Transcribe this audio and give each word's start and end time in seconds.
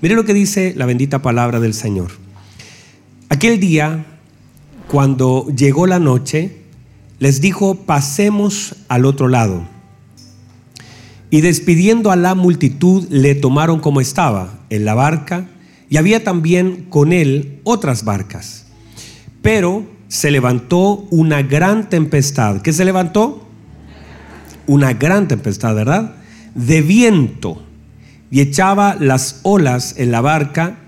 Mire 0.00 0.14
lo 0.14 0.24
que 0.24 0.34
dice 0.34 0.74
la 0.76 0.86
bendita 0.86 1.22
palabra 1.22 1.58
del 1.58 1.74
Señor. 1.74 2.12
Aquel 3.28 3.58
día, 3.58 4.06
cuando 4.86 5.48
llegó 5.48 5.86
la 5.86 5.98
noche, 5.98 6.58
les 7.18 7.40
dijo, 7.40 7.74
pasemos 7.74 8.76
al 8.86 9.04
otro 9.04 9.26
lado. 9.26 9.66
Y 11.30 11.40
despidiendo 11.40 12.12
a 12.12 12.16
la 12.16 12.36
multitud, 12.36 13.08
le 13.10 13.34
tomaron 13.34 13.80
como 13.80 14.00
estaba, 14.00 14.60
en 14.70 14.84
la 14.84 14.94
barca, 14.94 15.48
y 15.90 15.96
había 15.96 16.22
también 16.22 16.86
con 16.88 17.12
él 17.12 17.60
otras 17.64 18.04
barcas. 18.04 18.66
Pero 19.42 19.84
se 20.06 20.30
levantó 20.30 21.06
una 21.10 21.42
gran 21.42 21.88
tempestad. 21.90 22.62
¿Qué 22.62 22.72
se 22.72 22.84
levantó? 22.84 23.46
Una 24.66 24.92
gran 24.94 25.26
tempestad, 25.28 25.74
¿verdad? 25.74 26.14
De 26.54 26.82
viento. 26.82 27.62
Y 28.30 28.40
echaba 28.40 28.96
las 28.98 29.40
olas 29.42 29.94
en 29.96 30.10
la 30.10 30.20
barca 30.20 30.78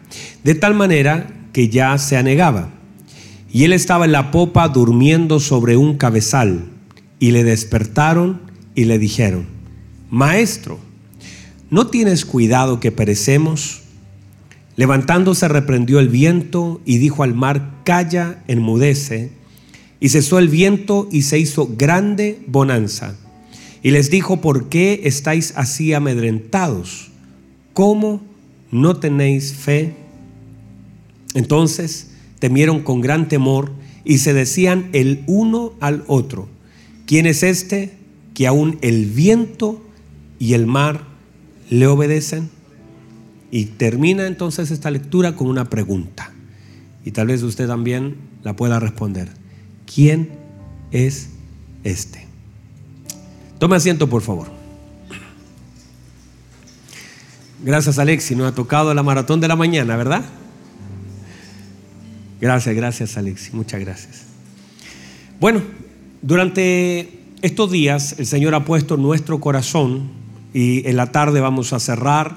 de 0.45 0.55
tal 0.55 0.75
manera 0.75 1.29
que 1.53 1.69
ya 1.69 1.97
se 1.99 2.17
anegaba. 2.17 2.71
Y 3.53 3.65
él 3.65 3.73
estaba 3.73 4.05
en 4.05 4.13
la 4.13 4.31
popa 4.31 4.69
durmiendo 4.69 5.41
sobre 5.41 5.77
un 5.77 5.97
cabezal. 5.97 6.65
Y 7.19 7.33
le 7.33 7.45
despertaron 7.45 8.43
y 8.75 8.85
le 8.85 8.99
dijeron, 8.99 9.47
Maestro, 10.11 10.79
¿no 11.71 11.89
tienes 11.89 12.25
cuidado 12.25 12.81
que 12.81 12.93
perecemos? 12.93 13.83
Levantándose 14.77 15.49
reprendió 15.49 16.01
el 16.01 16.09
viento 16.09 16.81
y 16.85 16.99
dijo 16.99 17.23
al 17.23 17.35
mar, 17.35 17.75
Calla, 17.85 18.43
enmudece. 18.49 19.31
Y 19.99 20.09
cesó 20.09 20.39
el 20.39 20.49
viento 20.49 21.09
y 21.13 21.23
se 21.23 21.39
hizo 21.39 21.69
grande 21.77 22.41
bonanza. 22.47 23.17
Y 23.83 23.91
les 23.91 24.11
dijo, 24.11 24.41
¿por 24.41 24.69
qué 24.69 25.03
estáis 25.05 25.53
así 25.57 25.93
amedrentados? 25.93 27.11
¿Cómo 27.73 28.21
no 28.71 28.97
tenéis 28.97 29.55
fe? 29.55 29.95
Entonces 31.35 32.11
temieron 32.39 32.81
con 32.81 33.01
gran 33.01 33.29
temor 33.29 33.73
y 34.05 34.19
se 34.19 34.33
decían 34.33 34.89
el 34.93 35.23
uno 35.27 35.73
al 35.81 36.05
otro, 36.07 36.49
¿quién 37.07 37.27
es 37.27 37.43
este 37.43 37.93
que 38.35 38.47
aún 38.47 38.79
el 38.81 39.07
viento 39.07 39.85
y 40.39 40.55
el 40.55 40.67
mar 40.67 41.05
le 41.69 41.87
obedecen? 41.87 42.49
Y 43.51 43.67
termina 43.67 44.27
entonces 44.27 44.71
esta 44.71 44.91
lectura 44.91 45.37
con 45.37 45.49
una 45.49 45.69
pregunta. 45.69 46.33
Y 47.05 47.11
tal 47.11 47.29
vez 47.29 47.43
usted 47.43 47.67
también 47.67 48.17
la 48.43 48.55
pueda 48.57 48.79
responder. 48.79 49.29
¿Quién 49.93 50.31
es 50.93 51.31
este? 51.83 52.27
Tome 53.59 53.77
asiento, 53.77 54.09
por 54.09 54.23
favor. 54.23 54.60
Gracias, 57.63 57.99
Alexi. 57.99 58.35
Nos 58.35 58.53
ha 58.53 58.55
tocado 58.55 58.95
la 58.95 59.03
maratón 59.03 59.41
de 59.41 59.49
la 59.49 59.57
mañana, 59.57 59.97
¿verdad? 59.97 60.25
Gracias, 62.41 62.75
gracias, 62.75 63.17
Alexi. 63.19 63.51
Muchas 63.53 63.81
gracias. 63.81 64.23
Bueno, 65.39 65.63
durante 66.23 67.21
estos 67.43 67.71
días 67.71 68.17
el 68.19 68.27
Señor 68.27 68.55
ha 68.55 68.65
puesto 68.65 68.97
nuestro 68.97 69.41
corazón 69.41 70.11
y 70.55 70.89
en 70.89 70.97
la 70.97 71.13
tarde 71.13 71.41
vamos 71.41 71.75
a 71.75 71.81
cerrar 71.81 72.37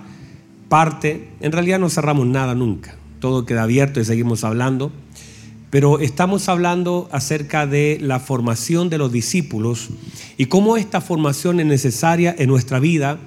parte. 0.67 1.29
En 1.39 1.53
realidad 1.53 1.79
no 1.79 1.89
cerramos 1.89 2.27
nada 2.27 2.53
nunca. 2.53 2.95
Todo 3.19 3.45
queda 3.45 3.63
abierto 3.63 4.01
y 4.01 4.05
seguimos 4.05 4.44
hablando. 4.44 4.91
Pero 5.69 5.99
estamos 5.99 6.49
hablando 6.49 7.07
acerca 7.11 7.66
de 7.66 7.97
la 8.01 8.19
formación 8.19 8.89
de 8.89 8.97
los 8.97 9.11
discípulos 9.11 9.89
y 10.38 10.47
cómo 10.47 10.77
esta 10.77 11.01
formación 11.01 11.61
es 11.61 11.66
necesaria 11.66 12.35
en 12.38 12.49
nuestra 12.49 12.79
vida. 12.79 13.19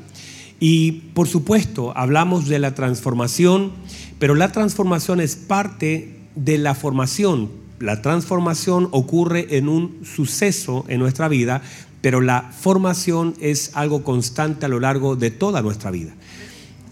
Y 0.59 0.93
por 1.15 1.29
supuesto, 1.29 1.93
hablamos 1.97 2.49
de 2.49 2.59
la 2.59 2.75
transformación, 2.75 3.73
pero 4.19 4.35
la 4.35 4.53
transformación 4.53 5.21
es 5.21 5.37
parte 5.37 6.17
de 6.35 6.59
la 6.59 6.75
formación. 6.75 7.51
La 7.79 8.01
transformación 8.01 8.89
ocurre 8.93 9.59
en 9.59 9.69
un 9.69 10.01
suceso 10.05 10.85
en 10.89 11.01
nuestra 11.01 11.29
vida, 11.29 11.63
pero 12.01 12.20
la 12.20 12.51
formación 12.58 13.35
es 13.41 13.73
algo 13.75 14.03
constante 14.03 14.64
a 14.64 14.69
lo 14.69 14.80
largo 14.80 15.17
de 15.17 15.30
toda 15.30 15.61
nuestra 15.61 15.91
vida. 15.91 16.14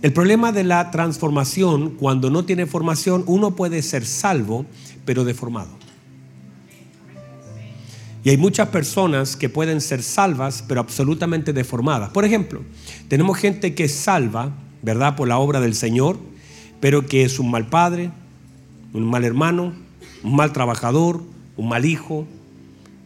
El 0.03 0.13
problema 0.13 0.53
de 0.53 0.65
la 0.65 0.91
transformación, 0.91 1.93
cuando 1.93 2.29
no 2.29 2.45
tiene 2.45 2.67
formación, 2.67 3.25
uno 3.27 3.57
puede 3.57 3.81
ser 3.81 4.05
salvo, 4.05 4.67
pero 5.07 5.25
deformado. 5.25 5.84
Y 8.25 8.31
hay 8.31 8.39
muchas 8.39 8.69
personas 8.69 9.37
que 9.37 9.51
pueden 9.51 9.83
ser 9.83 10.03
salvas, 10.03 10.65
pero 10.67 10.81
absolutamente 10.81 11.53
deformadas. 11.53 12.09
Por 12.09 12.25
ejemplo, 12.25 12.63
tenemos 13.09 13.37
gente 13.37 13.75
que 13.75 13.85
es 13.85 13.95
salva, 13.95 14.55
¿verdad? 14.83 15.15
Por 15.15 15.29
la 15.29 15.39
obra 15.39 15.61
del 15.61 15.75
Señor, 15.75 16.19
pero 16.81 17.05
que 17.07 17.23
es 17.23 17.39
un 17.39 17.51
mal 17.51 17.67
padre, 17.67 18.11
un 18.95 19.05
mal 19.05 19.25
hermano, 19.25 19.75
un 20.23 20.35
mal 20.35 20.55
trabajador, 20.55 21.23
un 21.59 21.69
mal 21.69 21.85
hijo. 21.85 22.27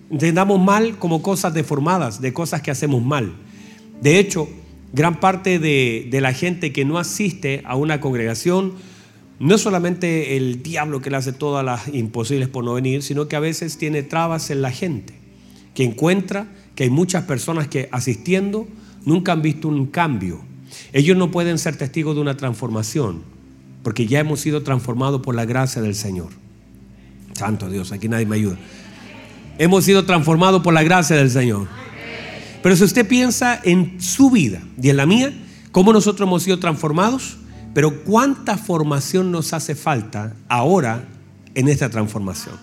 Entendamos 0.08 0.60
mal 0.60 0.98
como 0.98 1.20
cosas 1.20 1.52
deformadas, 1.52 2.20
de 2.20 2.32
cosas 2.32 2.62
que 2.62 2.70
hacemos 2.70 3.02
mal. 3.02 3.34
De 4.00 4.20
hecho, 4.20 4.48
gran 4.92 5.18
parte 5.20 5.58
de, 5.58 6.08
la 6.20 6.32
gente 6.32 6.72
que 6.72 6.84
no 6.84 6.98
asiste 6.98 7.62
a 7.64 7.74
una 7.74 8.00
congregación 8.00 8.74
no 9.38 9.54
es 9.54 9.60
solamente 9.60 10.36
el 10.36 10.62
diablo 10.62 11.00
que 11.00 11.10
le 11.10 11.16
hace 11.16 11.32
todas 11.32 11.64
las 11.64 11.88
imposibles 11.94 12.48
por 12.48 12.64
no 12.64 12.74
venir, 12.74 13.02
sino 13.02 13.28
que 13.28 13.36
a 13.36 13.40
veces 13.40 13.78
tiene 13.78 14.02
trabas 14.02 14.50
en 14.50 14.62
la 14.62 14.70
gente, 14.70 15.14
que 15.74 15.84
encuentra 15.84 16.48
que 16.74 16.84
hay 16.84 16.90
muchas 16.90 17.24
personas 17.24 17.68
que 17.68 17.88
asistiendo 17.92 18.66
nunca 19.04 19.32
han 19.32 19.42
visto 19.42 19.68
un 19.68 19.86
cambio. 19.86 20.40
Ellos 20.92 21.16
no 21.16 21.30
pueden 21.30 21.58
ser 21.58 21.76
testigos 21.76 22.14
de 22.14 22.20
una 22.20 22.36
transformación 22.36 23.22
porque 23.82 24.06
ya 24.06 24.20
hemos 24.20 24.40
sido 24.40 24.62
transformados 24.62 25.22
por 25.22 25.34
la 25.34 25.44
gracia 25.44 25.80
del 25.80 25.94
Señor. 25.94 26.28
Santo 27.32 27.70
Dios, 27.70 27.92
aquí 27.92 28.08
nadie 28.08 28.26
me 28.26 28.36
ayuda. 28.36 28.58
Hemos 29.56 29.84
sido 29.84 30.04
transformados 30.04 30.62
por 30.62 30.74
la 30.74 30.82
gracia 30.82 31.16
del 31.16 31.30
Señor. 31.30 31.68
Pero 32.62 32.76
si 32.76 32.84
usted 32.84 33.06
piensa 33.06 33.60
en 33.62 34.00
su 34.00 34.30
vida 34.30 34.60
y 34.80 34.90
en 34.90 34.96
la 34.96 35.06
mía, 35.06 35.32
cómo 35.72 35.92
nosotros 35.92 36.26
hemos 36.26 36.42
sido 36.42 36.58
transformados, 36.58 37.38
pero 37.74 38.02
cuánta 38.04 38.56
formación 38.56 39.30
nos 39.30 39.52
hace 39.52 39.74
falta 39.74 40.34
ahora 40.48 41.04
en 41.54 41.68
esta 41.68 41.88
transformación. 41.88 42.56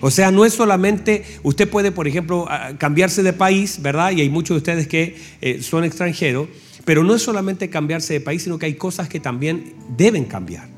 O 0.00 0.10
sea, 0.10 0.30
no 0.30 0.44
es 0.44 0.52
solamente, 0.52 1.24
usted 1.44 1.68
puede, 1.68 1.92
por 1.92 2.08
ejemplo, 2.08 2.48
cambiarse 2.78 3.22
de 3.22 3.32
país, 3.32 3.80
¿verdad? 3.80 4.10
Y 4.10 4.20
hay 4.20 4.28
muchos 4.28 4.56
de 4.56 4.58
ustedes 4.58 4.88
que 4.88 5.16
eh, 5.40 5.62
son 5.62 5.84
extranjeros 5.84 6.48
pero 6.84 7.04
no 7.04 7.14
es 7.14 7.22
solamente 7.22 7.70
cambiarse 7.70 8.14
de 8.14 8.20
país, 8.20 8.42
sino 8.42 8.58
que 8.58 8.66
hay 8.66 8.74
cosas 8.74 9.08
que 9.08 9.20
también 9.20 9.74
deben 9.96 10.24
cambiar. 10.24 10.68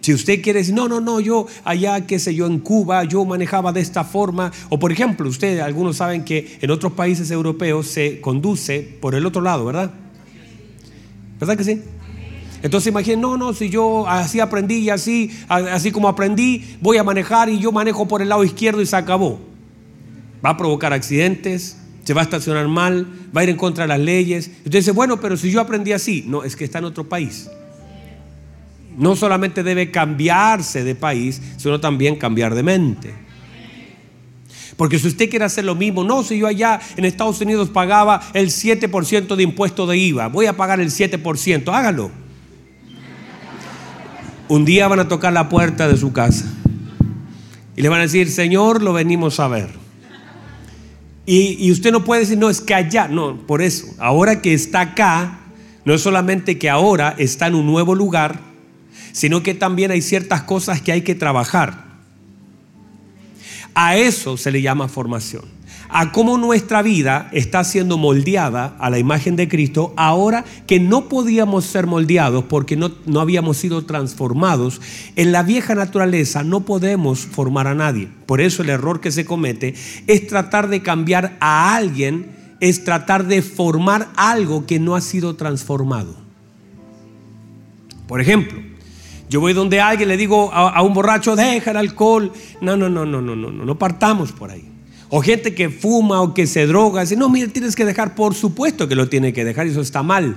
Si 0.00 0.14
usted 0.14 0.40
quiere 0.40 0.60
decir, 0.60 0.74
no, 0.74 0.88
no, 0.88 1.00
no, 1.00 1.18
yo 1.18 1.46
allá, 1.64 2.06
qué 2.06 2.18
sé 2.18 2.34
yo, 2.34 2.46
en 2.46 2.60
Cuba, 2.60 3.04
yo 3.04 3.24
manejaba 3.24 3.72
de 3.72 3.80
esta 3.80 4.04
forma, 4.04 4.52
o 4.68 4.78
por 4.78 4.92
ejemplo, 4.92 5.28
ustedes, 5.28 5.60
algunos 5.60 5.96
saben 5.96 6.24
que 6.24 6.58
en 6.60 6.70
otros 6.70 6.92
países 6.92 7.30
europeos 7.30 7.88
se 7.88 8.20
conduce 8.20 8.80
por 9.00 9.16
el 9.16 9.26
otro 9.26 9.42
lado, 9.42 9.64
¿verdad? 9.64 9.92
¿Verdad 11.40 11.56
que 11.56 11.64
sí? 11.64 11.82
Entonces 12.66 12.88
imaginen, 12.88 13.20
no, 13.20 13.36
no, 13.36 13.52
si 13.54 13.70
yo 13.70 14.08
así 14.08 14.40
aprendí 14.40 14.78
y 14.78 14.90
así, 14.90 15.30
así 15.48 15.92
como 15.92 16.08
aprendí, 16.08 16.64
voy 16.80 16.96
a 16.96 17.04
manejar 17.04 17.48
y 17.48 17.60
yo 17.60 17.70
manejo 17.70 18.08
por 18.08 18.22
el 18.22 18.28
lado 18.28 18.42
izquierdo 18.42 18.82
y 18.82 18.86
se 18.86 18.96
acabó. 18.96 19.38
Va 20.44 20.50
a 20.50 20.56
provocar 20.56 20.92
accidentes, 20.92 21.76
se 22.02 22.12
va 22.12 22.22
a 22.22 22.24
estacionar 22.24 22.66
mal, 22.66 23.06
va 23.34 23.42
a 23.42 23.44
ir 23.44 23.50
en 23.50 23.56
contra 23.56 23.84
de 23.84 23.88
las 23.88 24.00
leyes. 24.00 24.50
Usted 24.64 24.80
dice, 24.80 24.90
bueno, 24.90 25.20
pero 25.20 25.36
si 25.36 25.48
yo 25.52 25.60
aprendí 25.60 25.92
así, 25.92 26.24
no, 26.26 26.42
es 26.42 26.56
que 26.56 26.64
está 26.64 26.80
en 26.80 26.86
otro 26.86 27.08
país. 27.08 27.48
No 28.98 29.14
solamente 29.14 29.62
debe 29.62 29.92
cambiarse 29.92 30.82
de 30.82 30.96
país, 30.96 31.40
sino 31.58 31.78
también 31.78 32.16
cambiar 32.16 32.52
de 32.56 32.64
mente. 32.64 33.14
Porque 34.76 34.98
si 34.98 35.06
usted 35.06 35.30
quiere 35.30 35.44
hacer 35.44 35.64
lo 35.64 35.76
mismo, 35.76 36.02
no, 36.02 36.24
si 36.24 36.36
yo 36.36 36.48
allá 36.48 36.80
en 36.96 37.04
Estados 37.04 37.40
Unidos 37.40 37.68
pagaba 37.68 38.20
el 38.34 38.48
7% 38.48 39.36
de 39.36 39.42
impuesto 39.44 39.86
de 39.86 39.98
IVA, 39.98 40.26
voy 40.26 40.46
a 40.46 40.56
pagar 40.56 40.80
el 40.80 40.88
7%, 40.88 41.72
hágalo. 41.72 42.25
Un 44.48 44.64
día 44.64 44.86
van 44.88 45.00
a 45.00 45.08
tocar 45.08 45.32
la 45.32 45.48
puerta 45.48 45.88
de 45.88 45.96
su 45.96 46.12
casa 46.12 46.44
y 47.76 47.82
le 47.82 47.88
van 47.88 48.00
a 48.00 48.02
decir, 48.02 48.30
Señor, 48.30 48.82
lo 48.82 48.92
venimos 48.92 49.40
a 49.40 49.48
ver. 49.48 49.70
Y, 51.26 51.70
usted 51.72 51.90
no 51.90 52.04
puede 52.04 52.20
decir, 52.20 52.38
no, 52.38 52.48
es 52.48 52.60
que 52.60 52.72
allá, 52.72 53.08
no, 53.08 53.36
por 53.36 53.60
eso, 53.60 53.88
ahora 53.98 54.40
que 54.40 54.54
está 54.54 54.80
acá, 54.80 55.40
no 55.84 55.92
es 55.92 56.00
solamente 56.00 56.56
que 56.56 56.70
ahora 56.70 57.14
está 57.18 57.48
en 57.48 57.56
un 57.56 57.66
nuevo 57.66 57.96
lugar, 57.96 58.38
sino 59.12 59.42
que 59.42 59.52
también 59.52 59.90
hay 59.90 60.02
ciertas 60.02 60.42
cosas 60.42 60.80
que 60.80 60.92
hay 60.92 61.02
que 61.02 61.16
trabajar. 61.16 61.84
A 63.74 63.96
eso 63.96 64.36
se 64.36 64.52
le 64.52 64.62
llama 64.62 64.88
formación 64.88 65.55
a 65.88 66.12
cómo 66.12 66.38
nuestra 66.38 66.82
vida 66.82 67.28
está 67.32 67.64
siendo 67.64 67.98
moldeada 67.98 68.76
a 68.78 68.90
la 68.90 68.98
imagen 68.98 69.36
de 69.36 69.48
Cristo 69.48 69.92
ahora 69.96 70.44
que 70.66 70.80
no 70.80 71.08
podíamos 71.08 71.64
ser 71.64 71.86
moldeados 71.86 72.44
porque 72.44 72.76
no, 72.76 72.92
no 73.06 73.20
habíamos 73.20 73.56
sido 73.56 73.84
transformados. 73.84 74.80
En 75.16 75.32
la 75.32 75.42
vieja 75.42 75.74
naturaleza 75.74 76.42
no 76.42 76.60
podemos 76.60 77.20
formar 77.20 77.66
a 77.66 77.74
nadie. 77.74 78.08
Por 78.26 78.40
eso 78.40 78.62
el 78.62 78.70
error 78.70 79.00
que 79.00 79.12
se 79.12 79.24
comete 79.24 79.74
es 80.06 80.26
tratar 80.26 80.68
de 80.68 80.82
cambiar 80.82 81.36
a 81.40 81.74
alguien, 81.76 82.30
es 82.60 82.84
tratar 82.84 83.26
de 83.26 83.42
formar 83.42 84.08
algo 84.16 84.66
que 84.66 84.78
no 84.78 84.96
ha 84.96 85.00
sido 85.00 85.36
transformado. 85.36 86.16
Por 88.06 88.20
ejemplo, 88.20 88.60
Yo 89.28 89.40
voy 89.40 89.54
donde 89.54 89.80
alguien 89.80 90.08
le 90.08 90.16
digo 90.16 90.52
a, 90.52 90.80
un 90.82 90.94
borracho, 90.94 91.34
deja 91.34 91.72
el 91.72 91.76
alcohol. 91.76 92.32
No, 92.60 92.76
no, 92.76 92.88
no, 92.88 93.04
no, 93.04 93.20
no, 93.20 93.34
no, 93.34 93.50
no, 93.50 93.64
no 93.64 93.78
partamos 93.78 94.30
por 94.30 94.52
ahí. 94.52 94.75
O 95.08 95.20
gente 95.20 95.54
que 95.54 95.70
fuma 95.70 96.20
o 96.20 96.34
que 96.34 96.46
se 96.46 96.66
droga, 96.66 97.02
dice, 97.02 97.16
no, 97.16 97.28
mire, 97.28 97.48
tienes 97.48 97.76
que 97.76 97.84
dejar, 97.84 98.14
por 98.14 98.34
supuesto 98.34 98.88
que 98.88 98.96
lo 98.96 99.08
tiene 99.08 99.32
que 99.32 99.44
dejar, 99.44 99.66
eso 99.66 99.80
está 99.80 100.02
mal. 100.02 100.36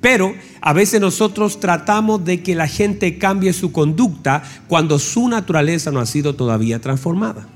Pero 0.00 0.34
a 0.62 0.72
veces 0.72 1.00
nosotros 1.00 1.60
tratamos 1.60 2.24
de 2.24 2.42
que 2.42 2.54
la 2.54 2.66
gente 2.66 3.18
cambie 3.18 3.52
su 3.52 3.72
conducta 3.72 4.42
cuando 4.68 4.98
su 4.98 5.28
naturaleza 5.28 5.90
no 5.90 6.00
ha 6.00 6.06
sido 6.06 6.34
todavía 6.34 6.80
transformada. 6.80 7.46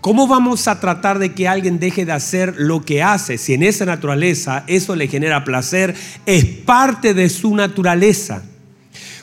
¿Cómo 0.00 0.28
vamos 0.28 0.68
a 0.68 0.78
tratar 0.78 1.18
de 1.18 1.34
que 1.34 1.48
alguien 1.48 1.80
deje 1.80 2.04
de 2.04 2.12
hacer 2.12 2.54
lo 2.56 2.82
que 2.82 3.02
hace 3.02 3.36
si 3.36 3.54
en 3.54 3.64
esa 3.64 3.84
naturaleza 3.84 4.62
eso 4.68 4.94
le 4.94 5.08
genera 5.08 5.42
placer? 5.42 5.96
Es 6.24 6.44
parte 6.44 7.14
de 7.14 7.28
su 7.28 7.54
naturaleza. 7.56 8.44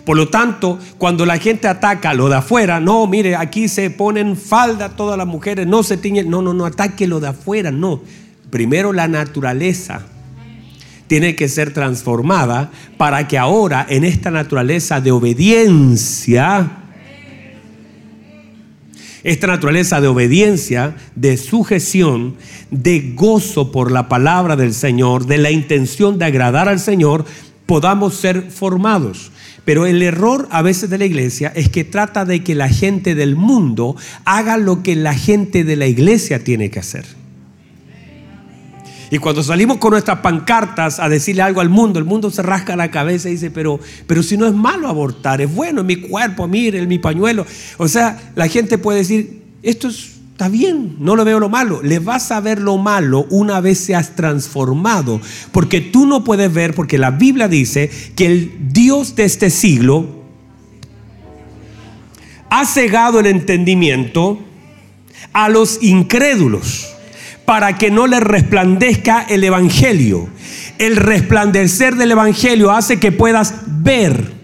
Por 0.06 0.18
lo 0.18 0.30
tanto, 0.30 0.78
cuando 1.00 1.25
la 1.25 1.40
gente 1.40 1.68
ataca 1.68 2.13
lo 2.13 2.30
de 2.30 2.36
afuera, 2.36 2.80
no, 2.80 3.07
mire, 3.07 3.36
aquí 3.36 3.68
se 3.68 3.90
ponen 3.90 4.38
falda 4.38 4.90
todas 4.90 5.18
las 5.18 5.25
mujeres, 5.25 5.66
no 5.66 5.81
se 5.81 5.98
tiñen, 5.98 6.30
no, 6.30 6.44
no, 6.44 6.54
no, 6.54 6.66
ataque 6.66 7.07
lo 7.07 7.19
de 7.19 7.30
afuera, 7.30 7.72
no. 7.72 8.02
Primero 8.52 8.94
la 8.94 9.07
naturaleza 9.07 10.06
tiene 11.07 11.36
que 11.36 11.50
ser 11.50 11.74
transformada 11.74 12.72
para 12.98 13.28
que 13.28 13.38
ahora 13.38 13.86
en 13.90 14.04
esta 14.04 14.30
naturaleza 14.30 15.02
de 15.02 15.12
obediencia, 15.12 16.72
esta 19.24 19.48
naturaleza 19.48 20.01
de 20.01 20.08
obediencia, 20.08 20.96
de 21.16 21.38
sujeción, 21.38 22.36
de 22.69 23.13
gozo 23.16 23.72
por 23.72 23.92
la 23.92 24.08
palabra 24.08 24.56
del 24.56 24.75
Señor, 24.75 25.25
de 25.25 25.40
la 25.40 25.50
intención 25.50 26.19
de 26.19 26.25
agradar 26.25 26.69
al 26.69 26.80
Señor, 26.80 27.25
podamos 27.66 28.13
ser 28.16 28.51
formados. 28.51 29.31
Pero 29.65 29.88
el 29.88 30.01
error 30.03 30.47
a 30.51 30.62
veces 30.62 30.89
de 30.89 31.00
la 31.00 31.06
iglesia 31.06 31.51
es 31.56 31.69
que 31.69 31.83
trata 31.83 32.23
de 32.23 32.44
que 32.44 32.56
la 32.56 32.69
gente 32.69 33.15
del 33.15 33.35
mundo 33.35 33.95
haga 34.23 34.57
lo 34.57 34.83
que 34.83 34.95
la 34.95 35.15
gente 35.15 35.63
de 35.63 35.75
la 35.75 35.88
iglesia 35.88 36.44
tiene 36.44 36.69
que 36.69 36.79
hacer. 36.79 37.06
Y 39.12 39.17
cuando 39.17 39.44
salimos 39.44 39.77
con 39.77 39.91
nuestras 39.91 40.19
pancartas 40.19 41.00
a 41.00 41.09
decirle 41.09 41.41
algo 41.41 41.62
al 41.62 41.69
mundo, 41.69 42.00
el 42.00 42.06
mundo 42.06 42.31
se 42.31 42.41
rasca 42.41 42.75
la 42.75 42.91
cabeza 42.91 43.29
y 43.29 43.33
dice, 43.33 43.51
pero, 43.51 43.79
pero 44.07 44.23
si 44.23 44.38
no 44.38 44.47
es 44.47 44.53
malo 44.53 44.88
abortar, 44.88 45.41
es 45.41 45.53
bueno 45.53 45.81
en 45.81 45.88
mi 45.88 45.97
cuerpo, 45.97 46.47
mire, 46.47 46.85
mi 46.88 47.00
pañuelo. 47.00 47.45
O 47.77 47.88
sea, 47.88 48.31
la 48.35 48.47
gente 48.47 48.77
puede 48.77 49.00
decir, 49.00 49.44
esto 49.62 49.89
está 50.36 50.50
bien, 50.50 50.98
no 51.00 51.16
lo 51.16 51.24
veo 51.24 51.40
lo 51.40 51.48
malo. 51.48 51.82
Le 51.82 52.00
vas 52.00 52.30
a 52.30 52.42
ver 52.42 52.60
lo 52.60 52.78
malo 52.78 53.26
una 53.30 53.62
vez 53.62 53.80
seas 53.80 54.18
transformado. 54.18 55.22
Porque 55.54 55.80
tú 55.80 56.06
no 56.06 56.26
puedes 56.26 56.54
ver, 56.54 56.76
porque 56.76 56.98
la 56.98 57.12
Biblia 57.12 57.48
dice 57.48 57.90
que 58.18 58.26
el 58.26 58.74
Dios 58.74 59.16
de 59.16 59.24
este 59.24 59.50
siglo 59.50 60.26
ha 62.50 62.66
cegado 62.66 63.22
el 63.22 63.28
entendimiento 63.28 64.38
a 65.32 65.48
los 65.48 65.82
incrédulos 65.82 66.94
para 67.46 67.78
que 67.78 67.90
no 67.90 68.06
le 68.06 68.20
resplandezca 68.20 69.22
el 69.30 69.42
Evangelio. 69.42 70.28
El 70.80 70.98
resplandecer 70.98 71.96
del 71.96 72.12
Evangelio 72.12 72.72
hace 72.72 73.00
que 73.00 73.14
puedas 73.14 73.54
ver. 73.66 74.35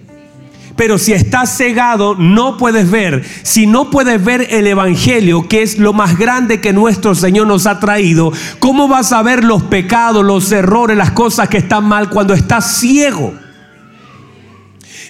Pero 0.76 0.98
si 0.98 1.14
estás 1.14 1.56
cegado, 1.58 2.16
no 2.16 2.58
puedes 2.58 2.90
ver. 2.90 3.24
Si 3.44 3.68
no 3.68 3.90
puedes 3.90 4.24
ver 4.24 4.48
el 4.50 4.68
Evangelio, 4.68 5.48
que 5.48 5.62
es 5.62 5.78
lo 5.78 5.94
más 5.94 6.18
grande 6.18 6.62
que 6.62 6.74
nuestro 6.74 7.16
Señor 7.16 7.48
nos 7.48 7.68
ha 7.68 7.80
traído, 7.80 8.32
¿cómo 8.60 8.88
vas 8.88 9.12
a 9.12 9.22
ver 9.22 9.44
los 9.44 9.64
pecados, 9.64 10.26
los 10.26 10.52
errores, 10.52 10.98
las 10.98 11.12
cosas 11.12 11.50
que 11.50 11.58
están 11.58 11.86
mal 11.86 12.10
cuando 12.10 12.34
estás 12.34 12.80
ciego? 12.80 13.34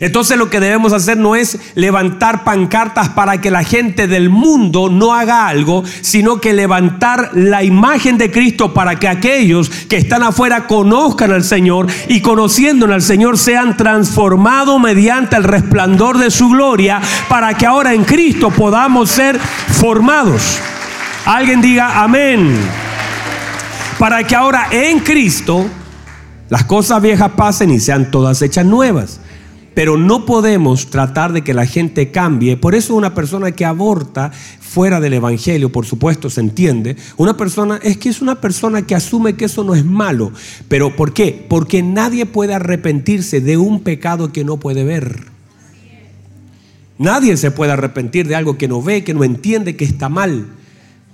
Entonces 0.01 0.35
lo 0.35 0.49
que 0.49 0.59
debemos 0.59 0.93
hacer 0.93 1.15
no 1.15 1.35
es 1.35 1.59
levantar 1.75 2.43
pancartas 2.43 3.09
para 3.09 3.39
que 3.39 3.51
la 3.51 3.63
gente 3.63 4.07
del 4.07 4.31
mundo 4.31 4.89
no 4.89 5.13
haga 5.13 5.47
algo, 5.47 5.83
sino 6.01 6.41
que 6.41 6.53
levantar 6.53 7.29
la 7.35 7.63
imagen 7.63 8.17
de 8.17 8.31
Cristo 8.31 8.73
para 8.73 8.97
que 8.97 9.07
aquellos 9.07 9.69
que 9.69 9.97
están 9.97 10.23
afuera 10.23 10.65
conozcan 10.65 11.31
al 11.31 11.43
Señor 11.43 11.85
y 12.07 12.21
conociendo 12.21 12.91
al 12.91 13.03
Señor 13.03 13.37
sean 13.37 13.77
transformados 13.77 14.81
mediante 14.81 15.35
el 15.35 15.43
resplandor 15.43 16.17
de 16.17 16.31
su 16.31 16.49
gloria 16.49 16.99
para 17.29 17.53
que 17.53 17.67
ahora 17.67 17.93
en 17.93 18.03
Cristo 18.03 18.49
podamos 18.49 19.11
ser 19.11 19.39
formados. 19.39 20.57
Alguien 21.25 21.61
diga 21.61 22.01
amén. 22.01 22.57
Para 23.99 24.23
que 24.23 24.35
ahora 24.35 24.67
en 24.71 24.97
Cristo 25.01 25.67
las 26.49 26.63
cosas 26.63 27.03
viejas 27.03 27.33
pasen 27.37 27.69
y 27.69 27.79
sean 27.79 28.09
todas 28.09 28.41
hechas 28.41 28.65
nuevas. 28.65 29.19
Pero 29.73 29.97
no 29.97 30.25
podemos 30.25 30.87
tratar 30.89 31.31
de 31.31 31.43
que 31.43 31.53
la 31.53 31.65
gente 31.65 32.11
cambie. 32.11 32.57
Por 32.57 32.75
eso 32.75 32.95
una 32.95 33.13
persona 33.13 33.51
que 33.51 33.65
aborta 33.65 34.31
fuera 34.59 34.99
del 34.99 35.13
Evangelio, 35.13 35.71
por 35.71 35.85
supuesto, 35.85 36.29
se 36.29 36.41
entiende. 36.41 36.95
Una 37.17 37.37
persona 37.37 37.79
es 37.81 37.97
que 37.97 38.09
es 38.09 38.21
una 38.21 38.41
persona 38.41 38.81
que 38.81 38.95
asume 38.95 39.35
que 39.35 39.45
eso 39.45 39.63
no 39.63 39.75
es 39.75 39.85
malo. 39.85 40.31
Pero 40.67 40.95
¿por 40.95 41.13
qué? 41.13 41.45
Porque 41.47 41.83
nadie 41.83 42.25
puede 42.25 42.53
arrepentirse 42.53 43.41
de 43.41 43.57
un 43.57 43.81
pecado 43.81 44.31
que 44.31 44.43
no 44.43 44.57
puede 44.57 44.83
ver. 44.83 45.25
Nadie 46.97 47.35
se 47.35 47.51
puede 47.51 47.71
arrepentir 47.71 48.27
de 48.27 48.35
algo 48.35 48.57
que 48.57 48.67
no 48.67 48.81
ve, 48.81 49.03
que 49.03 49.13
no 49.13 49.23
entiende, 49.23 49.75
que 49.75 49.85
está 49.85 50.07
mal. 50.07 50.47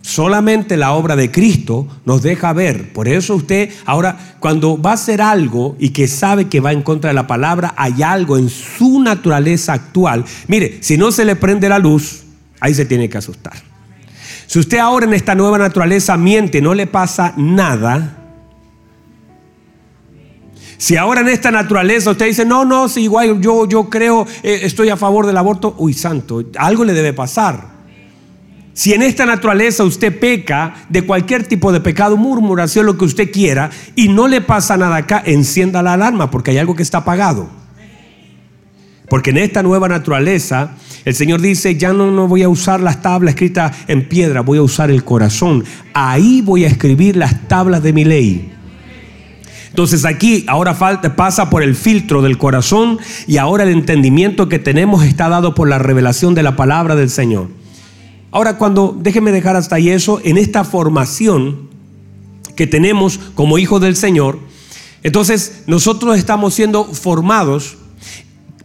Solamente 0.07 0.77
la 0.77 0.94
obra 0.94 1.18
de 1.18 1.31
Cristo 1.31 1.86
nos 2.06 2.21
deja 2.21 2.54
ver. 2.54 2.94
Por 2.94 3.09
eso 3.09 3.36
usted 3.36 3.71
ahora, 3.86 4.38
cuando 4.39 4.81
va 4.81 4.92
a 4.92 4.94
hacer 4.94 5.21
algo 5.21 5.75
y 5.80 5.89
que 5.89 6.07
sabe 6.07 6.48
que 6.48 6.62
va 6.62 6.71
en 6.71 6.81
contra 6.81 7.09
de 7.09 7.13
la 7.13 7.27
palabra, 7.27 7.74
hay 7.75 8.01
algo 8.04 8.38
en 8.38 8.48
su 8.48 9.01
naturaleza 9.01 9.74
actual. 9.74 10.24
Mire, 10.48 10.77
si 10.80 10.98
no 10.98 11.12
se 11.12 11.25
le 11.25 11.36
prende 11.36 11.68
la 11.68 11.77
luz, 11.77 12.24
ahí 12.62 12.74
se 12.74 12.86
tiene 12.86 13.09
que 13.09 13.18
asustar. 13.18 13.56
Si 14.45 14.59
usted 14.59 14.77
ahora 14.77 15.06
en 15.06 15.13
esta 15.13 15.36
nueva 15.36 15.57
naturaleza 15.57 16.15
miente, 16.15 16.62
no 16.62 16.74
le 16.74 16.88
pasa 16.88 17.33
nada. 17.36 18.15
Si 20.77 20.95
ahora 20.95 21.19
en 21.19 21.27
esta 21.27 21.51
naturaleza 21.51 22.12
usted 22.12 22.27
dice, 22.27 22.45
no, 22.45 22.63
no, 22.63 22.88
si 22.88 23.01
igual 23.01 23.42
yo, 23.42 23.68
yo 23.68 23.89
creo, 23.89 24.25
eh, 24.42 24.62
estoy 24.63 24.88
a 24.88 24.95
favor 24.95 25.25
del 25.25 25.36
aborto, 25.36 25.75
uy, 25.77 25.92
santo, 25.92 26.45
algo 26.57 26.86
le 26.86 26.94
debe 26.94 27.12
pasar. 27.12 27.76
Si 28.77 28.94
en 28.94 29.01
esta 29.01 29.25
naturaleza 29.25 29.83
usted 29.83 30.19
peca 30.19 30.85
de 30.88 31.01
cualquier 31.01 31.44
tipo 31.47 31.71
de 31.71 31.81
pecado, 31.81 32.15
murmuración, 32.15 32.85
lo 32.85 32.95
que 32.95 33.06
usted 33.06 33.31
quiera, 33.31 33.71
y 33.95 34.07
no 34.07 34.27
le 34.27 34.39
pasa 34.39 34.77
nada 34.77 34.97
acá, 34.97 35.19
encienda 35.25 35.81
la 35.81 35.94
alarma 35.94 36.29
porque 36.29 36.51
hay 36.51 36.59
algo 36.59 36.75
que 36.75 36.83
está 36.83 37.00
apagado. 37.00 37.50
Porque 39.09 39.31
en 39.31 39.37
esta 39.37 39.63
nueva 39.63 39.87
naturaleza, 39.87 40.75
el 41.06 41.16
Señor 41.16 41.42
dice, 41.42 41.75
ya 41.75 41.92
no, 41.92 42.11
no 42.11 42.28
voy 42.28 42.44
a 42.44 42.49
usar 42.49 42.80
las 42.80 43.02
tablas 43.02 43.33
escritas 43.33 43.75
en 43.87 44.07
piedra, 44.07 44.42
voy 44.42 44.59
a 44.59 44.61
usar 44.61 44.92
el 44.92 45.04
corazón. 45.04 45.63
Ahí 45.95 46.42
voy 46.42 46.63
a 46.63 46.68
escribir 46.68 47.18
las 47.18 47.47
tablas 47.47 47.81
de 47.81 47.94
mi 47.94 48.06
ley. 48.06 48.52
Entonces 49.69 50.06
aquí 50.06 50.45
ahora 50.47 50.75
falta, 50.75 51.16
pasa 51.16 51.49
por 51.49 51.63
el 51.63 51.73
filtro 51.73 52.21
del 52.21 52.37
corazón 52.37 52.99
y 53.25 53.37
ahora 53.37 53.63
el 53.63 53.71
entendimiento 53.71 54.47
que 54.47 54.59
tenemos 54.59 55.04
está 55.04 55.30
dado 55.30 55.56
por 55.56 55.68
la 55.68 55.80
revelación 55.80 56.35
de 56.35 56.44
la 56.44 56.56
palabra 56.56 56.95
del 56.95 57.09
Señor. 57.09 57.56
Ahora, 58.31 58.57
cuando, 58.57 58.96
déjeme 59.00 59.31
dejar 59.31 59.56
hasta 59.56 59.76
ahí 59.76 59.90
eso, 59.90 60.19
en 60.24 60.38
esta 60.38 60.64
formación 60.64 61.69
que 62.56 62.68
tenemos 62.68 63.19
como 63.36 63.57
hijos 63.57 63.81
del 63.81 63.96
Señor, 63.96 64.40
entonces 65.04 65.64
nosotros 65.68 66.18
estamos 66.18 66.54
siendo 66.54 66.84
formados. 66.86 67.78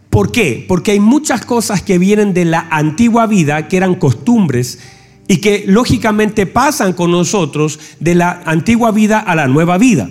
¿Por 0.09 0.31
qué? 0.31 0.65
Porque 0.67 0.91
hay 0.91 0.99
muchas 0.99 1.45
cosas 1.45 1.81
que 1.81 1.97
vienen 1.97 2.33
de 2.33 2.45
la 2.45 2.67
antigua 2.69 3.25
vida, 3.27 3.67
que 3.67 3.77
eran 3.77 3.95
costumbres, 3.95 4.79
y 5.27 5.37
que 5.37 5.63
lógicamente 5.67 6.45
pasan 6.45 6.93
con 6.93 7.11
nosotros 7.11 7.79
de 7.99 8.15
la 8.15 8.41
antigua 8.45 8.91
vida 8.91 9.19
a 9.19 9.35
la 9.35 9.47
nueva 9.47 9.77
vida. 9.77 10.09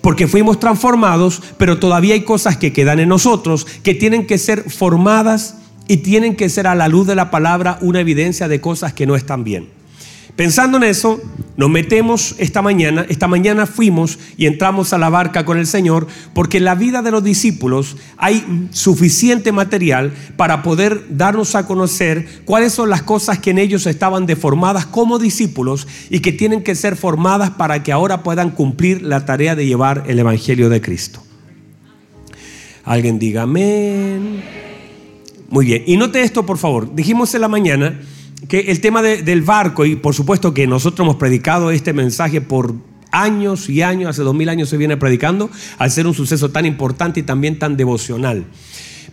Porque 0.00 0.26
fuimos 0.26 0.58
transformados, 0.58 1.42
pero 1.58 1.78
todavía 1.78 2.14
hay 2.14 2.22
cosas 2.22 2.56
que 2.56 2.72
quedan 2.72 2.98
en 2.98 3.10
nosotros 3.10 3.66
que 3.82 3.94
tienen 3.94 4.26
que 4.26 4.38
ser 4.38 4.70
formadas 4.70 5.56
y 5.88 5.98
tienen 5.98 6.36
que 6.36 6.48
ser 6.48 6.66
a 6.66 6.74
la 6.74 6.88
luz 6.88 7.06
de 7.06 7.14
la 7.14 7.30
palabra 7.30 7.78
una 7.80 8.00
evidencia 8.00 8.48
de 8.48 8.60
cosas 8.60 8.92
que 8.92 9.06
no 9.06 9.16
están 9.16 9.44
bien. 9.44 9.76
Pensando 10.36 10.76
en 10.76 10.82
eso, 10.82 11.18
nos 11.56 11.70
metemos 11.70 12.34
esta 12.36 12.60
mañana, 12.60 13.06
esta 13.08 13.26
mañana 13.26 13.64
fuimos 13.64 14.18
y 14.36 14.44
entramos 14.44 14.92
a 14.92 14.98
la 14.98 15.08
barca 15.08 15.46
con 15.46 15.56
el 15.56 15.66
Señor, 15.66 16.06
porque 16.34 16.58
en 16.58 16.66
la 16.66 16.74
vida 16.74 17.00
de 17.00 17.10
los 17.10 17.24
discípulos 17.24 17.96
hay 18.18 18.68
suficiente 18.70 19.50
material 19.50 20.12
para 20.36 20.62
poder 20.62 21.06
darnos 21.08 21.54
a 21.54 21.66
conocer 21.66 22.42
cuáles 22.44 22.74
son 22.74 22.90
las 22.90 23.00
cosas 23.00 23.38
que 23.38 23.50
en 23.50 23.58
ellos 23.58 23.86
estaban 23.86 24.26
deformadas 24.26 24.84
como 24.84 25.18
discípulos 25.18 25.88
y 26.10 26.20
que 26.20 26.32
tienen 26.32 26.62
que 26.62 26.74
ser 26.74 26.96
formadas 26.96 27.50
para 27.52 27.82
que 27.82 27.92
ahora 27.92 28.22
puedan 28.22 28.50
cumplir 28.50 29.00
la 29.00 29.24
tarea 29.24 29.56
de 29.56 29.64
llevar 29.64 30.04
el 30.06 30.18
Evangelio 30.18 30.68
de 30.68 30.82
Cristo. 30.82 31.22
Alguien 32.84 33.18
diga 33.18 33.42
amén. 33.42 34.65
Muy 35.48 35.66
bien, 35.66 35.84
y 35.86 35.96
note 35.96 36.22
esto 36.22 36.44
por 36.44 36.58
favor. 36.58 36.94
Dijimos 36.94 37.34
en 37.34 37.40
la 37.40 37.48
mañana 37.48 38.00
que 38.48 38.60
el 38.60 38.80
tema 38.80 39.02
del 39.02 39.42
barco, 39.42 39.84
y 39.84 39.96
por 39.96 40.14
supuesto 40.14 40.52
que 40.52 40.66
nosotros 40.66 41.04
hemos 41.04 41.16
predicado 41.16 41.70
este 41.70 41.92
mensaje 41.92 42.40
por 42.40 42.74
años 43.10 43.68
y 43.68 43.82
años, 43.82 44.10
hace 44.10 44.22
dos 44.22 44.34
mil 44.34 44.48
años 44.48 44.68
se 44.68 44.76
viene 44.76 44.96
predicando, 44.96 45.50
al 45.78 45.90
ser 45.90 46.06
un 46.06 46.14
suceso 46.14 46.50
tan 46.50 46.66
importante 46.66 47.20
y 47.20 47.22
también 47.22 47.58
tan 47.58 47.76
devocional. 47.76 48.44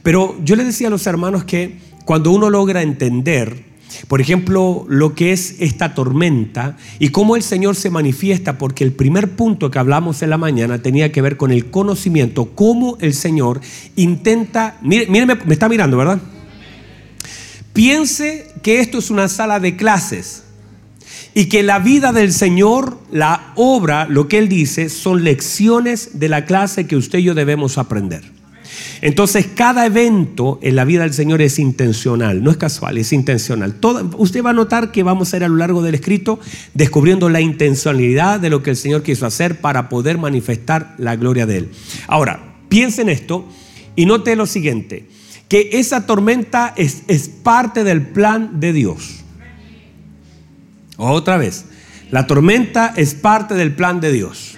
Pero 0.02 0.36
yo 0.44 0.56
le 0.56 0.66
decía 0.66 0.88
a 0.88 0.92
los 0.92 1.08
hermanos 1.08 1.46
que 1.46 1.78
cuando 2.06 2.32
uno 2.32 2.50
logra 2.50 2.82
entender, 2.82 3.63
por 4.07 4.21
ejemplo, 4.21 4.85
lo 4.88 5.15
que 5.15 5.31
es 5.31 5.55
esta 5.59 5.93
tormenta 5.93 6.77
y 7.00 7.09
cómo 7.09 7.35
el 7.35 7.43
Señor 7.43 7.75
se 7.75 7.89
manifiesta, 7.89 8.57
porque 8.57 8.83
el 8.83 8.93
primer 8.93 9.35
punto 9.35 9.71
que 9.71 9.79
hablamos 9.79 10.21
en 10.21 10.29
la 10.29 10.38
mañana 10.38 10.81
tenía 10.81 11.12
que 11.12 11.21
ver 11.21 11.38
con 11.38 11.51
el 11.51 11.69
conocimiento, 11.71 12.51
cómo 12.55 12.97
el 13.01 13.13
Señor 13.13 13.62
intenta, 13.95 14.77
mire, 14.81 15.07
me, 15.07 15.25
me 15.25 15.53
está 15.53 15.69
mirando, 15.69 15.97
¿verdad? 15.97 16.21
Piense 17.73 18.51
que 18.62 18.79
esto 18.79 19.00
es 19.00 19.09
una 19.09 19.27
sala 19.27 19.59
de 19.59 19.75
clases 19.75 20.43
y 21.33 21.45
que 21.45 21.63
la 21.63 21.79
vida 21.79 22.12
del 22.12 22.31
Señor, 22.31 23.00
la 23.12 23.53
obra, 23.55 24.05
lo 24.05 24.27
que 24.27 24.38
Él 24.38 24.47
dice, 24.47 24.89
son 24.89 25.23
lecciones 25.23 26.19
de 26.19 26.29
la 26.29 26.45
clase 26.45 26.85
que 26.85 26.95
usted 26.95 27.19
y 27.19 27.23
yo 27.23 27.33
debemos 27.33 27.77
aprender. 27.77 28.23
Entonces, 29.01 29.48
cada 29.53 29.86
evento 29.86 30.60
en 30.62 30.75
la 30.75 30.86
vida 30.86 31.03
del 31.03 31.13
Señor 31.13 31.42
es 31.42 31.60
intencional, 31.60 32.44
no 32.44 32.51
es 32.51 32.58
casual, 32.58 32.98
es 32.98 33.12
intencional. 33.13 33.75
usted 34.18 34.44
va 34.44 34.51
a 34.51 34.53
notar 34.53 34.92
que 34.92 35.03
vamos 35.03 35.34
a 35.34 35.38
ir 35.38 35.44
a 35.44 35.50
lo 35.50 35.58
largo 35.58 35.82
del 35.82 35.96
escrito 35.96 36.39
descubriendo 36.74 37.30
la 37.30 37.42
intencionalidad 37.42 38.39
de 38.39 38.50
lo 38.50 38.63
que 38.63 38.72
el 38.72 38.77
Señor 38.77 39.03
quiso 39.03 39.25
hacer 39.25 39.62
para 39.62 39.89
poder 39.89 40.18
manifestar 40.18 40.96
la 40.98 41.15
gloria 41.15 41.46
de 41.46 41.58
Él. 41.58 41.70
Ahora, 42.08 42.56
piense 42.70 43.01
en 43.01 43.10
esto 43.10 43.46
y 43.96 44.06
note 44.06 44.36
lo 44.36 44.46
siguiente 44.46 45.08
que 45.48 45.70
esa 45.74 46.08
tormenta 46.08 46.74
es, 46.75 47.03
es 47.08 47.30
parte 47.30 47.84
del 47.84 48.01
plan 48.01 48.60
de 48.60 48.74
Dios. 48.74 49.24
Otra 50.98 51.38
vez, 51.38 51.65
la 52.10 52.25
tormenta 52.27 52.94
es 52.96 53.13
parte 53.13 53.53
del 53.53 53.75
plan 53.75 54.00
de 54.00 54.12
Dios. 54.12 54.58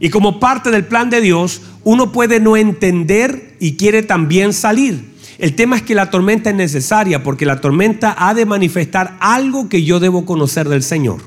Y 0.00 0.10
como 0.10 0.40
parte 0.40 0.70
del 0.70 0.84
plan 0.84 1.10
de 1.10 1.20
Dios, 1.20 1.62
uno 1.84 2.12
puede 2.12 2.40
no 2.40 2.56
entender 2.56 3.56
y 3.60 3.76
quiere 3.76 4.02
también 4.02 4.52
salir. 4.52 5.12
El 5.38 5.54
tema 5.54 5.76
es 5.76 5.82
que 5.82 5.94
la 5.94 6.10
tormenta 6.10 6.50
es 6.50 6.56
necesaria 6.56 7.22
porque 7.22 7.46
la 7.46 7.60
tormenta 7.60 8.14
ha 8.16 8.34
de 8.34 8.46
manifestar 8.46 9.16
algo 9.20 9.68
que 9.68 9.82
yo 9.82 9.98
debo 9.98 10.24
conocer 10.24 10.68
del 10.68 10.82
Señor. 10.82 11.20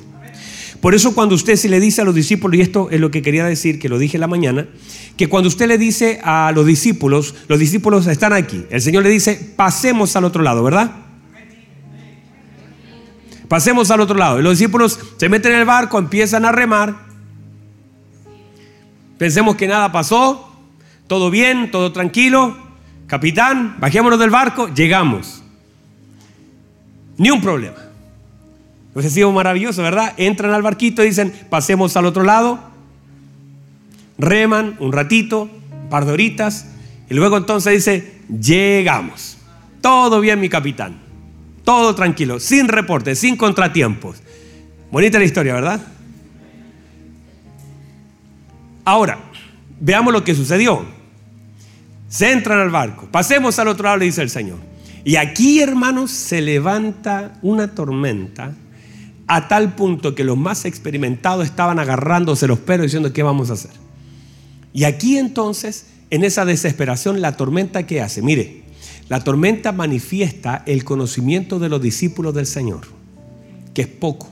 Por 0.80 0.94
eso 0.94 1.16
cuando 1.16 1.36
usted 1.36 1.56
se 1.56 1.68
le 1.68 1.80
dice 1.80 2.02
a 2.02 2.06
los 2.06 2.14
discípulos, 2.14 2.58
y 2.58 2.62
esto 2.62 2.90
es 2.92 3.00
lo 3.00 3.10
que 3.10 3.22
quería 3.22 3.46
decir, 3.46 3.80
que 3.80 3.90
lo 3.90 3.98
dije 3.98 4.18
en 4.18 4.22
la 4.22 4.28
mañana, 4.28 4.68
que 5.18 5.28
cuando 5.28 5.48
usted 5.48 5.68
le 5.68 5.78
dice 5.78 6.20
a 6.24 6.52
los 6.54 6.66
discípulos, 6.66 7.34
los 7.48 7.58
discípulos 7.58 8.06
están 8.08 8.34
aquí, 8.34 8.66
el 8.70 8.82
Señor 8.82 9.04
le 9.04 9.10
dice, 9.10 9.54
pasemos 9.56 10.16
al 10.16 10.26
otro 10.26 10.44
lado, 10.44 10.64
¿verdad? 10.64 10.92
Pasemos 13.48 13.92
al 13.92 14.02
otro 14.02 14.16
lado. 14.16 14.40
Y 14.40 14.44
los 14.44 14.58
discípulos 14.58 15.00
se 15.18 15.30
meten 15.30 15.54
en 15.54 15.60
el 15.60 15.66
barco, 15.66 15.98
empiezan 15.98 16.46
a 16.46 16.52
remar. 16.52 16.96
Pensemos 19.18 19.56
que 19.56 19.68
nada 19.68 19.92
pasó, 19.92 20.45
todo 21.08 21.30
bien, 21.30 21.72
todo 21.72 21.92
tranquilo. 21.92 22.56
Capitán, 23.08 23.78
bajémonos 23.80 24.20
del 24.20 24.30
barco, 24.30 24.74
llegamos. 24.74 25.44
Ni 27.18 27.30
un 27.30 27.42
problema. 27.42 27.78
Pues 28.94 29.06
ha 29.06 29.10
sido 29.10 29.32
maravilloso, 29.32 29.84
¿verdad? 29.84 30.14
Entran 30.18 30.54
al 30.54 30.62
barquito 30.62 31.04
y 31.04 31.08
dicen, 31.08 31.34
pasemos 31.50 31.96
al 31.98 32.06
otro 32.06 32.24
lado. 32.24 32.60
Reman 34.18 34.78
un 34.80 34.92
ratito, 34.94 35.50
un 35.84 35.90
par 35.90 36.06
de 36.06 36.14
horitas. 36.14 36.68
Y 37.10 37.14
luego 37.14 37.38
entonces 37.38 37.74
dice, 37.74 38.14
llegamos. 38.42 39.38
Todo 39.82 40.22
bien, 40.22 40.40
mi 40.40 40.50
capitán. 40.50 40.98
Todo 41.64 41.94
tranquilo, 41.94 42.40
sin 42.40 42.68
reportes, 42.68 43.20
sin 43.20 43.36
contratiempos. 43.36 44.22
Bonita 44.92 45.20
la 45.20 45.26
historia, 45.26 45.56
¿verdad? 45.56 45.82
Ahora, 48.86 49.18
veamos 49.80 50.14
lo 50.14 50.24
que 50.24 50.36
sucedió. 50.36 50.86
Se 52.16 52.32
entran 52.32 52.60
al 52.60 52.70
barco. 52.70 53.10
Pasemos 53.12 53.60
al 53.60 53.68
otro 53.68 53.84
lado, 53.84 53.98
le 53.98 54.06
dice 54.06 54.22
el 54.22 54.30
Señor. 54.30 54.58
Y 55.04 55.18
aquí, 55.18 55.60
hermanos, 55.60 56.12
se 56.12 56.42
levanta 56.42 57.38
una 57.42 57.76
tormenta 57.76 58.54
a 59.28 59.50
tal 59.50 59.76
punto 59.76 60.16
que 60.16 60.24
los 60.24 60.38
más 60.38 60.64
experimentados 60.64 61.44
estaban 61.44 61.78
agarrándose 61.78 62.48
los 62.48 62.60
pelos 62.60 62.86
diciendo, 62.86 63.12
¿qué 63.12 63.22
vamos 63.22 63.50
a 63.50 63.54
hacer? 63.56 63.72
Y 64.72 64.86
aquí 64.86 65.18
entonces, 65.18 65.88
en 66.10 66.24
esa 66.24 66.46
desesperación, 66.46 67.20
la 67.20 67.36
tormenta 67.36 67.86
¿qué 67.86 68.00
hace? 68.00 68.22
Mire, 68.22 68.64
la 69.10 69.22
tormenta 69.22 69.74
manifiesta 69.74 70.64
el 70.66 70.86
conocimiento 70.86 71.60
de 71.60 71.68
los 71.68 71.82
discípulos 71.82 72.34
del 72.34 72.46
Señor, 72.46 72.88
que 73.74 73.82
es 73.82 73.88
poco. 73.90 74.30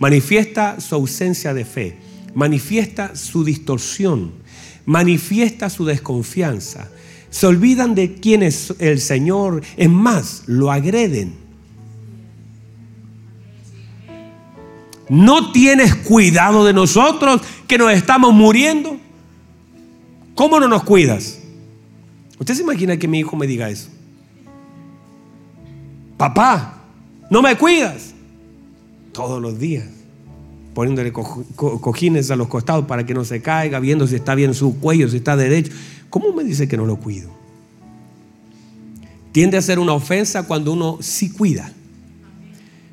Manifiesta 0.00 0.78
su 0.82 0.96
ausencia 0.96 1.54
de 1.54 1.64
fe, 1.64 1.96
manifiesta 2.34 3.16
su 3.16 3.42
distorsión, 3.42 4.32
manifiesta 4.90 5.70
su 5.70 5.84
desconfianza. 5.84 6.88
Se 7.30 7.46
olvidan 7.46 7.94
de 7.94 8.14
quién 8.14 8.42
es 8.42 8.74
el 8.80 9.00
Señor, 9.00 9.62
es 9.76 9.88
más, 9.88 10.42
lo 10.46 10.72
agreden. 10.72 11.34
¿No 15.08 15.52
tienes 15.52 15.94
cuidado 15.94 16.64
de 16.64 16.72
nosotros 16.72 17.40
que 17.68 17.78
nos 17.78 17.92
estamos 17.92 18.34
muriendo? 18.34 18.96
¿Cómo 20.34 20.58
no 20.58 20.66
nos 20.66 20.82
cuidas? 20.82 21.38
¿Usted 22.40 22.54
se 22.54 22.62
imagina 22.62 22.96
que 22.96 23.06
mi 23.06 23.20
hijo 23.20 23.36
me 23.36 23.46
diga 23.46 23.70
eso? 23.70 23.90
Papá, 26.16 26.82
no 27.30 27.42
me 27.42 27.56
cuidas. 27.56 28.12
Todos 29.12 29.40
los 29.40 29.56
días, 29.56 29.86
poniéndole 30.80 31.12
cojines 31.12 32.30
a 32.30 32.36
los 32.36 32.48
costados 32.48 32.86
para 32.86 33.04
que 33.04 33.12
no 33.12 33.24
se 33.24 33.42
caiga, 33.42 33.80
viendo 33.80 34.06
si 34.06 34.14
está 34.14 34.34
bien 34.34 34.54
su 34.54 34.80
cuello, 34.80 35.08
si 35.08 35.18
está 35.18 35.36
derecho. 35.36 35.72
¿Cómo 36.08 36.32
me 36.32 36.42
dice 36.42 36.68
que 36.68 36.76
no 36.76 36.86
lo 36.86 36.96
cuido? 36.96 37.30
Tiende 39.32 39.58
a 39.58 39.62
ser 39.62 39.78
una 39.78 39.92
ofensa 39.92 40.44
cuando 40.44 40.72
uno 40.72 40.98
sí 41.00 41.30
cuida 41.30 41.72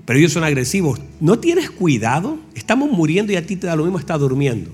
pero 0.07 0.19
ellos 0.19 0.31
son 0.31 0.45
agresivos. 0.45 1.01
¿No 1.19 1.37
tienes 1.39 1.69
cuidado? 1.69 2.39
Estamos 2.55 2.89
muriendo 2.89 3.33
y 3.33 3.35
a 3.35 3.45
ti 3.45 3.57
te 3.57 3.67
da 3.67 3.75
lo 3.75 3.83
mismo, 3.83 3.99
está 3.99 4.17
durmiendo. 4.17 4.71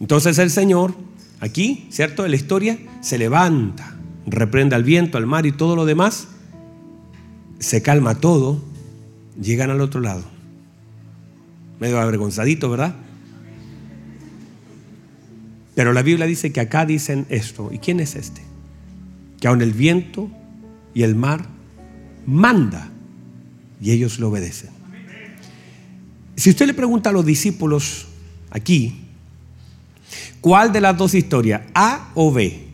Entonces 0.00 0.38
el 0.38 0.50
Señor, 0.50 0.94
aquí, 1.38 1.86
¿cierto? 1.90 2.24
En 2.24 2.30
la 2.30 2.38
historia, 2.38 2.78
se 3.02 3.18
levanta, 3.18 3.98
reprende 4.26 4.74
al 4.74 4.84
viento, 4.84 5.18
al 5.18 5.26
mar 5.26 5.44
y 5.44 5.52
todo 5.52 5.76
lo 5.76 5.84
demás, 5.84 6.28
se 7.58 7.82
calma 7.82 8.14
todo, 8.14 8.62
llegan 9.38 9.68
al 9.68 9.82
otro 9.82 10.00
lado. 10.00 10.24
Medio 11.80 12.00
avergonzadito, 12.00 12.70
¿verdad? 12.70 12.94
Pero 15.74 15.92
la 15.92 16.02
Biblia 16.02 16.26
dice 16.26 16.52
que 16.52 16.60
acá 16.60 16.84
dicen 16.84 17.24
esto. 17.28 17.70
¿Y 17.72 17.78
quién 17.78 18.00
es 18.00 18.16
este? 18.16 18.42
Que 19.40 19.46
aun 19.46 19.62
el 19.62 19.72
viento 19.72 20.28
y 20.92 21.04
el 21.04 21.14
mar 21.14 21.46
manda 22.26 22.90
y 23.80 23.92
ellos 23.92 24.18
le 24.18 24.26
obedecen. 24.26 24.70
Si 26.34 26.50
usted 26.50 26.66
le 26.66 26.74
pregunta 26.74 27.10
a 27.10 27.12
los 27.12 27.24
discípulos 27.24 28.08
aquí, 28.50 29.02
¿cuál 30.40 30.72
de 30.72 30.80
las 30.80 30.96
dos 30.96 31.14
historias, 31.14 31.62
A 31.74 32.10
o 32.14 32.32
B? 32.32 32.66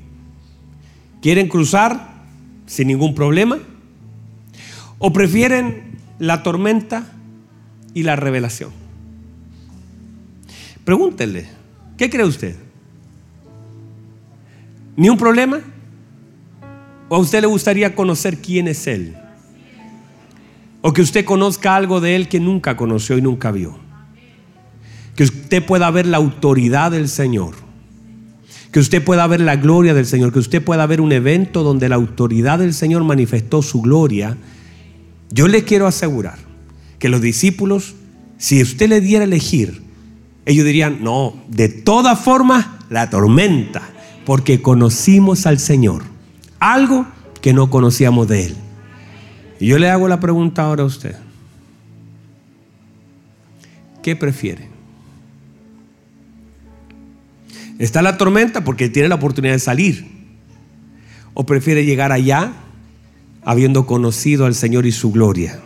¿Quieren 1.20 1.48
cruzar 1.48 2.22
sin 2.66 2.88
ningún 2.88 3.14
problema? 3.14 3.58
¿O 4.98 5.12
prefieren 5.12 5.98
la 6.18 6.42
tormenta 6.42 7.12
y 7.92 8.02
la 8.02 8.16
revelación? 8.16 8.83
Pregúntenle, 10.84 11.46
¿qué 11.96 12.10
cree 12.10 12.26
usted? 12.26 12.56
¿Ni 14.96 15.08
un 15.08 15.16
problema? 15.16 15.60
¿O 17.08 17.16
a 17.16 17.18
usted 17.18 17.40
le 17.40 17.46
gustaría 17.46 17.94
conocer 17.94 18.38
quién 18.38 18.68
es 18.68 18.86
Él? 18.86 19.16
O 20.82 20.92
que 20.92 21.02
usted 21.02 21.24
conozca 21.24 21.74
algo 21.74 22.00
de 22.00 22.16
Él 22.16 22.28
que 22.28 22.40
nunca 22.40 22.76
conoció 22.76 23.16
y 23.16 23.22
nunca 23.22 23.50
vio. 23.50 23.78
Que 25.16 25.24
usted 25.24 25.64
pueda 25.64 25.90
ver 25.90 26.06
la 26.06 26.18
autoridad 26.18 26.90
del 26.90 27.08
Señor. 27.08 27.54
Que 28.70 28.80
usted 28.80 29.02
pueda 29.02 29.26
ver 29.26 29.40
la 29.40 29.56
gloria 29.56 29.94
del 29.94 30.04
Señor. 30.04 30.32
Que 30.32 30.40
usted 30.40 30.62
pueda 30.62 30.86
ver 30.86 31.00
un 31.00 31.12
evento 31.12 31.62
donde 31.62 31.88
la 31.88 31.94
autoridad 31.94 32.58
del 32.58 32.74
Señor 32.74 33.04
manifestó 33.04 33.62
su 33.62 33.80
gloria. 33.80 34.36
Yo 35.30 35.48
le 35.48 35.64
quiero 35.64 35.86
asegurar 35.86 36.38
que 36.98 37.08
los 37.08 37.22
discípulos, 37.22 37.94
si 38.36 38.60
usted 38.60 38.88
le 38.88 39.00
diera 39.00 39.24
elegir, 39.24 39.83
ellos 40.46 40.64
dirían, 40.64 41.02
no, 41.02 41.34
de 41.48 41.68
todas 41.68 42.20
formas, 42.20 42.66
la 42.90 43.08
tormenta, 43.08 43.82
porque 44.26 44.60
conocimos 44.60 45.46
al 45.46 45.58
Señor. 45.58 46.02
Algo 46.58 47.06
que 47.40 47.52
no 47.52 47.70
conocíamos 47.70 48.28
de 48.28 48.46
Él. 48.46 48.56
Y 49.60 49.66
yo 49.66 49.78
le 49.78 49.88
hago 49.88 50.08
la 50.08 50.20
pregunta 50.20 50.62
ahora 50.62 50.82
a 50.82 50.86
usted. 50.86 51.16
¿Qué 54.02 54.16
prefiere? 54.16 54.68
¿Está 57.78 58.02
la 58.02 58.18
tormenta 58.18 58.64
porque 58.64 58.88
tiene 58.88 59.08
la 59.08 59.14
oportunidad 59.16 59.54
de 59.54 59.58
salir? 59.58 60.06
¿O 61.32 61.44
prefiere 61.46 61.84
llegar 61.84 62.12
allá 62.12 62.52
habiendo 63.42 63.86
conocido 63.86 64.46
al 64.46 64.54
Señor 64.54 64.86
y 64.86 64.92
su 64.92 65.10
gloria? 65.10 65.58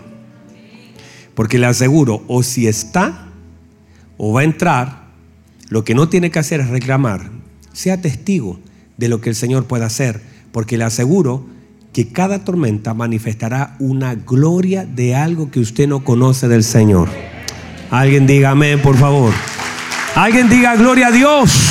Porque 1.35 1.59
le 1.59 1.67
aseguro, 1.67 2.25
o 2.29 2.43
si 2.43 2.67
está, 2.67 3.28
o 4.19 4.35
va 4.35 4.43
a 4.43 4.45
entrar, 4.45 5.09
lo 5.71 5.85
que 5.85 5.95
no 5.95 6.09
tiene 6.09 6.31
que 6.31 6.39
hacer 6.39 6.61
es 6.61 6.69
reclamar. 6.69 7.31
Sea 7.73 8.03
testigo 8.03 8.59
de 8.99 9.09
lo 9.09 9.21
que 9.21 9.31
el 9.31 9.35
Señor 9.35 9.65
puede 9.65 9.85
hacer, 9.85 10.21
porque 10.53 10.77
le 10.77 10.85
aseguro 10.85 11.47
que 11.93 12.09
cada 12.13 12.45
tormenta 12.45 12.93
manifestará 12.93 13.77
una 13.79 14.15
gloria 14.15 14.85
de 14.85 15.15
algo 15.15 15.51
que 15.51 15.61
usted 15.61 15.89
no 15.89 16.05
conoce 16.05 16.49
del 16.49 16.65
Señor. 16.65 17.09
Alguien 17.91 18.27
diga 18.27 18.51
amén, 18.51 18.83
por 18.83 18.97
favor. 18.97 19.33
Alguien 20.15 20.49
diga 20.49 20.77
gloria 20.77 21.07
a 21.07 21.11
Dios. 21.13 21.71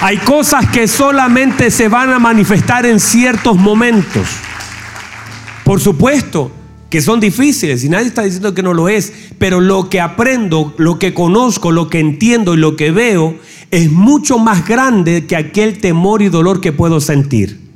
Hay 0.00 0.18
cosas 0.18 0.66
que 0.68 0.86
solamente 0.86 1.70
se 1.70 1.88
van 1.88 2.10
a 2.10 2.18
manifestar 2.18 2.86
en 2.86 3.00
ciertos 3.00 3.56
momentos. 3.56 4.28
Por 5.64 5.80
supuesto 5.80 6.52
que 6.90 7.00
son 7.00 7.20
difíciles 7.20 7.82
y 7.84 7.88
nadie 7.88 8.06
está 8.06 8.22
diciendo 8.22 8.54
que 8.54 8.62
no 8.62 8.74
lo 8.74 8.88
es, 8.88 9.12
pero 9.38 9.60
lo 9.60 9.90
que 9.90 10.00
aprendo, 10.00 10.74
lo 10.78 10.98
que 10.98 11.14
conozco, 11.14 11.72
lo 11.72 11.88
que 11.88 11.98
entiendo 11.98 12.54
y 12.54 12.58
lo 12.58 12.76
que 12.76 12.90
veo 12.90 13.36
es 13.70 13.90
mucho 13.90 14.38
más 14.38 14.66
grande 14.66 15.26
que 15.26 15.36
aquel 15.36 15.78
temor 15.78 16.22
y 16.22 16.28
dolor 16.28 16.60
que 16.60 16.72
puedo 16.72 17.00
sentir. 17.00 17.66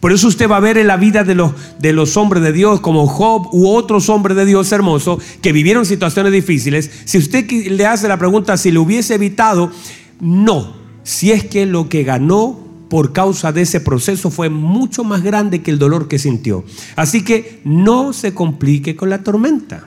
Por 0.00 0.10
eso 0.10 0.26
usted 0.26 0.50
va 0.50 0.56
a 0.56 0.60
ver 0.60 0.78
en 0.78 0.88
la 0.88 0.96
vida 0.96 1.22
de 1.22 1.36
los, 1.36 1.52
de 1.78 1.92
los 1.92 2.16
hombres 2.16 2.42
de 2.42 2.52
Dios, 2.52 2.80
como 2.80 3.06
Job 3.06 3.46
u 3.52 3.68
otros 3.68 4.08
hombres 4.08 4.36
de 4.36 4.44
Dios 4.44 4.72
hermosos, 4.72 5.22
que 5.40 5.52
vivieron 5.52 5.86
situaciones 5.86 6.32
difíciles. 6.32 6.90
Si 7.04 7.18
usted 7.18 7.48
le 7.48 7.86
hace 7.86 8.08
la 8.08 8.18
pregunta 8.18 8.56
si 8.56 8.72
lo 8.72 8.82
hubiese 8.82 9.14
evitado, 9.14 9.70
no. 10.18 10.74
Si 11.04 11.30
es 11.30 11.44
que 11.44 11.66
lo 11.66 11.88
que 11.88 12.02
ganó 12.02 12.61
por 12.92 13.14
causa 13.14 13.52
de 13.52 13.62
ese 13.62 13.80
proceso 13.80 14.30
fue 14.30 14.50
mucho 14.50 15.02
más 15.02 15.22
grande 15.22 15.62
que 15.62 15.70
el 15.70 15.78
dolor 15.78 16.08
que 16.08 16.18
sintió. 16.18 16.62
Así 16.94 17.24
que 17.24 17.62
no 17.64 18.12
se 18.12 18.34
complique 18.34 18.96
con 18.96 19.08
la 19.08 19.22
tormenta. 19.22 19.84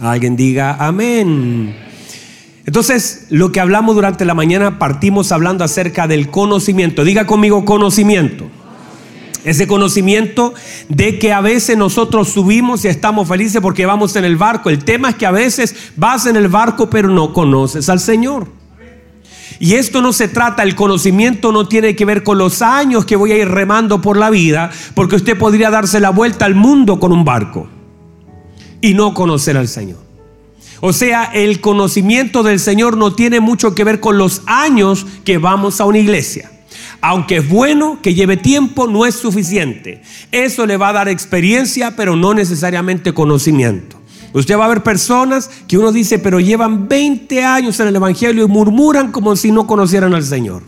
Alguien 0.00 0.34
diga 0.34 0.76
amén. 0.76 1.76
Entonces, 2.64 3.26
lo 3.28 3.52
que 3.52 3.60
hablamos 3.60 3.96
durante 3.96 4.24
la 4.24 4.32
mañana, 4.32 4.78
partimos 4.78 5.30
hablando 5.30 5.62
acerca 5.62 6.08
del 6.08 6.30
conocimiento. 6.30 7.04
Diga 7.04 7.26
conmigo 7.26 7.66
conocimiento. 7.66 8.46
Ese 9.44 9.66
conocimiento 9.66 10.54
de 10.88 11.18
que 11.18 11.34
a 11.34 11.42
veces 11.42 11.76
nosotros 11.76 12.30
subimos 12.30 12.82
y 12.86 12.88
estamos 12.88 13.28
felices 13.28 13.60
porque 13.60 13.84
vamos 13.84 14.16
en 14.16 14.24
el 14.24 14.36
barco. 14.36 14.70
El 14.70 14.82
tema 14.84 15.10
es 15.10 15.16
que 15.16 15.26
a 15.26 15.32
veces 15.32 15.76
vas 15.96 16.24
en 16.24 16.36
el 16.36 16.48
barco 16.48 16.88
pero 16.88 17.10
no 17.10 17.34
conoces 17.34 17.90
al 17.90 18.00
Señor. 18.00 18.63
Y 19.58 19.74
esto 19.74 20.00
no 20.02 20.12
se 20.12 20.28
trata, 20.28 20.62
el 20.62 20.74
conocimiento 20.74 21.52
no 21.52 21.68
tiene 21.68 21.96
que 21.96 22.04
ver 22.04 22.22
con 22.22 22.38
los 22.38 22.62
años 22.62 23.04
que 23.04 23.16
voy 23.16 23.32
a 23.32 23.36
ir 23.36 23.48
remando 23.48 24.00
por 24.00 24.16
la 24.16 24.30
vida, 24.30 24.70
porque 24.94 25.16
usted 25.16 25.38
podría 25.38 25.70
darse 25.70 26.00
la 26.00 26.10
vuelta 26.10 26.44
al 26.44 26.54
mundo 26.54 26.98
con 26.98 27.12
un 27.12 27.24
barco 27.24 27.68
y 28.80 28.94
no 28.94 29.14
conocer 29.14 29.56
al 29.56 29.68
Señor. 29.68 29.98
O 30.80 30.92
sea, 30.92 31.24
el 31.32 31.60
conocimiento 31.60 32.42
del 32.42 32.60
Señor 32.60 32.96
no 32.96 33.14
tiene 33.14 33.40
mucho 33.40 33.74
que 33.74 33.84
ver 33.84 34.00
con 34.00 34.18
los 34.18 34.42
años 34.46 35.06
que 35.24 35.38
vamos 35.38 35.80
a 35.80 35.84
una 35.86 35.98
iglesia 35.98 36.50
aunque 37.06 37.36
es 37.36 37.48
bueno 37.50 37.98
que 38.00 38.14
lleve 38.14 38.38
tiempo, 38.38 38.86
no 38.86 39.04
es 39.04 39.14
suficiente. 39.14 40.00
Eso 40.32 40.64
le 40.64 40.78
va 40.78 40.88
a 40.88 40.94
dar 40.94 41.08
experiencia, 41.10 41.96
pero 41.96 42.16
no 42.16 42.32
necesariamente 42.32 43.12
conocimiento. 43.12 44.00
Usted 44.34 44.58
va 44.58 44.64
a 44.64 44.68
ver 44.68 44.82
personas 44.82 45.48
que 45.68 45.78
uno 45.78 45.92
dice, 45.92 46.18
pero 46.18 46.40
llevan 46.40 46.88
20 46.88 47.44
años 47.44 47.78
en 47.78 47.86
el 47.86 47.96
Evangelio 47.96 48.44
y 48.44 48.48
murmuran 48.48 49.12
como 49.12 49.36
si 49.36 49.52
no 49.52 49.66
conocieran 49.66 50.12
al 50.12 50.24
Señor. 50.24 50.64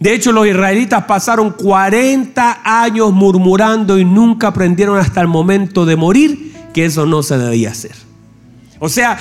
De 0.00 0.14
hecho, 0.14 0.32
los 0.32 0.46
israelitas 0.46 1.04
pasaron 1.04 1.50
40 1.50 2.62
años 2.64 3.12
murmurando 3.12 3.98
y 3.98 4.04
nunca 4.04 4.48
aprendieron 4.48 4.98
hasta 4.98 5.20
el 5.20 5.28
momento 5.28 5.84
de 5.84 5.94
morir 5.94 6.54
que 6.72 6.86
eso 6.86 7.04
no 7.04 7.22
se 7.22 7.36
debía 7.36 7.70
hacer. 7.70 7.94
O 8.80 8.88
sea, 8.88 9.18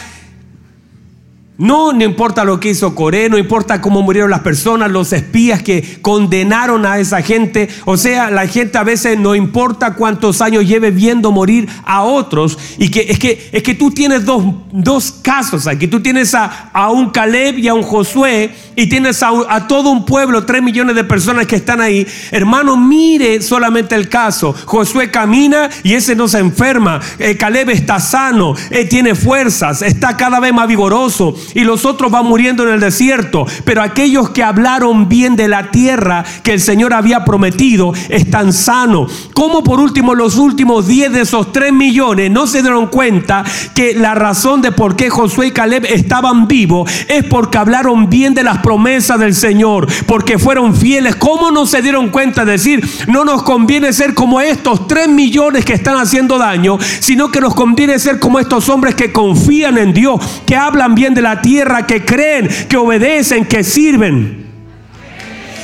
no, 1.61 1.93
no 1.93 2.03
importa 2.03 2.43
lo 2.43 2.59
que 2.59 2.71
hizo 2.71 2.95
Coré, 2.95 3.29
no 3.29 3.37
importa 3.37 3.81
cómo 3.81 4.01
murieron 4.01 4.31
las 4.31 4.39
personas, 4.39 4.89
los 4.89 5.13
espías 5.13 5.61
que 5.61 5.99
condenaron 6.01 6.87
a 6.87 6.97
esa 6.97 7.21
gente. 7.21 7.69
O 7.85 7.97
sea, 7.97 8.31
la 8.31 8.47
gente 8.47 8.79
a 8.79 8.83
veces 8.83 9.19
no 9.19 9.35
importa 9.35 9.93
cuántos 9.93 10.41
años 10.41 10.67
lleve 10.67 10.89
viendo 10.89 11.31
morir 11.31 11.69
a 11.85 12.01
otros. 12.01 12.57
Y 12.79 12.89
que 12.89 13.01
es 13.01 13.19
que, 13.19 13.47
es 13.51 13.61
que 13.61 13.75
tú 13.75 13.91
tienes 13.91 14.25
dos, 14.25 14.43
dos 14.71 15.11
casos 15.21 15.67
aquí. 15.67 15.87
Tú 15.87 16.01
tienes 16.01 16.33
a, 16.33 16.71
a, 16.73 16.89
un 16.89 17.11
Caleb 17.11 17.59
y 17.59 17.67
a 17.67 17.75
un 17.75 17.83
Josué 17.83 18.55
y 18.75 18.87
tienes 18.87 19.21
a, 19.21 19.29
a, 19.47 19.67
todo 19.67 19.91
un 19.91 20.03
pueblo, 20.03 20.45
tres 20.45 20.63
millones 20.63 20.95
de 20.95 21.03
personas 21.03 21.45
que 21.45 21.57
están 21.57 21.79
ahí. 21.79 22.07
Hermano, 22.31 22.75
mire 22.75 23.39
solamente 23.39 23.93
el 23.93 24.09
caso. 24.09 24.55
Josué 24.65 25.11
camina 25.11 25.69
y 25.83 25.93
ese 25.93 26.15
no 26.15 26.27
se 26.27 26.39
enferma. 26.39 26.99
Eh, 27.19 27.37
Caleb 27.37 27.69
está 27.69 27.99
sano, 27.99 28.55
eh, 28.71 28.85
tiene 28.85 29.13
fuerzas, 29.13 29.83
está 29.83 30.17
cada 30.17 30.39
vez 30.39 30.51
más 30.51 30.67
vigoroso 30.67 31.35
y 31.53 31.61
los 31.61 31.85
otros 31.85 32.11
van 32.11 32.25
muriendo 32.25 32.63
en 32.63 32.73
el 32.73 32.79
desierto. 32.79 33.45
Pero 33.65 33.81
aquellos 33.81 34.29
que 34.29 34.43
hablaron 34.43 35.09
bien 35.09 35.35
de 35.35 35.47
la 35.47 35.71
tierra 35.71 36.23
que 36.43 36.53
el 36.53 36.61
Señor 36.61 36.93
había 36.93 37.25
prometido 37.25 37.93
están 38.09 38.53
sanos. 38.53 39.29
Como 39.33 39.63
por 39.63 39.79
último 39.79 40.15
los 40.15 40.37
últimos 40.37 40.87
10 40.87 41.13
de 41.13 41.21
esos 41.21 41.51
3 41.51 41.73
millones 41.73 42.31
no 42.31 42.47
se 42.47 42.61
dieron 42.61 42.87
cuenta 42.87 43.43
que 43.75 43.93
la 43.93 44.15
razón 44.15 44.61
de 44.61 44.71
por 44.71 44.95
qué 44.95 45.09
Josué 45.09 45.47
y 45.47 45.51
Caleb 45.51 45.85
estaban 45.85 46.47
vivos 46.47 46.91
es 47.07 47.23
porque 47.25 47.57
hablaron 47.57 48.09
bien 48.09 48.33
de 48.33 48.43
las 48.43 48.59
promesas 48.59 49.19
del 49.19 49.35
Señor, 49.35 49.87
porque 50.05 50.39
fueron 50.39 50.75
fieles. 50.75 51.15
¿Cómo 51.15 51.51
no 51.51 51.65
se 51.65 51.81
dieron 51.81 52.09
cuenta 52.09 52.45
de 52.45 52.53
decir, 52.53 52.87
no 53.07 53.25
nos 53.25 53.43
conviene 53.43 53.93
ser 53.93 54.13
como 54.13 54.41
estos 54.41 54.87
3 54.87 55.09
millones 55.09 55.65
que 55.65 55.73
están 55.73 55.97
haciendo 55.97 56.37
daño, 56.37 56.77
sino 56.99 57.31
que 57.31 57.41
nos 57.41 57.55
conviene 57.55 57.99
ser 57.99 58.19
como 58.19 58.39
estos 58.39 58.69
hombres 58.69 58.95
que 58.95 59.11
confían 59.11 59.77
en 59.77 59.93
Dios, 59.93 60.19
que 60.45 60.55
hablan 60.55 60.95
bien 60.95 61.13
de 61.13 61.21
la 61.21 61.40
tierra, 61.41 61.85
que 61.87 62.05
creen, 62.05 62.47
que 62.69 62.77
obedecen, 62.77 63.45
que 63.45 63.63
sirven. 63.63 64.45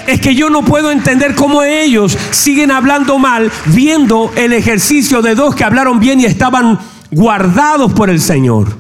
Es 0.07 0.21
que 0.21 0.35
yo 0.35 0.49
no 0.49 0.63
puedo 0.63 0.89
entender 0.89 1.35
cómo 1.35 1.63
ellos 1.63 2.17
siguen 2.31 2.71
hablando 2.71 3.19
mal 3.19 3.51
viendo 3.65 4.31
el 4.35 4.53
ejercicio 4.53 5.21
de 5.21 5.35
dos 5.35 5.53
que 5.53 5.65
hablaron 5.65 5.99
bien 5.99 6.21
y 6.21 6.25
estaban 6.25 6.79
guardados 7.11 7.93
por 7.93 8.09
el 8.09 8.21
Señor. 8.21 8.77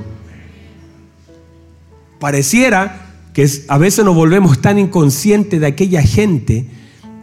Pareciera 2.19 3.07
que 3.33 3.47
a 3.67 3.77
veces 3.77 4.03
nos 4.03 4.15
volvemos 4.15 4.61
tan 4.61 4.79
inconscientes 4.79 5.59
de 5.59 5.67
aquella 5.67 6.01
gente 6.01 6.65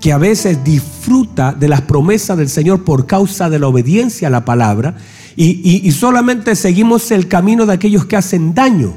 que 0.00 0.12
a 0.12 0.18
veces 0.18 0.62
disfruta 0.62 1.52
de 1.52 1.66
las 1.66 1.80
promesas 1.80 2.36
del 2.36 2.50
Señor 2.50 2.84
por 2.84 3.06
causa 3.06 3.48
de 3.48 3.58
la 3.58 3.68
obediencia 3.68 4.28
a 4.28 4.30
la 4.30 4.44
palabra 4.44 4.96
y, 5.34 5.90
solamente 5.92 6.54
seguimos 6.54 7.10
el 7.10 7.26
camino 7.26 7.66
de 7.66 7.72
aquellos 7.72 8.04
que 8.04 8.16
hacen 8.16 8.54
daño 8.54 8.94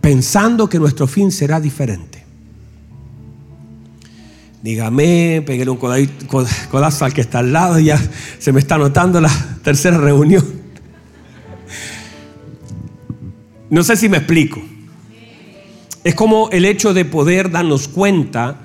pensando 0.00 0.68
que 0.68 0.78
nuestro 0.78 1.06
fin 1.06 1.30
será 1.30 1.60
diferente. 1.60 2.24
Dígame, 4.62 5.42
pegué 5.46 5.68
un 5.68 5.76
codazo 5.76 7.04
al 7.04 7.14
que 7.14 7.20
está 7.20 7.38
al 7.38 7.52
lado, 7.52 7.78
ya 7.78 8.00
se 8.38 8.52
me 8.52 8.58
está 8.58 8.78
notando 8.78 9.20
la 9.20 9.30
tercera 9.62 9.98
reunión. 9.98 10.44
No 13.70 13.82
sé 13.84 13.96
si 13.96 14.08
me 14.08 14.18
explico. 14.18 14.60
Es 16.04 16.14
como 16.14 16.50
el 16.50 16.64
hecho 16.64 16.94
de 16.94 17.04
poder 17.04 17.50
darnos 17.50 17.88
cuenta 17.88 18.60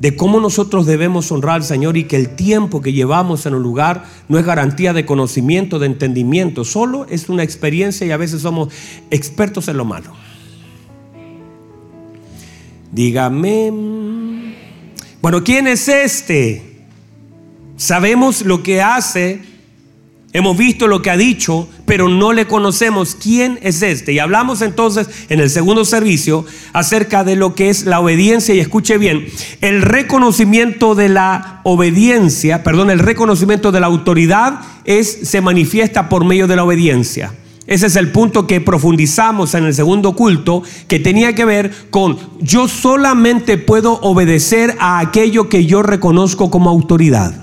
de 0.00 0.16
cómo 0.16 0.40
nosotros 0.40 0.86
debemos 0.86 1.30
honrar 1.32 1.56
al 1.56 1.64
Señor 1.64 1.96
y 1.96 2.04
que 2.04 2.16
el 2.16 2.36
tiempo 2.36 2.80
que 2.80 2.92
llevamos 2.92 3.46
en 3.46 3.54
un 3.54 3.62
lugar 3.62 4.04
no 4.28 4.38
es 4.38 4.44
garantía 4.44 4.92
de 4.92 5.06
conocimiento, 5.06 5.78
de 5.78 5.86
entendimiento, 5.86 6.64
solo 6.64 7.06
es 7.08 7.28
una 7.28 7.42
experiencia 7.42 8.06
y 8.06 8.10
a 8.10 8.16
veces 8.16 8.42
somos 8.42 8.72
expertos 9.10 9.68
en 9.68 9.76
lo 9.76 9.84
malo. 9.84 10.12
Dígame. 12.94 13.72
Bueno, 15.20 15.42
¿quién 15.42 15.66
es 15.66 15.88
este? 15.88 16.62
Sabemos 17.76 18.42
lo 18.42 18.62
que 18.62 18.82
hace, 18.82 19.40
hemos 20.32 20.56
visto 20.56 20.86
lo 20.86 21.02
que 21.02 21.10
ha 21.10 21.16
dicho, 21.16 21.68
pero 21.86 22.08
no 22.08 22.32
le 22.32 22.46
conocemos 22.46 23.16
quién 23.20 23.58
es 23.62 23.82
este. 23.82 24.12
Y 24.12 24.20
hablamos 24.20 24.62
entonces 24.62 25.08
en 25.28 25.40
el 25.40 25.50
segundo 25.50 25.84
servicio 25.84 26.46
acerca 26.72 27.24
de 27.24 27.34
lo 27.34 27.56
que 27.56 27.68
es 27.68 27.84
la 27.84 27.98
obediencia 27.98 28.54
y 28.54 28.60
escuche 28.60 28.96
bien, 28.96 29.26
el 29.60 29.82
reconocimiento 29.82 30.94
de 30.94 31.08
la 31.08 31.62
obediencia, 31.64 32.62
perdón, 32.62 32.90
el 32.90 33.00
reconocimiento 33.00 33.72
de 33.72 33.80
la 33.80 33.88
autoridad 33.88 34.60
es 34.84 35.18
se 35.24 35.40
manifiesta 35.40 36.08
por 36.08 36.24
medio 36.24 36.46
de 36.46 36.54
la 36.54 36.62
obediencia. 36.62 37.32
Ese 37.66 37.86
es 37.86 37.96
el 37.96 38.12
punto 38.12 38.46
que 38.46 38.60
profundizamos 38.60 39.54
en 39.54 39.64
el 39.64 39.74
segundo 39.74 40.14
culto, 40.14 40.62
que 40.86 41.00
tenía 41.00 41.34
que 41.34 41.46
ver 41.46 41.72
con 41.90 42.18
yo 42.40 42.68
solamente 42.68 43.56
puedo 43.56 43.94
obedecer 44.00 44.76
a 44.80 44.98
aquello 44.98 45.48
que 45.48 45.64
yo 45.64 45.82
reconozco 45.82 46.50
como 46.50 46.68
autoridad. 46.68 47.34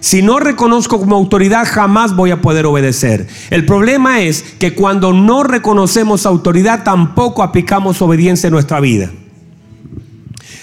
Si 0.00 0.20
no 0.20 0.38
reconozco 0.38 0.98
como 0.98 1.16
autoridad, 1.16 1.66
jamás 1.66 2.14
voy 2.14 2.30
a 2.30 2.42
poder 2.42 2.66
obedecer. 2.66 3.26
El 3.48 3.64
problema 3.64 4.20
es 4.20 4.42
que 4.42 4.74
cuando 4.74 5.14
no 5.14 5.44
reconocemos 5.44 6.26
autoridad, 6.26 6.82
tampoco 6.82 7.42
aplicamos 7.42 8.02
obediencia 8.02 8.48
en 8.48 8.52
nuestra 8.52 8.80
vida. 8.80 9.10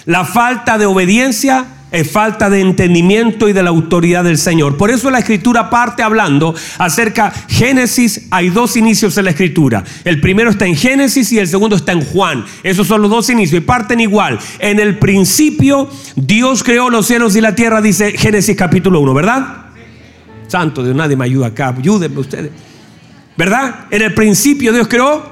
La 0.04 0.24
falta 0.24 0.78
de 0.78 0.86
obediencia 0.86 1.66
Es 1.92 2.10
falta 2.10 2.48
de 2.48 2.60
entendimiento 2.60 3.48
y 3.48 3.52
de 3.52 3.62
la 3.62 3.68
autoridad 3.70 4.24
del 4.24 4.38
Señor. 4.38 4.78
Por 4.78 4.90
eso 4.90 5.10
la 5.10 5.18
escritura 5.18 5.68
parte 5.68 6.02
hablando 6.02 6.54
acerca 6.78 7.32
Génesis. 7.48 8.28
Hay 8.30 8.48
dos 8.48 8.76
inicios 8.76 9.16
en 9.18 9.26
la 9.26 9.30
escritura. 9.32 9.84
El 10.04 10.20
primero 10.20 10.50
está 10.50 10.66
en 10.66 10.74
Génesis 10.74 11.30
y 11.32 11.38
el 11.38 11.46
segundo 11.46 11.76
está 11.76 11.92
en 11.92 12.02
Juan. 12.02 12.44
Esos 12.62 12.86
son 12.86 13.02
los 13.02 13.10
dos 13.10 13.28
inicios 13.28 13.62
y 13.62 13.64
parten 13.64 14.00
igual. 14.00 14.38
En 14.58 14.80
el 14.80 14.98
principio 14.98 15.88
Dios 16.16 16.64
creó 16.64 16.90
los 16.90 17.06
cielos 17.06 17.36
y 17.36 17.40
la 17.40 17.54
tierra, 17.54 17.82
dice 17.82 18.12
Génesis 18.12 18.56
capítulo 18.56 19.00
1, 19.00 19.14
¿verdad? 19.14 19.56
Santo 20.48 20.82
Dios, 20.82 20.96
nadie 20.96 21.16
me 21.16 21.26
ayuda 21.26 21.48
acá. 21.48 21.74
Ayúdenme 21.76 22.18
ustedes. 22.18 22.50
¿Verdad? 23.36 23.86
En 23.90 24.02
el 24.02 24.14
principio 24.14 24.72
Dios 24.72 24.88
creó 24.88 25.31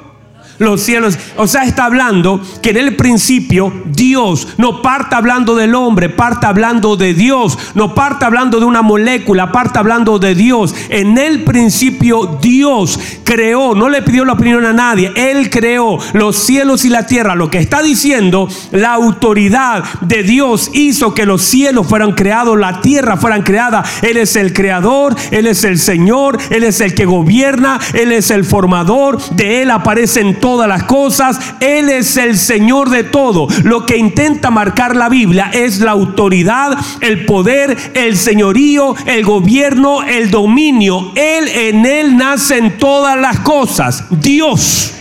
los 0.61 0.83
cielos. 0.83 1.19
O 1.37 1.49
sea, 1.49 1.65
está 1.65 1.87
hablando 1.87 2.41
que 2.63 2.71
en 2.71 2.77
el 2.77 2.95
principio 2.95 3.73
Dios 3.87 4.47
no 4.59 4.83
parte 4.83 5.17
hablando 5.17 5.57
del 5.57 5.75
hombre, 5.75 6.11
parte 6.11 6.47
hablando 6.47 6.97
de 6.97 7.15
Dios, 7.15 7.59
no 7.75 7.95
parte 7.95 8.27
hablando 8.27 8.61
de 8.61 8.67
una 8.67 8.83
molécula, 8.83 9.51
parte 9.51 9.79
hablando 9.79 10.19
de 10.19 10.35
Dios. 10.35 10.75
En 10.91 11.17
el 11.17 11.45
principio 11.45 12.39
Dios 12.43 13.01
creó, 13.25 13.75
no 13.75 13.89
le 13.89 14.03
pidió 14.03 14.25
la 14.27 14.35
opinión 14.35 14.67
a 14.67 14.73
nadie, 14.75 15.11
Él 15.17 15.49
creó 15.49 15.99
los 16.13 16.37
cielos 16.37 16.85
y 16.85 16.91
la 16.91 17.07
tierra. 17.07 17.35
Lo 17.35 17.51
que 17.51 17.59
está 17.59 17.83
diciendo, 17.83 18.47
la 18.71 18.93
autoridad 18.93 19.83
de 20.03 20.23
Dios 20.23 20.71
hizo 20.75 21.15
que 21.15 21.25
los 21.25 21.41
cielos 21.41 21.87
fueran 21.87 22.13
creados, 22.13 22.59
la 22.59 22.83
tierra 22.83 23.17
fueran 23.17 23.43
creada. 23.43 23.83
Él 24.03 24.19
es 24.19 24.37
el 24.37 24.53
creador, 24.53 25.17
Él 25.31 25.47
es 25.47 25.65
el 25.65 25.79
Señor, 25.79 26.39
Él 26.51 26.65
es 26.65 26.83
el 26.83 26.95
que 26.95 27.07
gobierna, 27.07 27.81
Él 27.95 28.13
es 28.13 28.31
el 28.31 28.45
formador, 28.45 29.19
de 29.31 29.63
Él 29.63 29.71
aparecen 29.71 30.39
todos 30.39 30.50
todas 30.51 30.67
las 30.67 30.83
cosas, 30.83 31.39
Él 31.61 31.89
es 31.91 32.17
el 32.17 32.37
Señor 32.37 32.91
de 32.91 33.05
todo. 33.05 33.47
Lo 33.63 33.87
que 33.87 33.97
intenta 33.97 34.51
marcar 34.51 34.97
la 34.97 35.09
Biblia 35.09 35.49
es 35.53 35.79
la 35.79 35.93
autoridad, 35.93 36.77
el 37.01 37.25
poder, 37.25 37.77
el 37.95 38.17
señorío, 38.17 38.97
el 39.07 39.25
gobierno, 39.25 40.03
el 40.03 40.29
dominio. 40.29 41.13
Él 41.15 41.47
en 41.47 41.87
Él 41.87 42.17
nacen 42.17 42.79
todas 42.79 43.17
las 43.17 43.39
cosas. 43.39 44.07
Dios. 44.11 44.93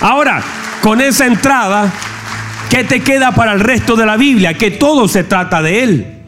Ahora, 0.00 0.40
con 0.80 1.00
esa 1.00 1.26
entrada, 1.26 1.92
¿qué 2.68 2.84
te 2.84 3.00
queda 3.00 3.32
para 3.32 3.54
el 3.54 3.58
resto 3.58 3.96
de 3.96 4.06
la 4.06 4.16
Biblia? 4.16 4.54
Que 4.54 4.70
todo 4.70 5.08
se 5.08 5.24
trata 5.24 5.62
de 5.62 5.82
Él. 5.82 6.18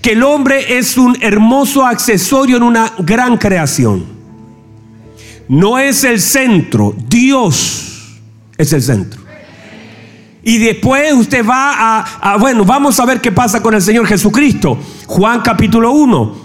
Que 0.00 0.12
el 0.12 0.22
hombre 0.22 0.78
es 0.78 0.96
un 0.96 1.18
hermoso 1.20 1.84
accesorio 1.84 2.58
en 2.58 2.62
una 2.62 2.92
gran 2.98 3.38
creación 3.38 4.14
no 5.48 5.78
es 5.78 6.04
el 6.04 6.20
centro, 6.20 6.94
Dios 7.08 8.20
es 8.56 8.72
el 8.72 8.82
centro. 8.82 9.20
Y 10.42 10.58
después 10.58 11.12
usted 11.14 11.44
va 11.44 12.04
a, 12.20 12.36
bueno, 12.36 12.64
vamos 12.64 13.00
a 13.00 13.06
ver 13.06 13.20
qué 13.20 13.32
pasa 13.32 13.62
con 13.62 13.74
el 13.74 13.80
Señor 13.80 14.06
Jesucristo. 14.06 14.78
Juan 15.06 15.40
capítulo 15.40 15.92
1. 15.92 16.36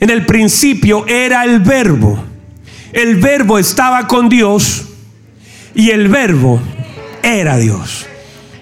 En 0.00 0.10
el 0.10 0.26
principio 0.26 1.06
era 1.06 1.44
el 1.44 1.60
verbo. 1.60 2.22
El 2.92 3.16
verbo 3.16 3.58
estaba 3.58 4.06
con 4.06 4.28
Dios 4.28 4.84
y 5.74 5.90
el 5.90 6.08
verbo 6.08 6.60
era 7.22 7.56
Dios. 7.56 8.06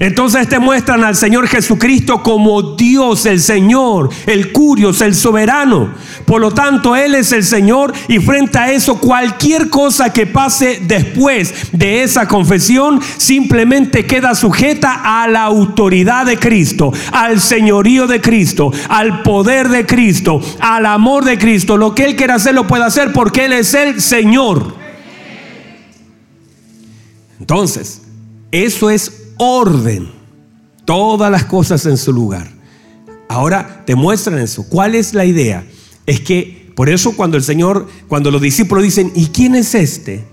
Entonces 0.01 0.49
te 0.49 0.59
muestran 0.59 1.05
al 1.05 1.15
Señor 1.15 1.47
Jesucristo 1.47 2.23
como 2.23 2.75
Dios, 2.75 3.27
el 3.27 3.39
Señor, 3.39 4.09
el 4.25 4.51
Curios, 4.51 5.03
el 5.03 5.15
soberano. 5.15 5.93
Por 6.25 6.41
lo 6.41 6.53
tanto, 6.53 6.97
Él 6.97 7.15
es 7.15 7.33
el 7.33 7.45
Señor 7.45 7.93
y 8.09 8.19
frente 8.19 8.57
a 8.59 8.73
eso, 8.73 8.99
cualquier 8.99 9.69
cosa 9.69 10.11
que 10.11 10.27
pase 10.27 10.81
después 10.83 11.53
de 11.73 12.03
esa 12.03 12.27
confesión 12.27 12.99
simplemente 13.19 14.07
queda 14.07 14.35
sujeta 14.35 15.03
a 15.23 15.29
la 15.29 15.43
autoridad 15.43 16.25
de 16.25 16.39
Cristo, 16.39 16.95
al 17.13 17.39
señorío 17.39 18.07
de 18.07 18.23
Cristo, 18.23 18.73
al 18.89 19.23
poder 19.23 19.69
de 19.69 19.85
Cristo, 19.85 20.41
al 20.61 20.87
amor 20.87 21.27
de 21.27 21.37
Cristo. 21.37 21.77
Lo 21.77 21.95
que 21.95 22.07
Él 22.07 22.17
quiera 22.17 22.37
hacer 22.37 22.55
lo 22.55 22.67
puede 22.67 22.85
hacer 22.85 23.13
porque 23.13 23.45
Él 23.45 23.53
es 23.53 23.75
el 23.75 24.01
Señor. 24.01 24.75
Entonces, 27.39 28.01
eso 28.51 28.89
es 28.89 29.20
orden. 29.41 30.11
Todas 30.85 31.31
las 31.31 31.45
cosas 31.45 31.87
en 31.87 31.97
su 31.97 32.13
lugar. 32.13 32.47
Ahora 33.29 33.83
te 33.87 33.95
muestran 33.95 34.39
eso. 34.39 34.69
¿Cuál 34.69 34.95
es 34.95 35.15
la 35.15 35.25
idea? 35.25 35.65
Es 36.05 36.21
que 36.21 36.73
por 36.77 36.91
eso 36.91 37.17
cuando 37.17 37.39
el 37.39 37.43
Señor, 37.43 37.89
cuando 38.07 38.31
los 38.31 38.43
discípulos 38.43 38.85
dicen, 38.85 39.13
¿y 39.15 39.27
quién 39.29 39.55
es 39.55 39.75
este? 39.75 40.25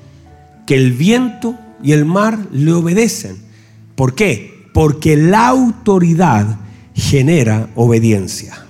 Que 0.65 0.75
el 0.75 0.91
viento 0.91 1.55
y 1.81 1.93
el 1.93 2.03
mar 2.03 2.47
le 2.51 2.73
obedecen. 2.73 3.37
¿Por 3.95 4.13
qué? 4.13 4.67
Porque 4.73 5.15
la 5.15 5.47
autoridad 5.47 6.57
genera 6.93 7.69
obediencia. 7.75 8.65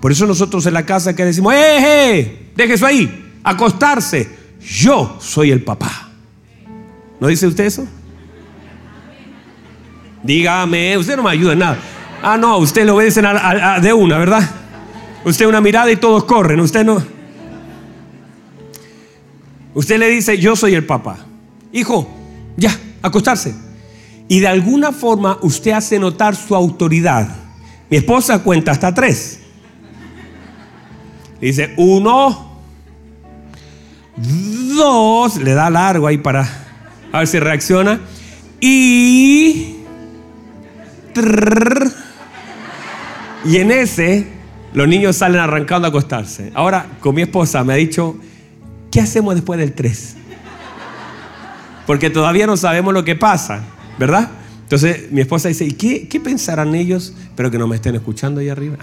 Por 0.00 0.12
eso 0.12 0.26
nosotros 0.26 0.66
en 0.66 0.74
la 0.74 0.84
casa 0.84 1.16
que 1.16 1.24
decimos, 1.24 1.54
¡eh, 1.54 1.78
eh! 1.80 2.50
Deje 2.54 2.74
eso 2.74 2.84
ahí, 2.84 3.32
acostarse. 3.42 4.28
Yo 4.60 5.16
soy 5.20 5.52
el 5.52 5.64
papá. 5.64 6.10
¿No 7.18 7.28
dice 7.28 7.46
usted 7.46 7.64
eso? 7.64 7.86
Dígame, 10.24 10.96
usted 10.96 11.16
no 11.16 11.22
me 11.22 11.30
ayuda 11.30 11.52
en 11.52 11.58
nada. 11.60 11.78
Ah, 12.22 12.38
no, 12.38 12.56
usted 12.56 12.86
lo 12.86 12.96
obedecen 12.96 13.26
de 13.82 13.92
una, 13.92 14.18
¿verdad? 14.18 14.50
Usted 15.24 15.46
una 15.46 15.60
mirada 15.60 15.92
y 15.92 15.96
todos 15.96 16.24
corren. 16.24 16.58
Usted 16.60 16.84
no. 16.84 17.02
Usted 19.74 19.98
le 19.98 20.08
dice, 20.08 20.38
yo 20.38 20.56
soy 20.56 20.74
el 20.74 20.86
papá. 20.86 21.18
Hijo, 21.72 22.08
ya, 22.56 22.74
acostarse. 23.02 23.54
Y 24.26 24.40
de 24.40 24.48
alguna 24.48 24.92
forma 24.92 25.38
usted 25.42 25.72
hace 25.72 25.98
notar 25.98 26.34
su 26.34 26.54
autoridad. 26.54 27.28
Mi 27.90 27.98
esposa 27.98 28.42
cuenta 28.42 28.70
hasta 28.70 28.94
tres. 28.94 29.40
Dice, 31.40 31.74
uno, 31.76 32.58
dos, 34.16 35.36
le 35.36 35.52
da 35.52 35.68
largo 35.68 36.06
ahí 36.06 36.16
para 36.16 36.48
a 37.12 37.18
ver 37.18 37.26
si 37.26 37.38
reacciona. 37.38 38.00
Y 38.60 39.83
y 43.44 43.56
en 43.56 43.70
ese, 43.70 44.26
los 44.72 44.88
niños 44.88 45.16
salen 45.16 45.40
arrancando 45.40 45.86
a 45.86 45.90
acostarse. 45.90 46.50
Ahora, 46.54 46.86
con 47.00 47.14
mi 47.14 47.22
esposa 47.22 47.62
me 47.64 47.72
ha 47.72 47.76
dicho, 47.76 48.16
¿qué 48.90 49.00
hacemos 49.00 49.34
después 49.34 49.58
del 49.58 49.72
3? 49.72 50.16
Porque 51.86 52.10
todavía 52.10 52.46
no 52.46 52.56
sabemos 52.56 52.94
lo 52.94 53.04
que 53.04 53.14
pasa, 53.14 53.62
¿verdad? 53.98 54.30
Entonces 54.62 55.12
mi 55.12 55.20
esposa 55.20 55.48
dice, 55.48 55.64
¿y 55.66 55.72
qué, 55.72 56.20
pensarán 56.20 56.74
ellos? 56.74 57.14
Espero 57.22 57.50
que 57.50 57.58
no 57.58 57.66
me 57.66 57.76
estén 57.76 57.94
escuchando 57.94 58.40
ahí 58.40 58.48
arriba. 58.48 58.78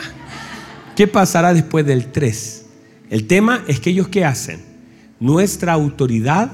¿Qué 0.96 1.08
pasará 1.08 1.54
después 1.54 1.86
del 1.86 2.12
3? 2.12 2.66
El 3.10 3.28
tema 3.28 3.64
es 3.68 3.80
que 3.80 3.90
ellos 3.90 4.08
qué 4.08 4.24
hacen? 4.24 4.62
Nuestra 5.20 5.74
autoridad 5.74 6.52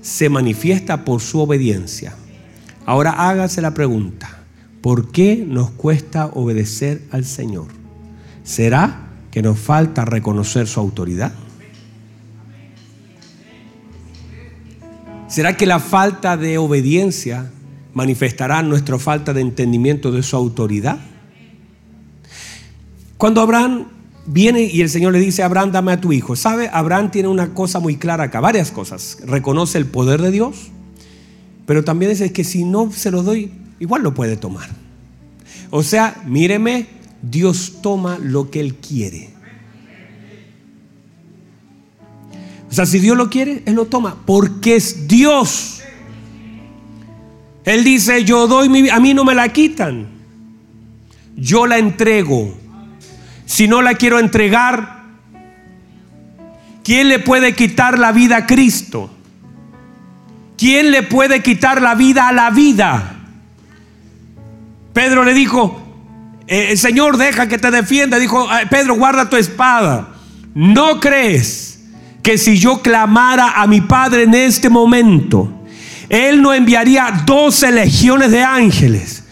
se 0.00 0.28
manifiesta 0.28 1.04
por 1.04 1.20
su 1.20 1.40
obediencia. 1.40 2.14
Ahora 2.86 3.10
hágase 3.10 3.60
la 3.60 3.74
pregunta. 3.74 4.33
¿Por 4.84 5.10
qué 5.12 5.46
nos 5.48 5.70
cuesta 5.70 6.26
obedecer 6.26 7.00
al 7.10 7.24
Señor? 7.24 7.68
¿Será 8.42 9.08
que 9.30 9.40
nos 9.40 9.58
falta 9.58 10.04
reconocer 10.04 10.66
su 10.66 10.78
autoridad? 10.78 11.32
¿Será 15.26 15.56
que 15.56 15.64
la 15.64 15.78
falta 15.78 16.36
de 16.36 16.58
obediencia 16.58 17.50
manifestará 17.94 18.62
nuestra 18.62 18.98
falta 18.98 19.32
de 19.32 19.40
entendimiento 19.40 20.12
de 20.12 20.22
su 20.22 20.36
autoridad? 20.36 20.98
Cuando 23.16 23.40
Abraham 23.40 23.86
viene 24.26 24.64
y 24.64 24.82
el 24.82 24.90
Señor 24.90 25.14
le 25.14 25.18
dice, 25.18 25.42
Abraham, 25.42 25.72
dame 25.72 25.92
a 25.92 26.00
tu 26.02 26.12
hijo. 26.12 26.36
¿Sabe? 26.36 26.68
Abraham 26.70 27.10
tiene 27.10 27.28
una 27.28 27.54
cosa 27.54 27.80
muy 27.80 27.96
clara 27.96 28.24
acá, 28.24 28.40
varias 28.40 28.70
cosas. 28.70 29.16
Reconoce 29.24 29.78
el 29.78 29.86
poder 29.86 30.20
de 30.20 30.30
Dios, 30.30 30.72
pero 31.64 31.84
también 31.84 32.10
dice 32.10 32.34
que 32.34 32.44
si 32.44 32.64
no 32.64 32.92
se 32.92 33.10
lo 33.10 33.22
doy, 33.22 33.50
igual 33.84 34.02
lo 34.02 34.14
puede 34.14 34.38
tomar. 34.38 34.68
O 35.70 35.82
sea, 35.82 36.22
míreme, 36.24 36.86
Dios 37.20 37.80
toma 37.82 38.18
lo 38.18 38.50
que 38.50 38.60
Él 38.60 38.76
quiere. 38.76 39.28
O 42.70 42.72
sea, 42.72 42.86
si 42.86 42.98
Dios 42.98 43.16
lo 43.16 43.28
quiere, 43.28 43.62
Él 43.66 43.74
lo 43.74 43.84
toma, 43.84 44.16
porque 44.24 44.76
es 44.76 45.06
Dios. 45.06 45.82
Él 47.64 47.84
dice, 47.84 48.24
yo 48.24 48.46
doy 48.46 48.68
mi 48.70 48.88
a 48.88 48.98
mí 49.00 49.12
no 49.12 49.24
me 49.24 49.34
la 49.34 49.50
quitan. 49.50 50.08
Yo 51.36 51.66
la 51.66 51.78
entrego. 51.78 52.56
Si 53.44 53.68
no 53.68 53.82
la 53.82 53.94
quiero 53.94 54.18
entregar, 54.18 55.04
¿quién 56.82 57.10
le 57.10 57.18
puede 57.18 57.54
quitar 57.54 57.98
la 57.98 58.12
vida 58.12 58.38
a 58.38 58.46
Cristo? 58.46 59.10
¿Quién 60.56 60.90
le 60.90 61.02
puede 61.02 61.42
quitar 61.42 61.82
la 61.82 61.94
vida 61.94 62.28
a 62.28 62.32
la 62.32 62.50
vida? 62.50 63.13
Pedro 64.94 65.24
le 65.24 65.34
dijo, 65.34 65.82
eh, 66.46 66.68
el 66.70 66.78
Señor 66.78 67.18
deja 67.18 67.48
que 67.48 67.58
te 67.58 67.70
defienda. 67.70 68.18
Dijo, 68.18 68.48
Pedro, 68.70 68.94
guarda 68.94 69.28
tu 69.28 69.36
espada. 69.36 70.14
¿No 70.54 71.00
crees 71.00 71.80
que 72.22 72.38
si 72.38 72.56
yo 72.58 72.80
clamara 72.80 73.60
a 73.60 73.66
mi 73.66 73.80
Padre 73.80 74.22
en 74.22 74.34
este 74.34 74.70
momento, 74.70 75.52
Él 76.08 76.40
no 76.40 76.54
enviaría 76.54 77.22
doce 77.26 77.72
legiones 77.72 78.30
de 78.30 78.42
ángeles 78.42 79.24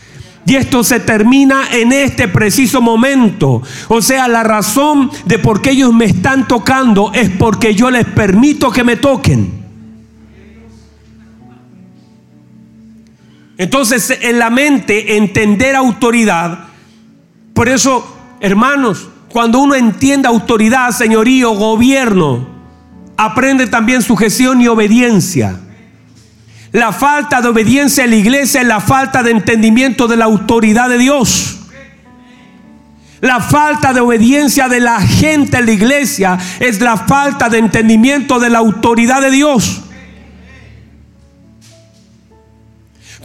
Y 0.44 0.57
esto 0.57 0.83
se 0.83 0.98
termina 0.98 1.70
en 1.70 1.92
este 1.92 2.27
preciso 2.27 2.83
momento. 2.83 3.62
O 3.88 4.03
sea, 4.03 4.27
la 4.27 4.42
razón 4.42 5.11
de 5.27 5.38
por 5.38 5.62
qué 5.62 5.70
ellos 5.70 5.94
me 5.94 6.07
están 6.07 6.48
tocando 6.48 7.12
es 7.14 7.31
porque 7.31 7.75
yo 7.75 7.90
les 7.90 8.05
permito 8.05 8.72
que 8.72 8.83
me 8.83 8.96
toquen. 8.96 9.62
Entonces, 13.62 14.18
en 14.22 14.40
la 14.40 14.51
mente, 14.51 15.16
entender 15.18 15.77
autoridad. 15.77 16.64
Por 17.55 17.68
eso, 17.68 18.37
hermanos, 18.40 19.09
cuando 19.29 19.61
uno 19.61 19.77
entiende 19.77 20.27
autoridad, 20.27 20.90
señorío, 20.90 21.53
gobierno, 21.53 22.44
aprende 23.16 23.68
también 23.68 24.03
sujeción 24.03 24.61
y 24.61 24.66
obediencia. 24.66 25.61
La 26.72 26.90
falta 26.90 27.40
de 27.40 27.51
obediencia 27.51 28.03
en 28.03 28.11
la 28.11 28.16
iglesia 28.16 28.62
es 28.62 28.66
la 28.66 28.81
falta 28.81 29.22
de 29.22 29.31
entendimiento 29.31 30.09
de 30.09 30.16
la 30.16 30.25
autoridad 30.25 30.88
de 30.88 30.98
Dios. 30.98 31.61
La 33.20 33.38
falta 33.38 33.92
de 33.92 34.01
obediencia 34.01 34.68
de 34.68 34.81
la 34.81 35.01
gente 35.01 35.59
en 35.59 35.66
la 35.66 35.72
iglesia 35.72 36.37
es 36.59 36.81
la 36.81 36.96
falta 36.96 37.48
de 37.48 37.59
entendimiento 37.59 38.40
de 38.40 38.51
la 38.51 38.59
autoridad 38.59 39.22
de 39.22 39.31
Dios. 39.31 39.83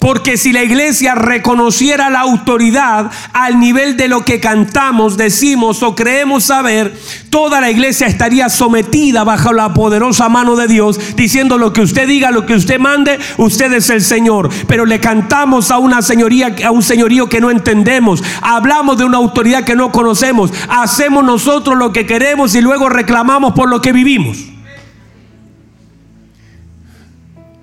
Porque 0.07 0.37
si 0.37 0.53
la 0.53 0.63
iglesia 0.63 1.15
reconociera 1.15 2.09
la 2.09 2.21
autoridad 2.21 3.11
al 3.33 3.59
nivel 3.59 3.97
de 3.97 4.07
lo 4.07 4.23
que 4.23 4.39
cantamos, 4.39 5.17
decimos 5.17 5.83
o 5.83 5.95
creemos 5.95 6.45
saber, 6.45 6.97
toda 7.29 7.59
la 7.59 7.69
iglesia 7.69 8.07
estaría 8.07 8.47
sometida 8.47 9.25
bajo 9.25 9.51
la 9.51 9.73
poderosa 9.73 10.29
mano 10.29 10.55
de 10.55 10.69
Dios, 10.69 10.97
diciendo 11.17 11.57
lo 11.57 11.73
que 11.73 11.81
usted 11.81 12.07
diga, 12.07 12.31
lo 12.31 12.45
que 12.45 12.53
usted 12.53 12.79
mande, 12.79 13.19
usted 13.35 13.73
es 13.73 13.89
el 13.89 14.01
Señor. 14.01 14.49
Pero 14.65 14.85
le 14.85 15.01
cantamos 15.01 15.71
a 15.71 15.77
una 15.77 16.01
señoría, 16.01 16.55
a 16.65 16.71
un 16.71 16.83
señorío 16.83 17.27
que 17.27 17.41
no 17.41 17.51
entendemos, 17.51 18.23
hablamos 18.41 18.97
de 18.97 19.03
una 19.03 19.17
autoridad 19.17 19.65
que 19.65 19.75
no 19.75 19.91
conocemos, 19.91 20.53
hacemos 20.69 21.25
nosotros 21.25 21.75
lo 21.77 21.91
que 21.91 22.05
queremos 22.05 22.55
y 22.55 22.61
luego 22.61 22.87
reclamamos 22.87 23.51
por 23.51 23.67
lo 23.67 23.81
que 23.81 23.91
vivimos. 23.91 24.37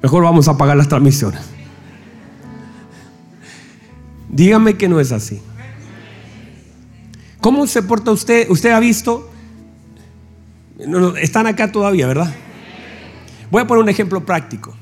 Mejor 0.03 0.25
vamos 0.25 0.47
a 0.47 0.51
apagar 0.51 0.77
las 0.77 0.89
transmisiones. 0.89 1.55
Dígame 4.35 4.77
que 4.77 4.89
no 4.89 4.99
es 4.99 5.13
así. 5.13 5.41
¿Cómo 7.41 7.69
se 7.69 7.83
porta 7.85 8.11
usted? 8.11 8.51
Usted 8.51 8.71
ha 8.71 8.81
visto. 8.81 9.31
están 11.23 11.47
acá 11.47 11.71
todavía, 11.71 12.09
¿verdad? 12.09 12.35
Voy 13.53 13.63
a 13.63 13.67
poner 13.67 13.85
un 13.85 13.89
ejemplo 13.89 14.27
práctico. 14.27 14.75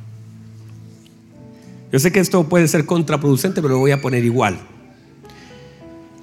Yo 1.92 1.98
sé 1.98 2.10
que 2.10 2.20
esto 2.20 2.48
puede 2.48 2.66
ser 2.66 2.86
contraproducente, 2.86 3.60
pero 3.60 3.74
lo 3.74 3.80
voy 3.80 3.90
a 3.90 4.00
poner 4.00 4.24
igual. 4.24 4.58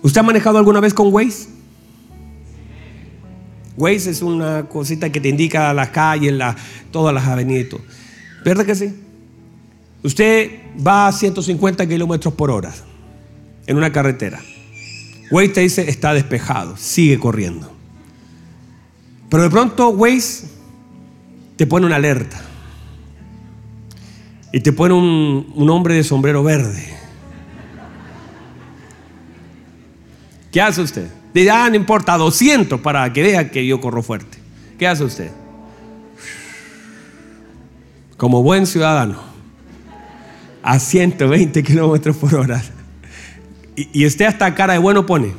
¿Usted 0.01 0.21
ha 0.21 0.23
manejado 0.23 0.57
alguna 0.57 0.79
vez 0.79 0.95
con 0.95 1.13
Waze? 1.13 1.49
Waze 3.77 4.09
es 4.09 4.23
una 4.23 4.67
cosita 4.67 5.11
que 5.11 5.21
te 5.21 5.29
indica 5.29 5.71
las 5.75 5.89
calles, 5.89 6.33
todas 6.89 7.13
las 7.13 7.27
avenidas. 7.27 7.79
¿Verdad 8.43 8.65
que 8.65 8.73
sí? 8.73 8.91
Usted 10.01 10.49
va 10.85 11.09
a 11.09 11.11
150 11.11 11.87
kilómetros 11.87 12.33
por 12.33 12.49
hora 12.49 12.73
en 13.69 13.77
una 13.77 13.91
carretera. 13.91 14.41
Waze 15.29 15.49
te 15.49 15.61
dice 15.61 15.89
está 15.89 16.11
despejado, 16.15 16.75
sigue 16.75 17.19
corriendo. 17.19 17.71
Pero 19.29 19.43
de 19.43 19.49
pronto 19.51 19.89
Waze 19.89 20.47
te 21.55 21.67
pone 21.67 21.85
una 21.85 21.97
alerta 21.97 22.41
y 24.51 24.59
te 24.61 24.73
pone 24.73 24.95
un, 24.95 25.69
hombre 25.69 25.93
de 25.93 26.03
sombrero 26.03 26.43
verde. 26.43 26.83
¿Qué 30.51 30.59
hace 30.59 30.81
usted? 30.81 31.07
Dice, 31.31 31.51
ah, 31.51 31.69
no 31.69 31.75
importa, 31.75 32.17
200 32.17 32.81
para 32.81 33.13
que 33.13 33.21
vea 33.21 33.51
que 33.51 33.67
yo 33.67 33.79
corro 33.79 34.01
fuerte. 34.01 34.39
¿Qué 34.79 34.87
hace 34.87 35.03
usted? 35.03 35.29
Como 38.17 38.41
buen 38.41 38.65
ciudadano, 38.65 39.21
a 40.63 40.79
120 40.79 41.61
kilómetros 41.61 42.17
por 42.17 42.33
hora 42.33 42.63
y, 43.93 44.05
usted 44.05 44.25
hasta 44.25 44.53
cara 44.55 44.73
de 44.73 44.79
bueno 44.79 45.05
pone. 45.05 45.33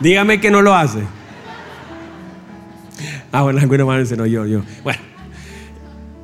Dígame 0.00 0.40
que 0.40 0.50
no 0.50 0.62
lo 0.62 0.74
hace. 0.74 1.00
Ah, 3.32 3.42
bueno, 3.42 3.58
algunos 3.60 3.86
van 3.86 4.06
no, 4.16 4.26
yo, 4.26 4.46
yo. 4.46 4.62
Bueno. 4.82 5.00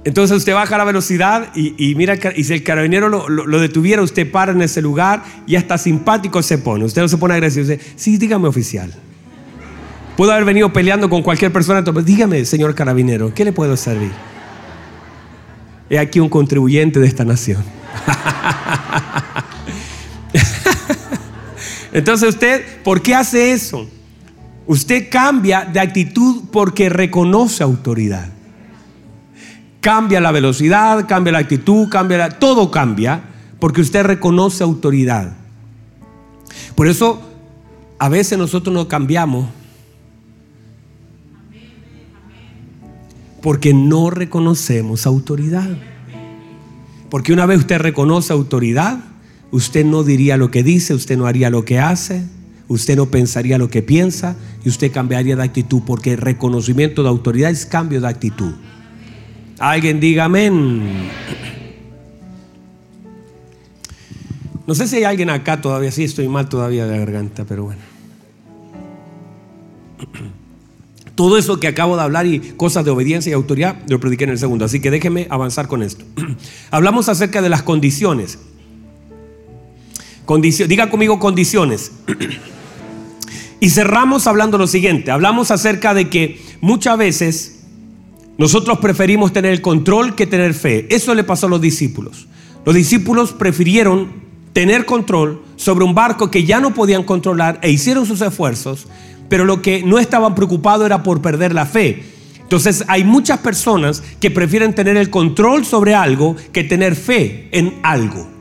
Entonces 0.03 0.35
usted 0.37 0.55
baja 0.55 0.79
la 0.79 0.85
velocidad 0.85 1.55
y, 1.55 1.95
mira, 1.95 2.17
y 2.35 2.45
si 2.45 2.55
el 2.55 2.63
carabinero 2.63 3.09
lo, 3.09 3.61
detuviera, 3.61 4.01
usted 4.01 4.31
para 4.31 4.53
en 4.53 4.63
ese 4.63 4.81
lugar 4.81 5.23
y 5.47 5.57
hasta 5.57 5.77
simpático 5.77 6.43
se 6.43 6.57
pone. 6.57 6.85
Usted 6.85 7.03
no 7.03 7.09
se 7.09 7.19
pone 7.19 7.35
agresivo. 7.35 7.65
Usted, 7.65 7.81
sí, 7.97 8.17
dígame 8.17 8.49
oficial. 8.49 8.95
Puedo 10.17 10.33
haber 10.33 10.47
venido 10.47 10.73
peleando 10.73 11.11
con 11.11 11.23
cualquier 11.23 11.53
persona. 11.53 11.83
Dígame, 11.83 12.45
señor 12.47 12.75
carabinero, 12.75 13.35
¿qué 13.35 13.45
le 13.45 13.53
puedo 13.53 13.77
servir? 13.77 14.13
He 15.91 15.99
aquí 15.99 16.21
un 16.21 16.29
contribuyente 16.29 16.99
de 17.01 17.07
esta 17.07 17.25
nación. 17.25 17.63
Entonces 21.93 22.31
usted, 22.31 22.83
¿por 22.83 23.03
qué 23.03 23.15
hace 23.15 23.53
eso? 23.53 23.89
Usted 24.67 25.09
cambia 25.11 25.65
de 25.65 25.81
actitud 25.81 26.45
porque 26.53 26.89
reconoce 26.89 27.63
autoridad. 27.63 28.29
Cambia 29.81 30.21
la 30.21 30.31
velocidad, 30.31 31.07
cambia 31.09 31.33
la 31.33 31.39
actitud, 31.39 31.89
cambia 31.89 32.19
la, 32.19 32.29
todo 32.39 32.71
cambia 32.71 33.23
porque 33.59 33.81
usted 33.81 34.05
reconoce 34.05 34.63
autoridad. 34.63 35.33
Por 36.75 36.87
eso 36.87 37.21
a 37.99 38.09
veces 38.09 38.39
nosotros 38.39 38.73
no 38.75 38.89
cambiamos 38.89 39.49
porque 43.43 43.75
no 43.75 44.11
reconocemos 44.11 45.07
autoridad. 45.07 45.69
Porque 47.09 47.33
una 47.33 47.47
vez 47.47 47.59
usted 47.59 47.79
reconoce 47.79 48.33
autoridad, 48.33 49.01
usted 49.51 49.85
no 49.85 50.03
diría 50.03 50.37
lo 50.37 50.51
que 50.51 50.63
dice, 50.63 50.95
usted 50.95 51.17
no 51.17 51.27
haría 51.27 51.51
lo 51.51 51.65
que 51.65 51.79
hace, 51.79 52.25
usted 52.69 52.97
no 52.97 53.07
pensaría 53.07 53.59
lo 53.59 53.69
que 53.69 53.83
piensa 53.83 54.37
y 54.65 54.69
usted 54.69 54.93
cambiaría 54.93 55.37
de 55.37 55.43
actitud 55.43 55.83
porque 55.85 56.13
el 56.13 56.19
reconocimiento 56.19 57.03
de 57.03 57.09
autoridad 57.09 57.51
es 57.51 57.67
cambio 57.67 58.01
de 58.01 58.09
actitud. 58.09 58.55
Alguien 59.59 60.01
diga 60.01 60.25
amén. 60.25 61.09
No 64.67 64.75
sé 64.75 64.87
si 64.87 64.97
hay 64.97 65.05
alguien 65.05 65.31
acá 65.31 65.61
todavía, 65.61 65.91
sí 65.91 66.05
estoy 66.05 66.29
mal 66.29 66.49
todavía 66.49 66.87
de 66.87 66.93
la 66.93 66.99
garganta, 66.99 67.45
pero 67.45 67.65
bueno. 67.65 67.81
Todo 71.17 71.37
eso 71.37 71.61
que 71.61 71.67
acabo 71.67 71.97
de 71.97 72.03
hablar 72.03 72.25
y 72.27 72.39
cosas 72.39 72.85
de 72.85 72.91
obediencia 72.91 73.31
y 73.31 73.33
autoridad, 73.35 73.77
lo 73.89 74.01
prediqué 74.01 74.25
en 74.25 74.31
el 74.31 74.39
segundo. 74.39 74.65
Así 74.65 74.81
que 74.81 74.91
déjeme 74.91 75.27
avanzar 75.29 75.67
con 75.67 75.83
esto. 75.83 76.05
Hablamos 76.71 77.11
acerca 77.11 77.43
de 77.43 77.51
las 77.51 77.63
condiciones 77.63 78.39
diga 80.39 80.91
conmigo 80.91 81.19
condiciones. 81.19 81.93
y 83.61 83.71
cerramos 83.71 84.27
hablando 84.27 84.59
lo 84.59 84.67
siguiente. 84.67 85.11
Hablamos 85.11 85.51
acerca 85.51 85.95
de 85.95 86.09
que 86.09 86.41
muchas 86.61 86.97
veces 86.97 87.61
nosotros 88.39 88.79
preferimos 88.79 89.33
tener 89.33 89.53
el 89.53 89.61
control 89.61 90.15
que 90.15 90.27
tener 90.27 90.55
fe. 90.55 90.87
Eso 90.91 91.15
le 91.15 91.25
pasó 91.25 91.47
a 91.47 91.51
los 91.51 91.61
discípulos. 91.61 92.27
Los 92.65 92.75
discípulos 92.75 93.33
prefirieron 93.33 94.09
tener 94.53 94.85
control 94.85 95.43
sobre 95.57 95.85
un 95.85 95.95
barco 95.95 96.31
que 96.31 96.45
ya 96.45 96.61
no 96.61 96.75
podían 96.75 97.05
controlar 97.05 97.59
e 97.63 97.71
hicieron 97.71 98.07
sus 98.07 98.21
esfuerzos, 98.21 98.87
pero 99.29 99.45
lo 99.45 99.63
que 99.63 99.83
no 99.83 99.99
estaban 99.99 100.35
preocupados 100.35 100.87
era 100.87 101.03
por 101.03 101.21
perder 101.21 101.53
la 101.55 101.67
fe. 101.67 102.03
Entonces 102.41 102.85
hay 102.89 103.05
muchas 103.05 103.39
personas 103.39 104.03
que 104.21 104.31
prefieren 104.31 104.75
tener 104.75 104.97
el 104.97 105.11
control 105.11 105.65
sobre 105.65 105.95
algo 105.95 106.35
que 106.53 106.65
tener 106.65 106.97
fe 106.97 107.49
en 107.53 107.75
algo. 107.83 108.40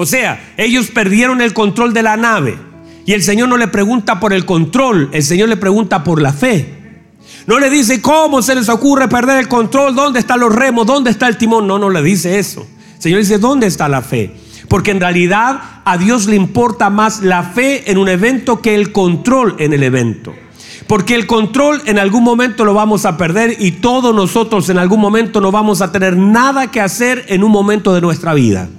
O 0.00 0.06
sea, 0.06 0.54
ellos 0.56 0.86
perdieron 0.86 1.42
el 1.42 1.52
control 1.52 1.92
de 1.92 2.02
la 2.02 2.16
nave. 2.16 2.56
Y 3.04 3.12
el 3.12 3.22
Señor 3.22 3.50
no 3.50 3.58
le 3.58 3.68
pregunta 3.68 4.18
por 4.18 4.32
el 4.32 4.46
control, 4.46 5.10
el 5.12 5.22
Señor 5.22 5.50
le 5.50 5.58
pregunta 5.58 6.02
por 6.02 6.22
la 6.22 6.32
fe. 6.32 7.02
No 7.46 7.58
le 7.58 7.68
dice, 7.68 8.00
¿cómo 8.00 8.40
se 8.40 8.54
les 8.54 8.70
ocurre 8.70 9.08
perder 9.08 9.36
el 9.36 9.46
control? 9.46 9.94
¿Dónde 9.94 10.18
están 10.18 10.40
los 10.40 10.54
remos? 10.54 10.86
¿Dónde 10.86 11.10
está 11.10 11.28
el 11.28 11.36
timón? 11.36 11.66
No, 11.66 11.78
no 11.78 11.90
le 11.90 12.02
dice 12.02 12.38
eso. 12.38 12.66
El 12.96 13.02
Señor 13.02 13.18
dice, 13.18 13.36
¿dónde 13.36 13.66
está 13.66 13.90
la 13.90 14.00
fe? 14.00 14.34
Porque 14.68 14.90
en 14.90 15.00
realidad 15.00 15.60
a 15.84 15.98
Dios 15.98 16.24
le 16.28 16.36
importa 16.36 16.88
más 16.88 17.20
la 17.20 17.42
fe 17.42 17.90
en 17.90 17.98
un 17.98 18.08
evento 18.08 18.62
que 18.62 18.74
el 18.74 18.92
control 18.92 19.56
en 19.58 19.74
el 19.74 19.82
evento. 19.82 20.32
Porque 20.86 21.14
el 21.14 21.26
control 21.26 21.82
en 21.84 21.98
algún 21.98 22.24
momento 22.24 22.64
lo 22.64 22.72
vamos 22.72 23.04
a 23.04 23.18
perder 23.18 23.56
y 23.58 23.72
todos 23.72 24.14
nosotros 24.14 24.70
en 24.70 24.78
algún 24.78 24.98
momento 24.98 25.42
no 25.42 25.52
vamos 25.52 25.82
a 25.82 25.92
tener 25.92 26.16
nada 26.16 26.70
que 26.70 26.80
hacer 26.80 27.26
en 27.28 27.44
un 27.44 27.52
momento 27.52 27.92
de 27.92 28.00
nuestra 28.00 28.32
vida. 28.32 28.70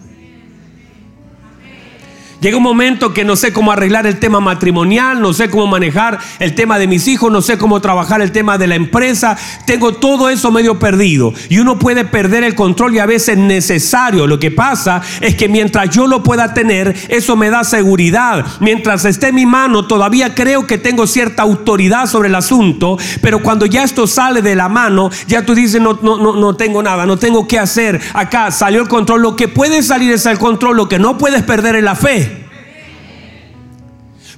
Llega 2.41 2.57
un 2.57 2.63
momento 2.63 3.13
que 3.13 3.23
no 3.23 3.35
sé 3.35 3.53
cómo 3.53 3.71
arreglar 3.71 4.07
el 4.07 4.17
tema 4.17 4.39
matrimonial, 4.39 5.21
no 5.21 5.31
sé 5.31 5.51
cómo 5.51 5.67
manejar 5.67 6.17
el 6.39 6.55
tema 6.55 6.79
de 6.79 6.87
mis 6.87 7.07
hijos, 7.07 7.31
no 7.31 7.43
sé 7.43 7.59
cómo 7.59 7.81
trabajar 7.81 8.19
el 8.19 8.31
tema 8.31 8.57
de 8.57 8.65
la 8.65 8.73
empresa. 8.73 9.37
Tengo 9.67 9.93
todo 9.93 10.27
eso 10.27 10.49
medio 10.49 10.79
perdido. 10.79 11.35
Y 11.49 11.59
uno 11.59 11.77
puede 11.77 12.03
perder 12.03 12.43
el 12.43 12.55
control 12.55 12.95
y 12.95 12.97
a 12.97 13.05
veces 13.05 13.37
necesario. 13.37 14.25
Lo 14.25 14.39
que 14.39 14.49
pasa 14.49 15.03
es 15.19 15.35
que 15.35 15.49
mientras 15.49 15.91
yo 15.91 16.07
lo 16.07 16.23
pueda 16.23 16.55
tener, 16.55 16.95
eso 17.09 17.35
me 17.35 17.51
da 17.51 17.63
seguridad. 17.63 18.43
Mientras 18.59 19.05
esté 19.05 19.27
en 19.27 19.35
mi 19.35 19.45
mano, 19.45 19.85
todavía 19.85 20.33
creo 20.33 20.65
que 20.65 20.79
tengo 20.79 21.05
cierta 21.05 21.43
autoridad 21.43 22.07
sobre 22.07 22.29
el 22.29 22.33
asunto. 22.33 22.97
Pero 23.21 23.43
cuando 23.43 23.67
ya 23.67 23.83
esto 23.83 24.07
sale 24.07 24.41
de 24.41 24.55
la 24.55 24.67
mano, 24.67 25.11
ya 25.27 25.45
tú 25.45 25.53
dices, 25.53 25.79
no, 25.79 25.99
no, 26.01 26.17
no, 26.17 26.35
no 26.35 26.55
tengo 26.55 26.81
nada, 26.81 27.05
no 27.05 27.17
tengo 27.17 27.47
qué 27.47 27.59
hacer. 27.59 28.01
Acá 28.15 28.49
salió 28.49 28.81
el 28.81 28.87
control. 28.87 29.21
Lo 29.21 29.35
que 29.35 29.47
puede 29.47 29.83
salir 29.83 30.11
es 30.11 30.25
el 30.25 30.39
control. 30.39 30.75
Lo 30.77 30.89
que 30.89 30.97
no 30.97 31.19
puedes 31.19 31.43
perder 31.43 31.75
es 31.75 31.83
la 31.83 31.93
fe. 31.93 32.30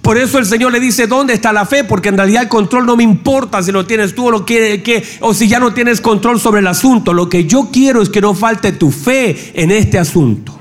Por 0.03 0.17
eso 0.17 0.37
el 0.37 0.45
Señor 0.45 0.73
le 0.73 0.81
dice, 0.81 1.07
¿dónde 1.07 1.33
está 1.33 1.53
la 1.53 1.65
fe? 1.65 1.85
Porque 1.85 2.09
en 2.09 2.17
realidad 2.17 2.43
el 2.43 2.49
control 2.49 2.85
no 2.85 2.97
me 2.97 3.03
importa 3.03 3.63
si 3.63 3.71
lo 3.71 3.85
tienes 3.85 4.13
tú 4.13 4.27
o, 4.27 4.31
lo 4.31 4.45
que, 4.45 4.83
que, 4.83 5.01
o 5.21 5.33
si 5.33 5.47
ya 5.47 5.61
no 5.61 5.73
tienes 5.73 6.01
control 6.01 6.41
sobre 6.41 6.59
el 6.59 6.67
asunto. 6.67 7.13
Lo 7.13 7.29
que 7.29 7.45
yo 7.45 7.69
quiero 7.71 8.01
es 8.01 8.09
que 8.09 8.19
no 8.19 8.33
falte 8.33 8.73
tu 8.73 8.91
fe 8.91 9.53
en 9.53 9.71
este 9.71 9.97
asunto. 9.97 10.59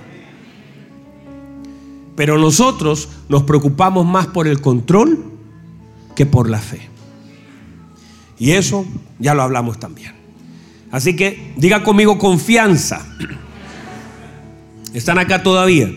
Pero 2.15 2.39
nosotros 2.39 3.09
nos 3.29 3.43
preocupamos 3.43 4.07
más 4.07 4.29
por 4.29 4.47
el 4.47 4.61
control 4.61 5.25
que 6.15 6.25
por 6.25 6.49
la 6.49 6.61
fe. 6.61 6.89
Y 8.39 8.53
eso 8.53 8.87
ya 9.19 9.35
lo 9.35 9.43
hablamos 9.43 9.81
también. 9.81 10.13
Así 10.93 11.17
que 11.17 11.53
diga 11.57 11.83
conmigo 11.83 12.17
confianza. 12.17 13.05
¿Están 14.95 15.19
acá 15.19 15.43
todavía? 15.43 15.91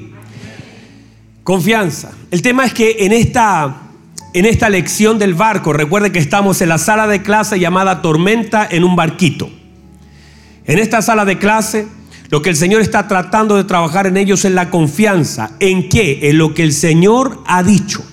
Confianza. 1.46 2.10
El 2.32 2.42
tema 2.42 2.66
es 2.66 2.74
que 2.74 3.06
en 3.06 3.12
esta, 3.12 3.84
en 4.34 4.48
esta 4.48 4.68
lección 4.68 5.20
del 5.20 5.36
barco, 5.36 5.74
recuerde 5.74 6.12
que 6.12 6.18
estamos 6.18 6.60
en 6.62 6.70
la 6.70 6.80
sala 6.80 7.06
de 7.06 7.22
clase 7.22 7.60
llamada 7.60 8.02
tormenta 8.02 8.68
en 8.68 8.84
un 8.84 8.96
barquito. 8.96 9.52
En 10.66 10.80
esta 10.80 11.04
sala 11.04 11.24
de 11.24 11.38
clase, 11.38 11.86
lo 12.30 12.42
que 12.42 12.50
el 12.50 12.56
Señor 12.56 12.82
está 12.82 13.08
tratando 13.08 13.58
de 13.58 13.64
trabajar 13.64 14.08
en 14.08 14.18
ellos 14.18 14.44
es 14.44 14.54
la 14.54 14.72
confianza. 14.72 15.52
¿En 15.60 15.88
qué? 15.88 16.32
En 16.32 16.40
lo 16.40 16.56
que 16.56 16.64
el 16.64 16.74
Señor 16.74 17.44
ha 17.46 17.62
dicho. 17.62 18.04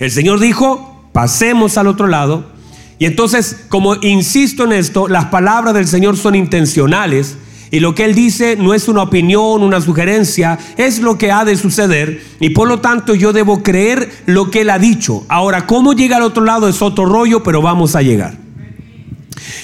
El 0.00 0.10
Señor 0.10 0.40
dijo, 0.40 1.08
pasemos 1.12 1.78
al 1.78 1.86
otro 1.86 2.08
lado. 2.08 2.50
Y 2.98 3.06
entonces, 3.06 3.64
como 3.68 3.94
insisto 4.02 4.64
en 4.64 4.72
esto, 4.72 5.06
las 5.06 5.26
palabras 5.26 5.72
del 5.72 5.86
Señor 5.86 6.16
son 6.16 6.34
intencionales 6.34 7.36
y 7.70 7.80
lo 7.80 7.94
que 7.94 8.04
Él 8.04 8.14
dice 8.14 8.56
no 8.56 8.74
es 8.74 8.88
una 8.88 9.02
opinión, 9.02 9.62
una 9.62 9.80
sugerencia, 9.80 10.58
es 10.76 10.98
lo 10.98 11.16
que 11.16 11.30
ha 11.30 11.44
de 11.44 11.56
suceder. 11.56 12.22
Y 12.40 12.50
por 12.50 12.68
lo 12.68 12.80
tanto 12.80 13.14
yo 13.14 13.32
debo 13.32 13.62
creer 13.62 14.10
lo 14.26 14.50
que 14.50 14.62
Él 14.62 14.70
ha 14.70 14.78
dicho. 14.78 15.24
Ahora, 15.28 15.66
cómo 15.66 15.92
llega 15.92 16.16
al 16.16 16.22
otro 16.22 16.44
lado 16.44 16.68
es 16.68 16.82
otro 16.82 17.06
rollo, 17.06 17.42
pero 17.42 17.62
vamos 17.62 17.94
a 17.94 18.02
llegar. 18.02 18.36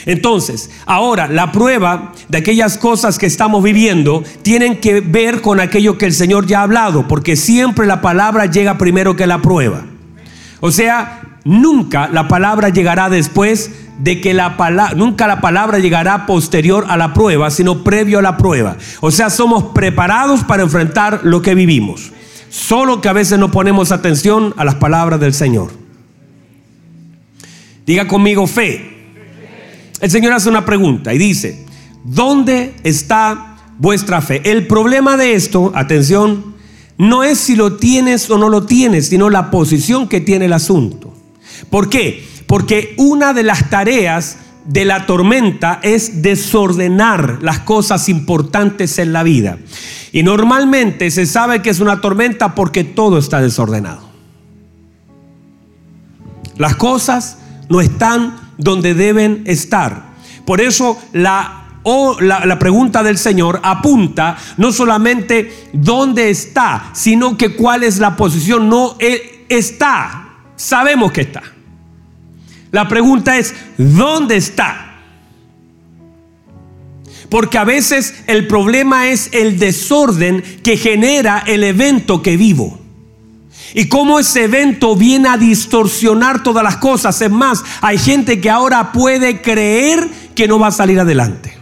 Entonces, 0.07 0.71
ahora 0.87 1.27
la 1.27 1.51
prueba 1.51 2.13
de 2.29 2.39
aquellas 2.39 2.79
cosas 2.79 3.19
que 3.19 3.27
estamos 3.27 3.63
viviendo 3.63 4.23
tienen 4.43 4.81
que 4.81 5.01
ver 5.01 5.41
con 5.41 5.59
aquello 5.59 5.99
que 5.99 6.07
el 6.07 6.13
Señor 6.13 6.47
ya 6.47 6.61
ha 6.61 6.63
hablado, 6.63 7.09
porque 7.09 7.35
siempre 7.35 7.87
la 7.87 8.01
palabra 8.01 8.47
llega 8.47 8.79
primero 8.79 9.17
que 9.17 9.27
la 9.27 9.43
prueba. 9.43 9.85
O 10.61 10.71
sea, 10.71 11.23
nunca 11.47 12.09
la 12.09 12.29
palabra 12.29 12.69
llegará 12.69 13.09
después 13.09 13.71
de 13.99 14.21
que 14.21 14.35
la 14.35 14.57
palabra, 14.57 14.95
nunca 14.95 15.27
la 15.27 15.41
palabra 15.41 15.79
llegará 15.79 16.27
posterior 16.27 16.85
a 16.89 16.97
la 16.97 17.15
prueba, 17.15 17.51
sino 17.51 17.85
previo 17.85 18.19
a 18.19 18.23
la 18.23 18.37
prueba. 18.37 18.77
O 19.01 19.11
sea, 19.11 19.31
somos 19.31 19.73
preparados 19.73 20.45
para 20.45 20.65
enfrentar 20.65 21.21
lo 21.23 21.41
que 21.41 21.55
vivimos. 21.55 22.13
Solo 22.51 23.01
que 23.01 23.09
a 23.09 23.13
veces 23.13 23.39
no 23.39 23.51
ponemos 23.51 23.93
atención 23.93 24.55
a 24.57 24.65
las 24.65 24.75
palabras 24.75 25.21
del 25.21 25.33
Señor. 25.33 25.71
Diga 27.87 28.09
conmigo 28.09 28.47
fe. 28.47 28.93
El 30.01 30.11
Señor 30.11 30.33
hace 30.33 30.49
una 30.49 30.65
pregunta 30.65 31.15
y 31.15 31.19
dice, 31.19 31.65
¿dónde 32.05 32.75
está 32.83 33.57
vuestra 33.79 34.21
fe? 34.21 34.43
El 34.51 34.67
problema 34.67 35.17
de 35.17 35.35
esto, 35.35 35.73
atención, 35.75 36.57
no 36.99 37.23
es 37.23 37.39
si 37.39 37.57
lo 37.57 37.77
tienes 37.77 38.29
o 38.31 38.37
no 38.37 38.49
lo 38.49 38.67
tienes, 38.67 39.09
sino 39.09 39.31
la 39.31 39.51
posición 39.51 40.09
que 40.09 40.21
tiene 40.21 40.47
el 40.47 40.53
asunto. 40.53 41.06
¿Por 41.71 41.89
qué? 41.89 42.27
Porque 42.47 42.95
una 42.97 43.33
de 43.33 43.43
las 43.43 43.71
tareas 43.71 44.39
de 44.67 44.85
la 44.85 45.07
tormenta 45.07 45.81
es 45.83 46.23
desordenar 46.23 47.39
las 47.41 47.61
cosas 47.61 48.09
importantes 48.09 48.99
en 48.99 49.13
la 49.13 49.23
vida. 49.23 49.59
Y 50.13 50.23
normalmente 50.23 51.11
se 51.11 51.27
sabe 51.27 51.63
que 51.63 51.71
es 51.71 51.81
una 51.81 52.01
tormenta 52.01 52.55
porque 52.55 52.85
todo 52.85 53.19
está 53.19 53.41
desordenado. 53.41 54.07
Las 56.57 56.77
cosas 56.77 57.39
no 57.69 57.81
están 57.81 58.37
donde 58.59 58.95
deben 58.95 59.43
estar. 59.47 60.15
Por 60.45 60.61
eso 60.61 60.99
la, 61.13 61.67
la, 62.21 62.59
pregunta 62.59 63.03
del 63.03 63.19
Señor 63.19 63.61
apunta 63.63 64.37
no 64.57 64.73
solamente 64.73 65.69
dónde 65.73 66.31
está, 66.31 66.91
sino 66.95 67.37
que 67.37 67.55
cuál 67.55 67.83
es 67.83 67.99
la 67.99 68.17
posición. 68.17 68.69
No 68.69 68.97
está, 69.49 70.26
sabemos 70.57 71.13
que 71.13 71.23
está. 71.23 71.43
La 72.73 72.89
pregunta 72.89 73.39
es, 73.39 73.55
¿dónde 73.79 74.37
está? 74.37 74.87
Porque 77.31 77.59
a 77.59 77.65
veces 77.65 78.23
el 78.27 78.47
problema 78.47 79.09
es 79.09 79.31
el 79.33 79.59
desorden 79.59 80.43
que 80.63 80.77
genera 80.77 81.43
el 81.47 81.65
evento 81.65 82.23
que 82.23 82.37
vivo. 82.37 82.81
Y 83.75 83.89
cómo 83.89 84.19
ese 84.19 84.45
evento 84.45 84.97
viene 84.97 85.29
a 85.29 85.37
distorsionar 85.37 86.43
todas 86.43 86.63
las 86.63 86.77
cosas. 86.77 87.21
Es 87.21 87.31
más, 87.31 87.65
hay 87.81 87.99
gente 87.99 88.41
que 88.41 88.49
ahora 88.49 88.93
puede 88.93 89.43
creer 89.43 90.09
que 90.35 90.49
no 90.49 90.59
va 90.59 90.69
a 90.69 90.73
salir 90.73 90.99
adelante. 91.01 91.57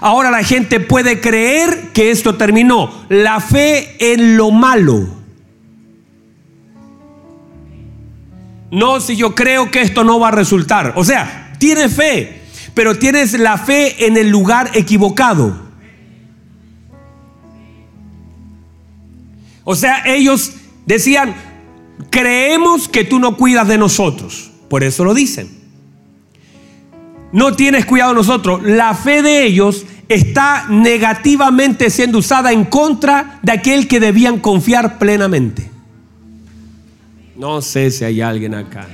Ahora 0.00 0.30
la 0.30 0.42
gente 0.42 0.80
puede 0.80 1.20
creer 1.20 1.90
que 1.92 2.10
esto 2.10 2.36
terminó. 2.36 3.04
La 3.08 3.40
fe 3.40 3.96
en 4.12 4.36
lo 4.36 4.50
malo 4.50 5.19
No, 8.70 9.00
si 9.00 9.16
yo 9.16 9.34
creo 9.34 9.70
que 9.70 9.80
esto 9.80 10.04
no 10.04 10.20
va 10.20 10.28
a 10.28 10.32
resultar. 10.32 10.92
O 10.96 11.04
sea, 11.04 11.52
tienes 11.58 11.94
fe, 11.94 12.42
pero 12.74 12.98
tienes 12.98 13.32
la 13.38 13.58
fe 13.58 14.06
en 14.06 14.16
el 14.16 14.28
lugar 14.30 14.70
equivocado. 14.74 15.70
O 19.64 19.74
sea, 19.74 20.02
ellos 20.06 20.52
decían, 20.86 21.34
creemos 22.10 22.88
que 22.88 23.04
tú 23.04 23.18
no 23.18 23.36
cuidas 23.36 23.68
de 23.68 23.78
nosotros. 23.78 24.50
Por 24.68 24.84
eso 24.84 25.04
lo 25.04 25.14
dicen. 25.14 25.48
No 27.32 27.54
tienes 27.54 27.84
cuidado 27.84 28.10
de 28.10 28.16
nosotros. 28.16 28.62
La 28.62 28.94
fe 28.94 29.22
de 29.22 29.44
ellos 29.44 29.86
está 30.08 30.66
negativamente 30.68 31.90
siendo 31.90 32.18
usada 32.18 32.52
en 32.52 32.64
contra 32.64 33.38
de 33.42 33.52
aquel 33.52 33.86
que 33.86 34.00
debían 34.00 34.38
confiar 34.38 34.98
plenamente. 34.98 35.70
No 37.40 37.62
sé 37.62 37.90
si 37.90 38.04
hay 38.04 38.20
alguien 38.20 38.54
acá. 38.54 38.86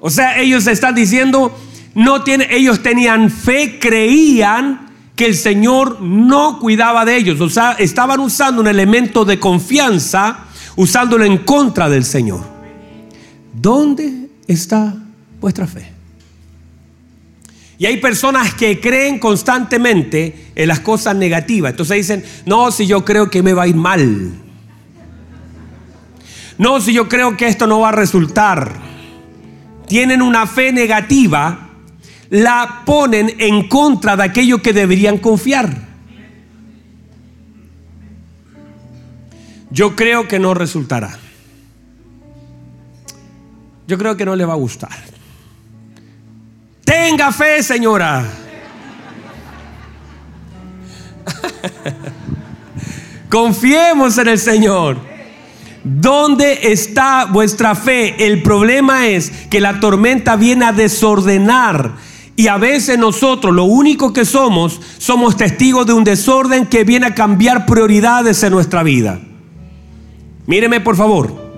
O 0.00 0.10
sea, 0.10 0.40
ellos 0.40 0.66
están 0.66 0.92
diciendo, 0.96 1.56
no 1.94 2.24
tiene, 2.24 2.48
ellos 2.50 2.82
tenían 2.82 3.30
fe, 3.30 3.78
creían 3.78 4.88
que 5.14 5.26
el 5.26 5.36
Señor 5.36 6.00
no 6.00 6.58
cuidaba 6.58 7.04
de 7.04 7.16
ellos. 7.16 7.40
O 7.40 7.48
sea, 7.48 7.76
estaban 7.78 8.18
usando 8.18 8.60
un 8.60 8.66
elemento 8.66 9.24
de 9.24 9.38
confianza, 9.38 10.46
usándolo 10.74 11.24
en 11.24 11.38
contra 11.38 11.88
del 11.88 12.04
Señor. 12.04 12.42
¿Dónde 13.54 14.28
está 14.48 14.92
vuestra 15.40 15.68
fe? 15.68 15.92
Y 17.78 17.86
hay 17.86 17.98
personas 17.98 18.52
que 18.54 18.80
creen 18.80 19.20
constantemente 19.20 20.50
en 20.56 20.66
las 20.66 20.80
cosas 20.80 21.14
negativas. 21.14 21.70
Entonces 21.70 21.98
dicen, 21.98 22.24
no, 22.46 22.72
si 22.72 22.88
yo 22.88 23.04
creo 23.04 23.30
que 23.30 23.44
me 23.44 23.52
va 23.52 23.62
a 23.62 23.68
ir 23.68 23.76
mal. 23.76 24.49
No, 26.60 26.78
si 26.78 26.92
yo 26.92 27.08
creo 27.08 27.38
que 27.38 27.46
esto 27.46 27.66
no 27.66 27.80
va 27.80 27.88
a 27.88 27.92
resultar. 27.92 28.70
Tienen 29.86 30.20
una 30.20 30.46
fe 30.46 30.74
negativa, 30.74 31.70
la 32.28 32.82
ponen 32.84 33.34
en 33.38 33.66
contra 33.66 34.14
de 34.14 34.24
aquello 34.24 34.60
que 34.60 34.74
deberían 34.74 35.16
confiar. 35.16 35.74
Yo 39.70 39.96
creo 39.96 40.28
que 40.28 40.38
no 40.38 40.52
resultará. 40.52 41.18
Yo 43.86 43.96
creo 43.96 44.18
que 44.18 44.26
no 44.26 44.36
le 44.36 44.44
va 44.44 44.52
a 44.52 44.56
gustar. 44.56 44.98
Tenga 46.84 47.32
fe, 47.32 47.62
señora. 47.62 48.22
Confiemos 53.30 54.18
en 54.18 54.28
el 54.28 54.38
Señor. 54.38 55.09
¿Dónde 55.82 56.72
está 56.72 57.26
vuestra 57.26 57.74
fe? 57.74 58.26
El 58.26 58.42
problema 58.42 59.06
es 59.06 59.30
que 59.50 59.60
la 59.60 59.80
tormenta 59.80 60.36
viene 60.36 60.66
a 60.66 60.72
desordenar 60.72 61.94
Y 62.36 62.48
a 62.48 62.56
veces 62.56 62.98
nosotros 62.98 63.54
lo 63.54 63.64
único 63.64 64.12
que 64.12 64.24
somos, 64.24 64.80
somos 64.98 65.36
testigos 65.36 65.86
de 65.86 65.92
un 65.92 66.04
desorden 66.04 66.66
que 66.66 66.84
viene 66.84 67.06
a 67.06 67.14
cambiar 67.14 67.66
prioridades 67.66 68.42
en 68.42 68.52
nuestra 68.52 68.82
vida. 68.82 69.20
Míreme 70.46 70.80
por 70.80 70.96
favor. 70.96 71.50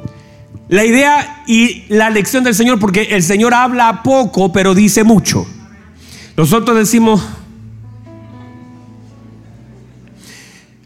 La 0.69 0.85
idea 0.85 1.45
y 1.47 1.85
la 1.89 2.11
lección 2.11 2.45
del 2.45 2.55
Señor, 2.55 2.79
porque 2.79 3.03
el 3.11 3.23
Señor 3.23 3.55
habla 3.55 4.03
poco, 4.03 4.53
pero 4.53 4.75
dice 4.75 5.05
mucho. 5.05 5.47
Nosotros 6.37 6.77
decimos, 6.77 7.23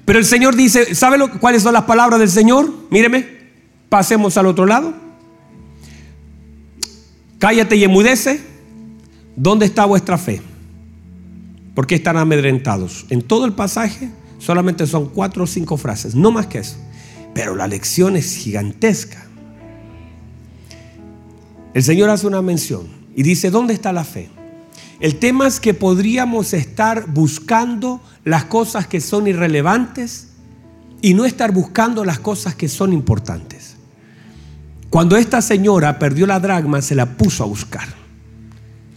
pero 0.06 0.20
el 0.20 0.24
Señor 0.24 0.54
dice, 0.54 0.94
¿sabe 0.94 1.18
lo, 1.18 1.28
cuáles 1.40 1.64
son 1.64 1.74
las 1.74 1.82
palabras 1.82 2.20
del 2.20 2.30
Señor? 2.30 2.72
Míreme, 2.90 3.26
pasemos 3.88 4.36
al 4.38 4.46
otro 4.46 4.64
lado. 4.64 4.94
Cállate 7.40 7.74
y 7.74 7.82
emudece. 7.82 8.40
¿Dónde 9.34 9.66
está 9.66 9.84
vuestra 9.84 10.16
fe? 10.16 10.40
¿Por 11.74 11.88
qué 11.88 11.96
están 11.96 12.16
amedrentados? 12.16 13.04
En 13.10 13.20
todo 13.20 13.44
el 13.46 13.52
pasaje 13.52 14.08
solamente 14.38 14.86
son 14.86 15.08
cuatro 15.08 15.42
o 15.42 15.46
cinco 15.46 15.76
frases, 15.76 16.14
no 16.14 16.30
más 16.30 16.46
que 16.46 16.58
eso. 16.58 16.76
Pero 17.34 17.56
la 17.56 17.66
lección 17.66 18.16
es 18.16 18.36
gigantesca. 18.36 19.26
El 21.74 21.82
Señor 21.82 22.10
hace 22.10 22.28
una 22.28 22.40
mención 22.42 22.86
y 23.16 23.24
dice, 23.24 23.50
¿dónde 23.50 23.74
está 23.74 23.92
la 23.92 24.04
fe? 24.04 24.30
El 25.00 25.16
tema 25.16 25.46
es 25.46 25.60
que 25.60 25.74
podríamos 25.74 26.54
estar 26.54 27.06
buscando 27.06 28.00
las 28.24 28.44
cosas 28.44 28.86
que 28.86 29.00
son 29.00 29.26
irrelevantes 29.26 30.28
y 31.02 31.14
no 31.14 31.24
estar 31.24 31.52
buscando 31.52 32.04
las 32.04 32.18
cosas 32.18 32.54
que 32.54 32.68
son 32.68 32.92
importantes. 32.92 33.76
Cuando 34.88 35.16
esta 35.16 35.42
señora 35.42 35.98
perdió 35.98 36.26
la 36.26 36.40
dragma, 36.40 36.80
se 36.80 36.94
la 36.94 37.16
puso 37.16 37.44
a 37.44 37.46
buscar. 37.46 37.88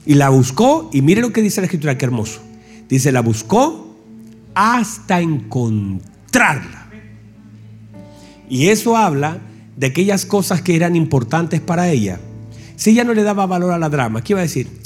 Y 0.05 0.13
la 0.13 0.29
buscó, 0.29 0.89
y 0.93 1.01
mire 1.01 1.21
lo 1.21 1.33
que 1.33 1.41
dice 1.41 1.59
la 1.59 1.65
escritura, 1.65 1.97
qué 1.97 2.05
hermoso. 2.05 2.41
Dice, 2.87 3.11
la 3.11 3.21
buscó 3.21 3.97
hasta 4.55 5.19
encontrarla. 5.19 6.87
Y 8.49 8.69
eso 8.69 8.95
habla 8.95 9.39
de 9.75 9.87
aquellas 9.87 10.25
cosas 10.25 10.61
que 10.61 10.75
eran 10.75 10.95
importantes 10.95 11.59
para 11.59 11.89
ella. 11.89 12.19
Si 12.75 12.91
ella 12.91 13.03
no 13.03 13.13
le 13.13 13.23
daba 13.23 13.45
valor 13.45 13.73
a 13.73 13.77
la 13.77 13.89
drama, 13.89 14.23
¿qué 14.23 14.33
iba 14.33 14.39
a 14.39 14.43
decir? 14.43 14.78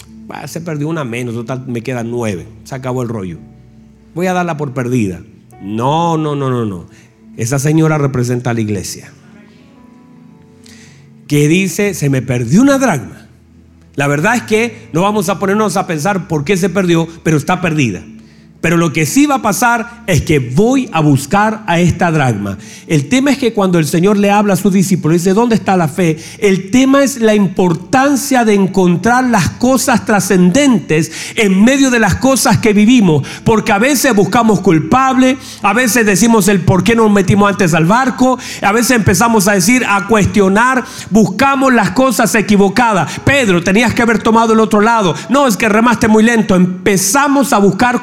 Se 0.46 0.62
perdió 0.62 0.88
una 0.88 1.04
menos, 1.04 1.36
total 1.36 1.66
me 1.68 1.82
quedan 1.82 2.12
nueve. 2.12 2.48
Se 2.64 2.76
acabó 2.76 3.02
el 3.02 3.10
rollo. 3.10 3.38
Voy 4.16 4.28
a 4.28 4.34
darla 4.34 4.58
por 4.58 4.74
perdida. 4.74 5.22
No, 5.62 6.18
no, 6.18 6.36
no, 6.36 6.50
no, 6.50 6.66
no. 6.66 6.88
Esa 7.38 7.60
señora 7.60 7.98
representa 7.98 8.52
a 8.52 8.54
la 8.54 8.62
iglesia. 8.62 9.12
Que 11.28 11.48
dice, 11.48 11.94
se 11.94 12.10
me 12.10 12.22
perdió 12.22 12.62
una 12.62 12.78
dragma. 12.78 13.28
La 13.96 14.08
verdad 14.08 14.36
es 14.36 14.44
que 14.44 14.90
no 14.92 15.02
vamos 15.02 15.30
a 15.30 15.40
ponernos 15.40 15.78
a 15.78 15.88
pensar 15.88 16.28
por 16.28 16.44
qué 16.44 16.58
se 16.58 16.70
perdió, 16.70 17.08
pero 17.24 17.38
está 17.38 17.62
perdida. 17.62 18.04
Pero 18.64 18.78
lo 18.78 18.94
que 18.94 19.06
sí 19.06 19.26
va 19.26 19.36
a 19.36 19.42
pasar 19.42 20.04
es 20.08 20.22
que 20.22 20.40
voy 20.40 20.90
a 20.94 21.02
buscar 21.02 21.66
a 21.68 21.82
esta 21.82 22.12
dragma. 22.12 22.58
El 22.88 23.10
tema 23.10 23.32
es 23.32 23.38
que 23.38 23.52
cuando 23.52 23.78
el 23.78 23.86
Señor 23.86 24.18
le 24.18 24.32
habla 24.32 24.54
a 24.54 24.56
sus 24.56 24.72
discípulos, 24.72 25.18
dice, 25.18 25.34
¿dónde 25.34 25.56
está 25.56 25.76
la 25.76 25.90
fe? 25.90 26.18
El 26.38 26.72
tema 26.72 27.04
es 27.04 27.18
la 27.18 27.36
importancia 27.36 28.46
de 28.46 28.54
encontrar 28.54 29.26
las 29.26 29.50
cosas 29.50 30.06
trascendentes 30.06 31.12
en 31.36 31.62
medio 31.62 31.92
de 31.92 32.00
las 32.00 32.16
cosas 32.16 32.60
que 32.60 32.72
vivimos. 32.72 33.28
Porque 33.44 33.74
a 33.74 33.80
veces 33.80 34.16
buscamos 34.16 34.62
culpable, 34.62 35.38
a 35.62 35.74
veces 35.74 36.06
decimos 36.06 36.48
el 36.48 36.62
por 36.62 36.86
qué 36.86 36.96
no 36.96 37.04
nos 37.04 37.12
metimos 37.12 37.52
antes 37.52 37.74
al 37.74 37.84
barco, 37.84 38.40
a 38.62 38.72
veces 38.72 38.92
empezamos 38.92 39.50
a 39.50 39.56
decir, 39.56 39.84
a 39.86 40.08
cuestionar, 40.08 40.86
buscamos 41.10 41.74
las 41.74 41.92
cosas 41.92 42.34
equivocadas. 42.36 43.12
Pedro, 43.26 43.62
tenías 43.62 43.94
que 43.94 44.04
haber 44.04 44.20
tomado 44.20 44.54
el 44.54 44.62
otro 44.62 44.80
lado. 44.80 45.14
No, 45.28 45.48
es 45.48 45.58
que 45.58 45.68
remaste 45.68 46.08
muy 46.08 46.24
lento. 46.24 46.56
Empezamos 46.56 47.52
a 47.52 47.58
buscar 47.58 48.02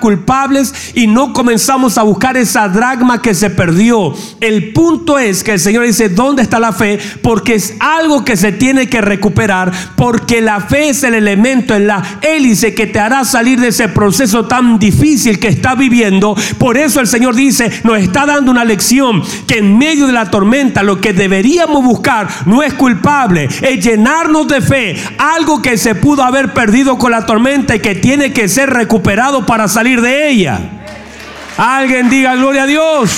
y 0.94 1.06
no 1.06 1.32
comenzamos 1.32 1.96
a 1.98 2.02
buscar 2.02 2.36
esa 2.36 2.68
dragma 2.68 3.22
que 3.22 3.34
se 3.34 3.50
perdió. 3.50 4.14
El 4.40 4.72
punto 4.72 5.18
es 5.18 5.44
que 5.44 5.52
el 5.52 5.60
Señor 5.60 5.86
dice, 5.86 6.08
¿dónde 6.08 6.42
está 6.42 6.58
la 6.58 6.72
fe? 6.72 6.98
Porque 7.22 7.54
es 7.54 7.74
algo 7.78 8.24
que 8.24 8.36
se 8.36 8.52
tiene 8.52 8.88
que 8.88 9.00
recuperar, 9.00 9.72
porque 9.96 10.40
la 10.40 10.60
fe 10.60 10.90
es 10.90 11.04
el 11.04 11.14
elemento 11.14 11.74
en 11.74 11.86
la 11.86 12.02
hélice 12.22 12.74
que 12.74 12.86
te 12.86 12.98
hará 12.98 13.24
salir 13.24 13.60
de 13.60 13.68
ese 13.68 13.88
proceso 13.88 14.46
tan 14.46 14.78
difícil 14.78 15.38
que 15.38 15.48
está 15.48 15.74
viviendo. 15.74 16.34
Por 16.58 16.76
eso 16.76 17.00
el 17.00 17.06
Señor 17.06 17.34
dice, 17.34 17.70
nos 17.84 17.98
está 17.98 18.26
dando 18.26 18.50
una 18.50 18.64
lección 18.64 19.22
que 19.46 19.58
en 19.58 19.78
medio 19.78 20.06
de 20.06 20.12
la 20.12 20.30
tormenta 20.30 20.82
lo 20.82 21.00
que 21.00 21.12
deberíamos 21.12 21.84
buscar 21.84 22.28
no 22.46 22.62
es 22.62 22.74
culpable, 22.74 23.48
es 23.62 23.84
llenarnos 23.84 24.48
de 24.48 24.60
fe, 24.60 24.96
algo 25.18 25.62
que 25.62 25.76
se 25.76 25.94
pudo 25.94 26.22
haber 26.22 26.52
perdido 26.52 26.98
con 26.98 27.12
la 27.12 27.26
tormenta 27.26 27.76
y 27.76 27.80
que 27.80 27.94
tiene 27.94 28.32
que 28.32 28.48
ser 28.48 28.70
recuperado 28.70 29.46
para 29.46 29.68
salir 29.68 30.00
de 30.00 30.30
ella. 30.30 30.39
Alguien 31.56 32.08
diga 32.08 32.34
gloria 32.36 32.62
a 32.62 32.66
Dios. 32.66 33.10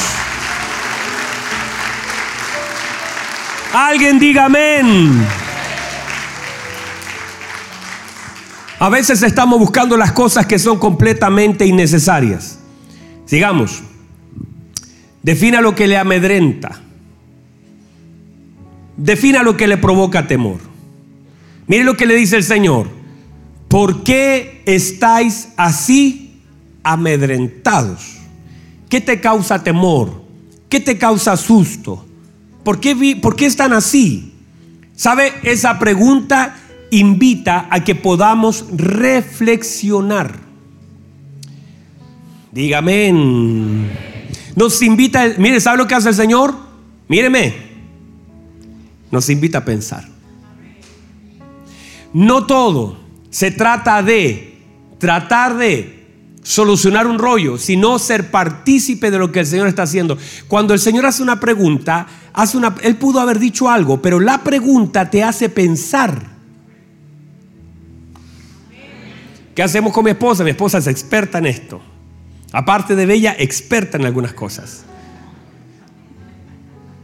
Alguien 3.72 4.18
diga 4.18 4.46
amén. 4.46 5.26
A 8.78 8.88
veces 8.88 9.22
estamos 9.22 9.58
buscando 9.58 9.96
las 9.96 10.12
cosas 10.12 10.44
que 10.46 10.58
son 10.58 10.78
completamente 10.78 11.64
innecesarias. 11.64 12.58
Sigamos. 13.26 13.82
Defina 15.22 15.60
lo 15.60 15.74
que 15.74 15.86
le 15.86 15.96
amedrenta. 15.96 16.80
Defina 18.96 19.42
lo 19.42 19.56
que 19.56 19.68
le 19.68 19.76
provoca 19.76 20.26
temor. 20.26 20.58
Mire 21.66 21.84
lo 21.84 21.96
que 21.96 22.06
le 22.06 22.16
dice 22.16 22.36
el 22.36 22.44
Señor. 22.44 22.88
¿Por 23.68 24.02
qué 24.02 24.62
estáis 24.66 25.50
así 25.56 26.21
amedrentados? 26.82 28.18
¿Qué 28.88 29.00
te 29.00 29.20
causa 29.20 29.62
temor? 29.62 30.22
¿Qué 30.68 30.80
te 30.80 30.98
causa 30.98 31.36
susto? 31.36 32.04
¿Por 32.64 32.80
qué, 32.80 33.16
¿Por 33.20 33.36
qué 33.36 33.46
están 33.46 33.72
así? 33.72 34.32
¿Sabe? 34.94 35.32
Esa 35.42 35.78
pregunta 35.78 36.56
invita 36.90 37.68
a 37.70 37.82
que 37.82 37.94
podamos 37.94 38.66
reflexionar. 38.72 40.38
Dígame. 42.52 43.90
Nos 44.54 44.82
invita, 44.82 45.26
mire, 45.38 45.60
¿sabe 45.60 45.78
lo 45.78 45.88
que 45.88 45.94
hace 45.94 46.10
el 46.10 46.14
Señor? 46.14 46.54
Míreme. 47.08 47.54
Nos 49.10 49.28
invita 49.30 49.58
a 49.58 49.64
pensar. 49.64 50.06
No 52.12 52.46
todo 52.46 52.98
se 53.30 53.50
trata 53.50 54.02
de 54.02 54.58
tratar 54.98 55.56
de 55.56 56.01
solucionar 56.42 57.06
un 57.06 57.18
rollo, 57.18 57.56
sino 57.58 57.98
ser 57.98 58.30
partícipe 58.30 59.10
de 59.10 59.18
lo 59.18 59.30
que 59.32 59.40
el 59.40 59.46
Señor 59.46 59.68
está 59.68 59.84
haciendo. 59.84 60.18
Cuando 60.48 60.74
el 60.74 60.80
Señor 60.80 61.06
hace 61.06 61.22
una 61.22 61.40
pregunta, 61.40 62.06
hace 62.32 62.56
una, 62.56 62.74
Él 62.82 62.96
pudo 62.96 63.20
haber 63.20 63.38
dicho 63.38 63.70
algo, 63.70 64.02
pero 64.02 64.20
la 64.20 64.42
pregunta 64.42 65.08
te 65.08 65.22
hace 65.22 65.48
pensar. 65.48 66.32
¿Qué 69.54 69.62
hacemos 69.62 69.92
con 69.92 70.04
mi 70.04 70.10
esposa? 70.10 70.44
Mi 70.44 70.50
esposa 70.50 70.78
es 70.78 70.86
experta 70.86 71.38
en 71.38 71.46
esto. 71.46 71.80
Aparte 72.52 72.96
de 72.96 73.06
bella, 73.06 73.34
experta 73.38 73.98
en 73.98 74.06
algunas 74.06 74.32
cosas. 74.32 74.84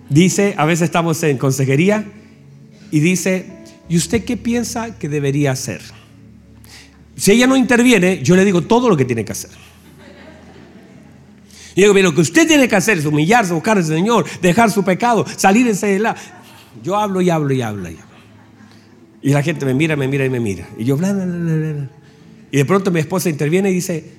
Dice, 0.08 0.54
a 0.56 0.64
veces 0.64 0.86
estamos 0.86 1.22
en 1.22 1.36
consejería 1.36 2.06
y 2.90 3.00
dice, 3.00 3.64
¿y 3.88 3.96
usted 3.98 4.24
qué 4.24 4.36
piensa 4.38 4.98
que 4.98 5.08
debería 5.08 5.52
hacer? 5.52 5.82
Si 7.18 7.32
ella 7.32 7.48
no 7.48 7.56
interviene, 7.56 8.22
yo 8.22 8.36
le 8.36 8.44
digo 8.44 8.62
todo 8.62 8.88
lo 8.88 8.96
que 8.96 9.04
tiene 9.04 9.24
que 9.24 9.32
hacer. 9.32 9.50
Y 11.74 11.82
digo, 11.82 11.92
lo 11.94 12.14
que 12.14 12.20
usted 12.20 12.46
tiene 12.46 12.68
que 12.68 12.76
hacer 12.76 12.98
es 12.98 13.06
humillarse, 13.06 13.52
buscar 13.52 13.76
al 13.76 13.84
Señor, 13.84 14.24
dejar 14.40 14.70
su 14.70 14.84
pecado, 14.84 15.24
salir 15.36 15.72
de 15.72 15.98
la. 15.98 16.16
Yo 16.82 16.96
hablo 16.96 17.20
y 17.20 17.28
hablo 17.28 17.52
y 17.52 17.60
hablo 17.60 17.90
y. 17.90 17.98
Y 19.20 19.30
la 19.30 19.42
gente 19.42 19.66
me 19.66 19.74
mira, 19.74 19.96
me 19.96 20.06
mira 20.06 20.24
y 20.24 20.30
me 20.30 20.38
mira. 20.38 20.68
Y 20.78 20.84
yo, 20.84 20.96
bla, 20.96 21.12
bla, 21.12 21.24
bla, 21.24 21.34
bla. 21.34 21.90
Y 22.52 22.56
de 22.56 22.64
pronto 22.64 22.92
mi 22.92 23.00
esposa 23.00 23.28
interviene 23.28 23.70
y 23.70 23.74
dice, 23.74 24.12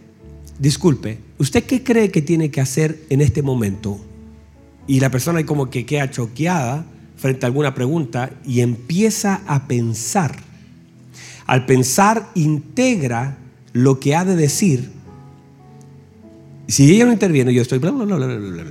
disculpe, 0.57 1.19
¿usted 1.37 1.63
qué 1.63 1.83
cree 1.83 2.11
que 2.11 2.21
tiene 2.21 2.51
que 2.51 2.59
hacer 2.59 2.99
en 3.09 3.21
este 3.21 3.41
momento? 3.41 3.99
Y 4.87 4.99
la 4.99 5.09
persona 5.09 5.45
como 5.45 5.69
que 5.69 5.85
queda 5.85 6.11
choqueada 6.11 6.85
frente 7.15 7.45
a 7.45 7.47
alguna 7.47 7.73
pregunta 7.73 8.31
y 8.45 8.59
empieza 8.59 9.41
a 9.47 9.67
pensar 9.67 10.48
al 11.49 11.65
pensar, 11.65 12.29
integra 12.35 13.39
lo 13.73 13.99
que 13.99 14.15
ha 14.15 14.23
de 14.23 14.35
decir. 14.35 14.91
Si 16.67 16.93
ella 16.93 17.05
no 17.05 17.11
interviene, 17.11 17.51
yo 17.51 17.63
estoy 17.63 17.79
bla, 17.79 17.89
bla, 17.89 18.05
bla, 18.05 18.27
bla, 18.27 18.37
bla. 18.37 18.63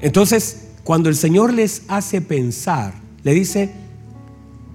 Entonces, 0.00 0.70
cuando 0.82 1.08
el 1.08 1.14
Señor 1.14 1.52
les 1.52 1.82
hace 1.86 2.20
pensar, 2.20 2.94
le 3.22 3.34
dice, 3.34 3.70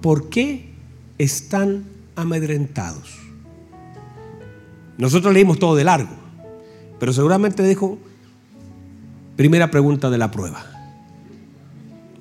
¿por 0.00 0.30
qué 0.30 0.70
están 1.18 1.84
amedrentados? 2.16 3.18
Nosotros 4.96 5.34
leímos 5.34 5.58
todo 5.58 5.76
de 5.76 5.84
largo, 5.84 6.16
pero 6.98 7.12
seguramente 7.12 7.62
dijo, 7.62 7.98
primera 9.36 9.70
pregunta 9.70 10.08
de 10.08 10.16
la 10.16 10.30
prueba. 10.30 10.64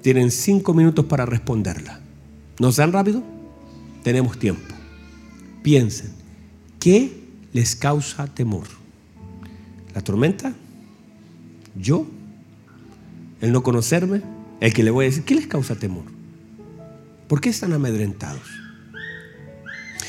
Tienen 0.01 0.31
cinco 0.31 0.73
minutos 0.73 1.05
para 1.05 1.25
responderla. 1.25 2.01
¿No 2.59 2.73
sean 2.73 2.91
rápido? 2.91 3.38
Tenemos 4.03 4.37
tiempo. 4.39 4.75
Piensen, 5.63 6.19
¿Qué 6.79 7.11
les 7.51 7.75
causa 7.75 8.27
temor? 8.27 8.67
¿La 9.93 10.01
tormenta? 10.01 10.53
¿Yo? 11.75 12.07
¿El 13.41 13.51
no 13.51 13.63
conocerme? 13.63 14.21
El 14.61 14.73
que 14.73 14.83
le 14.83 14.91
voy 14.91 15.05
a 15.05 15.09
decir, 15.09 15.23
¿qué 15.23 15.35
les 15.35 15.47
causa 15.47 15.75
temor? 15.75 16.05
¿Por 17.27 17.41
qué 17.41 17.49
están 17.49 17.73
amedrentados? 17.73 18.41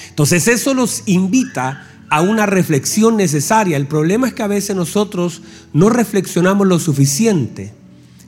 Entonces 0.08 0.48
eso 0.48 0.74
los 0.74 1.02
invita 1.06 1.86
a 2.08 2.22
una 2.22 2.46
reflexión 2.46 3.16
necesaria. 3.16 3.76
El 3.76 3.86
problema 3.86 4.28
es 4.28 4.34
que 4.34 4.42
a 4.42 4.48
veces 4.48 4.76
nosotros 4.76 5.42
no 5.72 5.90
reflexionamos 5.90 6.66
lo 6.66 6.78
suficiente, 6.78 7.72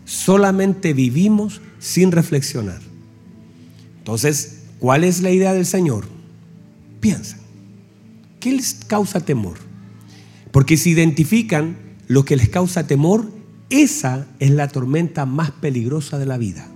solamente 0.04 0.94
vivimos 0.94 1.60
sin 1.78 2.12
reflexionar. 2.12 2.80
Entonces, 3.98 4.61
¿cuál 4.82 5.04
es 5.04 5.22
la 5.22 5.30
idea 5.30 5.54
del 5.54 5.64
Señor? 5.64 6.06
Piensa, 6.98 7.38
¿qué 8.40 8.50
les 8.50 8.74
causa 8.74 9.20
temor? 9.20 9.54
Porque 10.50 10.76
si 10.76 10.90
identifican 10.90 11.76
lo 12.08 12.24
que 12.24 12.36
les 12.36 12.48
causa 12.48 12.86
temor, 12.88 13.30
esa 13.70 14.26
es 14.40 14.50
la 14.50 14.66
tormenta 14.66 15.24
más 15.24 15.52
peligrosa 15.52 16.18
de 16.18 16.26
la 16.26 16.36
vida. 16.38 16.66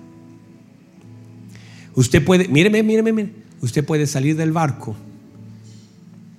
Usted 1.97 2.25
puede, 2.25 2.47
míreme, 2.47 2.85
míreme, 2.85 3.13
míreme, 3.13 3.35
usted 3.61 3.85
puede 3.85 4.07
salir 4.07 4.37
del 4.37 4.53
barco 4.53 4.95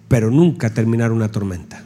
pero 0.07 0.31
nunca 0.31 0.73
terminar 0.73 1.11
una 1.11 1.31
tormenta. 1.31 1.83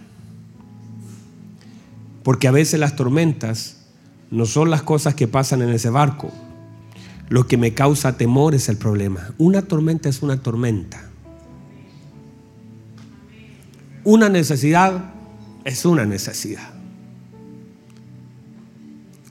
Porque 2.23 2.47
a 2.47 2.51
veces 2.51 2.79
las 2.79 2.95
tormentas 2.95 3.77
no 4.29 4.45
son 4.45 4.69
las 4.69 4.83
cosas 4.83 5.15
que 5.15 5.27
pasan 5.27 5.61
en 5.61 5.69
ese 5.69 5.89
barco. 5.89 6.31
Lo 7.31 7.47
que 7.47 7.55
me 7.55 7.73
causa 7.73 8.17
temor 8.17 8.55
es 8.55 8.67
el 8.67 8.75
problema. 8.75 9.33
Una 9.37 9.61
tormenta 9.61 10.09
es 10.09 10.21
una 10.21 10.41
tormenta. 10.41 11.01
Una 14.03 14.27
necesidad 14.27 15.13
es 15.63 15.85
una 15.85 16.05
necesidad. 16.05 16.73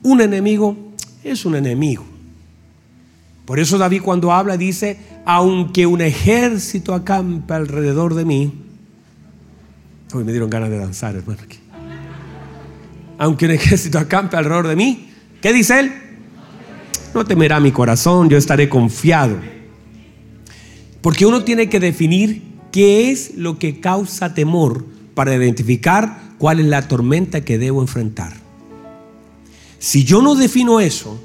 Un 0.01 0.19
enemigo 0.19 0.75
es 1.23 1.45
un 1.45 1.53
enemigo. 1.53 2.03
Por 3.45 3.59
eso 3.59 3.77
David 3.77 4.01
cuando 4.01 4.33
habla 4.33 4.57
dice, 4.57 4.97
aunque 5.23 5.85
un 5.85 6.01
ejército 6.01 6.95
acampe 6.95 7.53
alrededor 7.53 8.15
de 8.15 8.25
mí, 8.25 8.51
Hoy 10.11 10.23
me 10.23 10.31
dieron 10.31 10.49
ganas 10.49 10.71
de 10.71 10.79
danzar, 10.79 11.15
hermano. 11.15 11.39
Aunque 13.19 13.45
un 13.45 13.51
ejército 13.51 13.99
acampe 13.99 14.37
alrededor 14.37 14.67
de 14.67 14.75
mí, 14.75 15.11
¿qué 15.39 15.53
dice 15.53 15.79
él? 15.79 16.00
No 17.13 17.25
temerá 17.25 17.59
mi 17.59 17.71
corazón, 17.71 18.29
yo 18.29 18.37
estaré 18.37 18.69
confiado. 18.69 19.37
Porque 21.01 21.25
uno 21.25 21.43
tiene 21.43 21.67
que 21.67 21.79
definir 21.79 22.43
qué 22.71 23.11
es 23.11 23.35
lo 23.35 23.59
que 23.59 23.79
causa 23.79 24.33
temor 24.33 24.85
para 25.13 25.35
identificar 25.35 26.21
cuál 26.37 26.59
es 26.59 26.65
la 26.67 26.87
tormenta 26.87 27.41
que 27.41 27.57
debo 27.57 27.81
enfrentar. 27.81 28.33
Si 29.79 30.03
yo 30.03 30.21
no 30.21 30.35
defino 30.35 30.79
eso, 30.79 31.19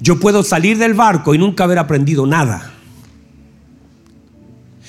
yo 0.00 0.20
puedo 0.20 0.42
salir 0.42 0.78
del 0.78 0.94
barco 0.94 1.34
y 1.34 1.38
nunca 1.38 1.64
haber 1.64 1.78
aprendido 1.78 2.26
nada. 2.26 2.72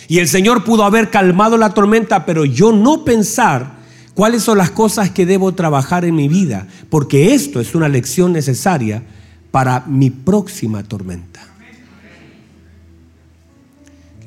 Y 0.07 0.19
el 0.19 0.27
Señor 0.27 0.63
pudo 0.63 0.83
haber 0.83 1.09
calmado 1.09 1.57
la 1.57 1.73
tormenta, 1.73 2.25
pero 2.25 2.45
yo 2.45 2.71
no 2.71 3.05
pensar 3.05 3.75
cuáles 4.13 4.43
son 4.43 4.57
las 4.57 4.71
cosas 4.71 5.09
que 5.11 5.25
debo 5.25 5.53
trabajar 5.53 6.03
en 6.05 6.15
mi 6.15 6.27
vida, 6.27 6.67
porque 6.89 7.33
esto 7.33 7.59
es 7.59 7.73
una 7.73 7.89
lección 7.89 8.33
necesaria 8.33 9.03
para 9.55 9.85
mi 9.87 10.09
próxima 10.09 10.83
tormenta. 10.83 11.39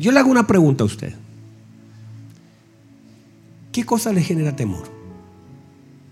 Yo 0.01 0.11
le 0.11 0.21
hago 0.21 0.31
una 0.31 0.47
pregunta 0.47 0.85
a 0.85 0.87
usted. 0.87 1.13
¿Qué 3.71 3.85
cosa 3.85 4.11
le 4.11 4.23
genera 4.23 4.57
temor? 4.57 4.85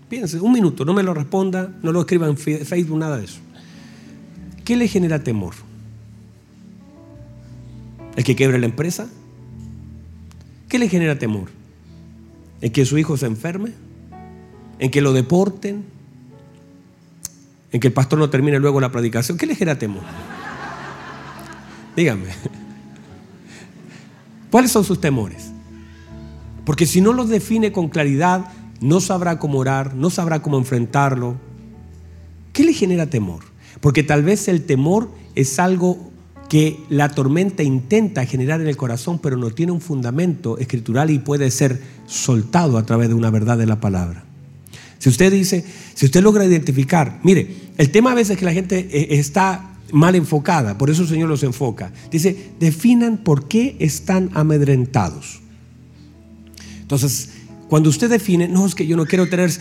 Piense, 0.07 0.39
un 0.39 0.51
minuto, 0.51 0.85
no 0.85 0.93
me 0.93 1.01
lo 1.01 1.15
responda, 1.15 1.73
no 1.81 1.91
lo 1.91 2.01
escriba 2.01 2.27
en 2.27 2.37
Facebook, 2.37 2.99
nada 2.99 3.17
de 3.17 3.25
eso. 3.25 3.39
¿Qué 4.63 4.75
le 4.75 4.87
genera 4.87 5.23
temor? 5.23 5.55
¿El 8.17 8.23
que 8.23 8.35
quiebre 8.35 8.59
la 8.59 8.67
empresa? 8.67 9.09
¿Qué 10.69 10.77
le 10.77 10.89
genera 10.89 11.17
temor? 11.17 11.49
¿En 12.61 12.71
que 12.71 12.85
su 12.85 12.99
hijo 12.99 13.17
se 13.17 13.25
enferme? 13.25 13.71
¿En 14.77 14.91
que 14.91 15.01
lo 15.01 15.11
deporten? 15.11 15.96
¿En 17.71 17.79
que 17.79 17.87
el 17.87 17.93
pastor 17.93 18.19
no 18.19 18.29
termine 18.29 18.59
luego 18.59 18.79
la 18.79 18.91
predicación? 18.91 19.37
¿Qué 19.37 19.45
le 19.45 19.55
genera 19.55 19.77
temor? 19.77 20.03
Dígame. 21.95 22.27
¿Cuáles 24.51 24.71
son 24.71 24.83
sus 24.83 25.01
temores? 25.01 25.51
Porque 26.65 26.85
si 26.85 27.01
no 27.01 27.13
los 27.13 27.29
define 27.29 27.71
con 27.71 27.89
claridad, 27.89 28.45
no 28.79 28.99
sabrá 29.01 29.39
cómo 29.39 29.59
orar, 29.59 29.95
no 29.95 30.09
sabrá 30.09 30.41
cómo 30.41 30.57
enfrentarlo. 30.57 31.35
¿Qué 32.53 32.63
le 32.63 32.73
genera 32.73 33.07
temor? 33.07 33.43
Porque 33.81 34.03
tal 34.03 34.23
vez 34.23 34.47
el 34.47 34.65
temor 34.65 35.11
es 35.35 35.59
algo 35.59 36.11
que 36.49 36.79
la 36.89 37.09
tormenta 37.09 37.63
intenta 37.63 38.25
generar 38.25 38.61
en 38.61 38.67
el 38.67 38.77
corazón, 38.77 39.19
pero 39.19 39.35
no 39.35 39.51
tiene 39.51 39.73
un 39.73 39.81
fundamento 39.81 40.57
escritural 40.57 41.09
y 41.09 41.19
puede 41.19 41.51
ser 41.51 41.81
soltado 42.05 42.77
a 42.77 42.85
través 42.85 43.09
de 43.09 43.15
una 43.15 43.29
verdad 43.29 43.57
de 43.57 43.65
la 43.65 43.81
palabra. 43.81 44.26
Si 44.99 45.09
usted 45.09 45.31
dice, 45.31 45.63
si 45.93 46.05
usted 46.05 46.21
logra 46.21 46.45
identificar, 46.45 47.19
mire, 47.23 47.47
el 47.77 47.91
tema 47.91 48.11
a 48.11 48.15
veces 48.15 48.31
es 48.31 48.37
que 48.37 48.45
la 48.45 48.53
gente 48.53 48.87
eh, 48.91 49.07
está 49.11 49.77
mal 49.91 50.15
enfocada, 50.15 50.77
por 50.77 50.89
eso 50.89 51.03
el 51.03 51.07
Señor 51.07 51.29
los 51.29 51.43
enfoca. 51.43 51.91
Dice, 52.11 52.51
definan 52.59 53.17
por 53.17 53.47
qué 53.47 53.75
están 53.79 54.29
amedrentados. 54.33 55.39
Entonces, 56.81 57.29
cuando 57.69 57.89
usted 57.89 58.09
define, 58.09 58.47
no, 58.47 58.65
es 58.65 58.75
que 58.75 58.87
yo 58.87 58.95
no 58.95 59.05
quiero 59.05 59.27
tener, 59.29 59.51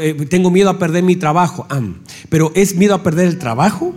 eh, 0.00 0.14
tengo 0.28 0.50
miedo 0.50 0.70
a 0.70 0.78
perder 0.78 1.02
mi 1.02 1.16
trabajo, 1.16 1.66
pero 2.28 2.52
¿es 2.54 2.76
miedo 2.76 2.94
a 2.94 3.02
perder 3.02 3.26
el 3.26 3.38
trabajo? 3.38 3.92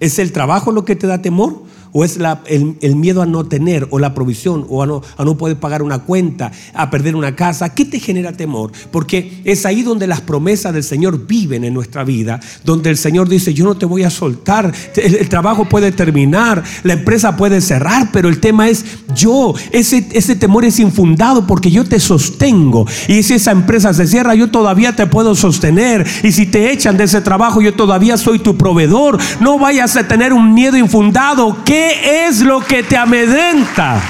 ¿Es 0.00 0.18
el 0.18 0.32
trabajo 0.32 0.72
lo 0.72 0.84
que 0.84 0.96
te 0.96 1.06
da 1.06 1.20
temor? 1.20 1.64
O 1.92 2.04
es 2.04 2.18
el, 2.46 2.96
miedo 2.96 3.22
a 3.22 3.26
no 3.26 3.44
tener, 3.44 3.86
o 3.90 3.98
la 3.98 4.14
provisión, 4.14 4.66
o 4.68 4.82
a 4.82 4.86
no, 4.86 5.36
poder 5.36 5.58
pagar 5.58 5.82
una 5.82 6.00
cuenta, 6.00 6.50
a 6.74 6.90
perder 6.90 7.14
una 7.14 7.36
casa, 7.36 7.74
¿qué 7.74 7.84
te 7.84 8.00
genera 8.00 8.32
temor? 8.32 8.72
Porque 8.90 9.42
es 9.44 9.66
ahí 9.66 9.82
donde 9.82 10.06
las 10.06 10.22
promesas 10.22 10.72
del 10.72 10.84
Señor 10.84 11.26
viven 11.26 11.64
en 11.64 11.74
nuestra 11.74 12.04
vida, 12.04 12.40
donde 12.64 12.90
el 12.90 12.96
Señor 12.96 13.28
dice, 13.28 13.52
yo 13.52 13.64
no 13.64 13.76
te 13.76 13.86
voy 13.86 14.04
a 14.04 14.10
soltar, 14.10 14.72
el, 14.96 15.28
trabajo 15.28 15.68
puede 15.68 15.92
terminar, 15.92 16.62
la 16.82 16.94
empresa 16.94 17.36
puede 17.36 17.60
cerrar, 17.60 18.10
pero 18.12 18.28
el 18.28 18.40
tema 18.40 18.68
es 18.68 18.84
yo, 19.14 19.54
ese, 19.70 20.08
ese 20.12 20.36
temor 20.36 20.64
es 20.64 20.78
infundado 20.78 21.46
porque 21.46 21.70
yo 21.70 21.84
te 21.84 22.00
sostengo, 22.00 22.86
y 23.08 23.22
si 23.22 23.34
esa 23.34 23.52
empresa 23.52 23.92
se 23.92 24.06
cierra, 24.06 24.34
yo 24.34 24.50
todavía 24.50 24.96
te 24.96 25.06
puedo 25.06 25.34
sostener, 25.34 26.06
y 26.22 26.32
si 26.32 26.46
te 26.46 26.72
echan 26.72 26.96
de 26.96 27.04
ese 27.04 27.20
trabajo, 27.20 27.60
yo 27.60 27.74
todavía 27.74 28.16
soy 28.16 28.38
tu 28.38 28.56
proveedor, 28.56 29.18
no 29.40 29.58
vayas 29.58 29.96
a 29.96 30.08
tener 30.08 30.32
un 30.32 30.54
miedo 30.54 30.78
infundado, 30.78 31.58
¿qué 31.64 31.81
¿Qué 31.82 32.26
es 32.26 32.42
lo 32.42 32.60
que 32.60 32.84
te 32.84 32.96
amedrenta? 32.96 34.00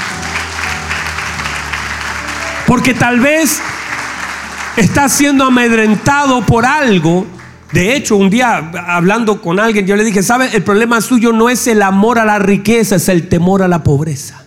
Porque 2.66 2.92
tal 2.92 3.18
vez 3.18 3.62
estás 4.76 5.10
siendo 5.12 5.46
amedrentado 5.46 6.44
por 6.44 6.66
algo. 6.66 7.26
De 7.72 7.96
hecho, 7.96 8.16
un 8.16 8.28
día 8.28 8.70
hablando 8.88 9.40
con 9.40 9.58
alguien, 9.58 9.86
yo 9.86 9.96
le 9.96 10.04
dije, 10.04 10.22
¿sabe? 10.22 10.50
El 10.52 10.62
problema 10.62 11.00
suyo 11.00 11.32
no 11.32 11.48
es 11.48 11.66
el 11.66 11.80
amor 11.80 12.18
a 12.18 12.26
la 12.26 12.38
riqueza, 12.38 12.96
es 12.96 13.08
el 13.08 13.30
temor 13.30 13.62
a 13.62 13.68
la 13.68 13.82
pobreza. 13.82 14.41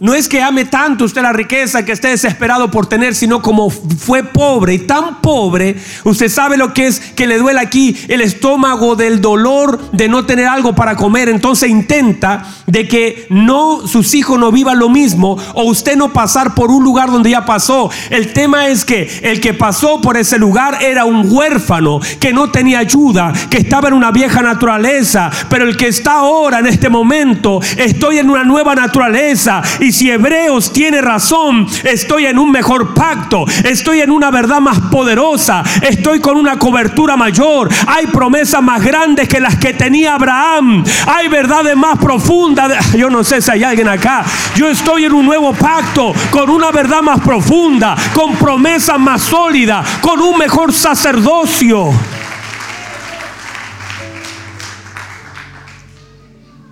No 0.00 0.14
es 0.14 0.28
que 0.28 0.40
ame 0.40 0.64
tanto 0.64 1.04
usted 1.04 1.22
la 1.22 1.32
riqueza 1.32 1.84
que 1.84 1.90
esté 1.90 2.08
desesperado 2.08 2.70
por 2.70 2.86
tener, 2.86 3.16
sino 3.16 3.42
como 3.42 3.68
fue 3.68 4.22
pobre 4.22 4.74
y 4.74 4.78
tan 4.78 5.20
pobre, 5.20 5.74
usted 6.04 6.28
sabe 6.28 6.56
lo 6.56 6.72
que 6.72 6.86
es 6.86 7.00
que 7.00 7.26
le 7.26 7.36
duele 7.36 7.58
aquí 7.58 7.96
el 8.06 8.20
estómago 8.20 8.94
del 8.94 9.20
dolor 9.20 9.90
de 9.90 10.08
no 10.08 10.24
tener 10.24 10.46
algo 10.46 10.76
para 10.76 10.94
comer, 10.94 11.28
entonces 11.28 11.68
intenta 11.68 12.44
de 12.68 12.86
que 12.86 13.26
no 13.28 13.88
sus 13.88 14.14
hijos 14.14 14.38
no 14.38 14.52
vivan 14.52 14.78
lo 14.78 14.88
mismo 14.88 15.36
o 15.54 15.64
usted 15.64 15.96
no 15.96 16.12
pasar 16.12 16.54
por 16.54 16.70
un 16.70 16.84
lugar 16.84 17.10
donde 17.10 17.30
ya 17.30 17.44
pasó. 17.44 17.90
El 18.10 18.32
tema 18.32 18.68
es 18.68 18.84
que 18.84 19.10
el 19.24 19.40
que 19.40 19.52
pasó 19.52 20.00
por 20.00 20.16
ese 20.16 20.38
lugar 20.38 20.80
era 20.80 21.06
un 21.06 21.26
huérfano 21.28 21.98
que 22.20 22.32
no 22.32 22.52
tenía 22.52 22.78
ayuda, 22.78 23.32
que 23.50 23.58
estaba 23.58 23.88
en 23.88 23.94
una 23.94 24.12
vieja 24.12 24.42
naturaleza, 24.42 25.28
pero 25.50 25.64
el 25.64 25.76
que 25.76 25.88
está 25.88 26.12
ahora 26.12 26.60
en 26.60 26.68
este 26.68 26.88
momento, 26.88 27.60
estoy 27.76 28.18
en 28.18 28.30
una 28.30 28.44
nueva 28.44 28.76
naturaleza 28.76 29.60
y 29.80 29.87
si 29.92 30.10
Hebreos 30.10 30.72
tiene 30.72 31.00
razón, 31.00 31.66
estoy 31.84 32.26
en 32.26 32.38
un 32.38 32.50
mejor 32.50 32.94
pacto, 32.94 33.44
estoy 33.64 34.00
en 34.00 34.10
una 34.10 34.30
verdad 34.30 34.60
más 34.60 34.78
poderosa, 34.90 35.62
estoy 35.82 36.20
con 36.20 36.36
una 36.36 36.58
cobertura 36.58 37.16
mayor, 37.16 37.68
hay 37.86 38.06
promesas 38.06 38.62
más 38.62 38.82
grandes 38.82 39.28
que 39.28 39.40
las 39.40 39.56
que 39.56 39.74
tenía 39.74 40.14
Abraham, 40.14 40.84
hay 41.06 41.28
verdades 41.28 41.76
más 41.76 41.98
profundas. 41.98 42.92
Yo 42.92 43.10
no 43.10 43.24
sé 43.24 43.40
si 43.40 43.50
hay 43.50 43.64
alguien 43.64 43.88
acá, 43.88 44.24
yo 44.54 44.68
estoy 44.68 45.04
en 45.04 45.12
un 45.12 45.26
nuevo 45.26 45.52
pacto 45.54 46.12
con 46.30 46.50
una 46.50 46.70
verdad 46.70 47.02
más 47.02 47.20
profunda, 47.20 47.96
con 48.14 48.36
promesas 48.36 48.98
más 48.98 49.22
sólidas, 49.22 49.86
con 50.00 50.20
un 50.20 50.38
mejor 50.38 50.72
sacerdocio. 50.72 52.17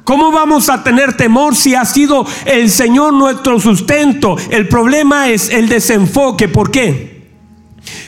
¿Cómo 0.07 0.31
vamos 0.31 0.69
a 0.69 0.85
tener 0.85 1.17
temor 1.17 1.57
si 1.57 1.75
ha 1.75 1.85
sido 1.85 2.25
el 2.45 2.71
Señor 2.71 3.13
nuestro 3.13 3.59
sustento? 3.59 4.37
El 4.51 4.69
problema 4.69 5.31
es 5.31 5.51
el 5.51 5.69
desenfoque. 5.69 6.47
¿Por 6.47 6.71
qué? 6.71 7.27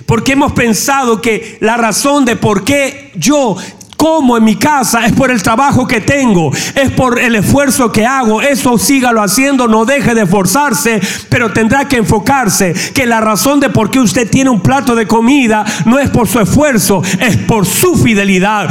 Porque 0.06 0.34
hemos 0.34 0.52
pensado 0.52 1.20
que 1.20 1.58
la 1.60 1.76
razón 1.76 2.24
de 2.24 2.36
por 2.36 2.62
qué 2.62 3.10
yo 3.16 3.56
como 3.96 4.36
en 4.36 4.44
mi 4.44 4.54
casa 4.54 5.06
es 5.06 5.12
por 5.12 5.32
el 5.32 5.42
trabajo 5.42 5.88
que 5.88 6.00
tengo, 6.00 6.52
es 6.76 6.92
por 6.92 7.18
el 7.18 7.34
esfuerzo 7.34 7.90
que 7.90 8.06
hago. 8.06 8.42
Eso 8.42 8.78
sígalo 8.78 9.20
haciendo, 9.20 9.66
no 9.66 9.84
deje 9.84 10.14
de 10.14 10.22
esforzarse, 10.22 11.00
pero 11.28 11.52
tendrá 11.52 11.88
que 11.88 11.96
enfocarse 11.96 12.74
que 12.94 13.06
la 13.06 13.20
razón 13.20 13.58
de 13.58 13.70
por 13.70 13.90
qué 13.90 13.98
usted 13.98 14.30
tiene 14.30 14.50
un 14.50 14.60
plato 14.60 14.94
de 14.94 15.08
comida 15.08 15.64
no 15.84 15.98
es 15.98 16.10
por 16.10 16.28
su 16.28 16.38
esfuerzo, 16.38 17.02
es 17.18 17.36
por 17.38 17.66
su 17.66 17.96
fidelidad. 17.96 18.70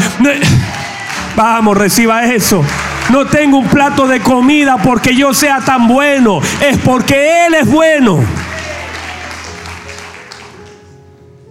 Vamos, 1.36 1.78
reciba 1.78 2.24
eso. 2.24 2.64
No 3.12 3.26
tengo 3.26 3.58
un 3.58 3.68
plato 3.68 4.08
de 4.08 4.20
comida 4.20 4.78
porque 4.84 5.16
yo 5.16 5.34
sea 5.34 5.62
tan 5.62 5.88
bueno, 5.88 6.41
es 6.62 6.78
porque 6.80 7.45
Él 7.45 7.53
es 7.53 7.72
bueno. 7.72 8.20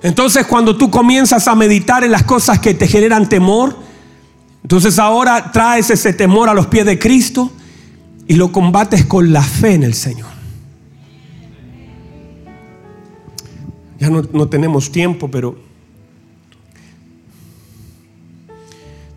Entonces 0.03 0.47
cuando 0.47 0.77
tú 0.77 0.91
comienzas 0.91 1.49
a 1.49 1.55
meditar 1.55 2.05
en 2.05 2.13
las 2.13 2.23
cosas 2.25 2.59
que 2.59 2.75
te 2.75 2.87
generan 2.87 3.29
temor, 3.29 3.77
entonces 4.63 4.99
ahora 4.99 5.51
traes 5.51 5.91
ese 5.91 6.13
temor 6.13 6.49
a 6.49 6.55
los 6.55 6.67
pies 6.67 6.85
de 6.85 6.99
Cristo 6.99 7.51
y 8.29 8.35
lo 8.35 8.53
combates 8.53 9.07
con 9.07 9.33
la 9.33 9.43
fe 9.43 9.75
en 9.75 9.83
el 9.83 9.95
Señor. 9.95 10.29
Ya 13.99 14.11
no, 14.11 14.23
no 14.33 14.49
tenemos 14.49 14.93
tiempo, 14.93 15.31
pero 15.31 15.66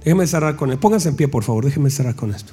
Déjeme 0.09 0.25
cerrar 0.25 0.55
con 0.55 0.71
esto. 0.71 0.81
Pónganse 0.81 1.09
en 1.09 1.15
pie, 1.15 1.27
por 1.27 1.43
favor. 1.43 1.63
Déjeme 1.63 1.91
cerrar 1.91 2.15
con 2.15 2.33
esto. 2.33 2.51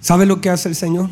¿Sabe 0.00 0.26
lo 0.26 0.40
que 0.40 0.48
hace 0.48 0.68
el 0.68 0.76
Señor? 0.76 1.10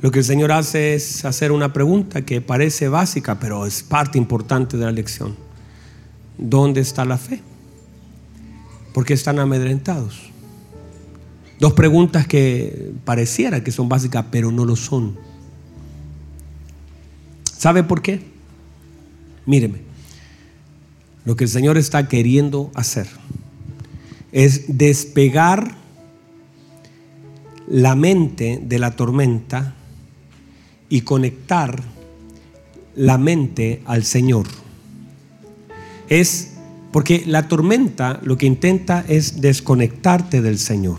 Lo 0.00 0.10
que 0.10 0.20
el 0.20 0.24
Señor 0.24 0.52
hace 0.52 0.94
es 0.94 1.26
hacer 1.26 1.52
una 1.52 1.74
pregunta 1.74 2.22
que 2.22 2.40
parece 2.40 2.88
básica, 2.88 3.38
pero 3.38 3.66
es 3.66 3.82
parte 3.82 4.16
importante 4.16 4.78
de 4.78 4.86
la 4.86 4.92
lección. 4.92 5.36
¿Dónde 6.38 6.80
está 6.80 7.04
la 7.04 7.18
fe? 7.18 7.42
¿Por 8.94 9.04
qué 9.04 9.12
están 9.12 9.38
amedrentados? 9.38 10.30
Dos 11.60 11.74
preguntas 11.74 12.26
que 12.26 12.94
pareciera 13.04 13.62
que 13.62 13.70
son 13.70 13.90
básicas, 13.90 14.24
pero 14.30 14.50
no 14.50 14.64
lo 14.64 14.76
son. 14.76 15.25
¿Sabe 17.56 17.82
por 17.82 18.02
qué? 18.02 18.20
Míreme, 19.46 19.78
lo 21.24 21.36
que 21.36 21.44
el 21.44 21.50
Señor 21.50 21.78
está 21.78 22.08
queriendo 22.08 22.70
hacer 22.74 23.06
es 24.32 24.76
despegar 24.76 25.74
la 27.68 27.94
mente 27.94 28.60
de 28.62 28.78
la 28.78 28.92
tormenta 28.92 29.74
y 30.88 31.00
conectar 31.00 31.82
la 32.94 33.18
mente 33.18 33.82
al 33.86 34.04
Señor. 34.04 34.46
Es 36.08 36.52
porque 36.92 37.24
la 37.26 37.48
tormenta 37.48 38.20
lo 38.22 38.36
que 38.36 38.46
intenta 38.46 39.04
es 39.08 39.40
desconectarte 39.40 40.42
del 40.42 40.58
Señor 40.58 40.98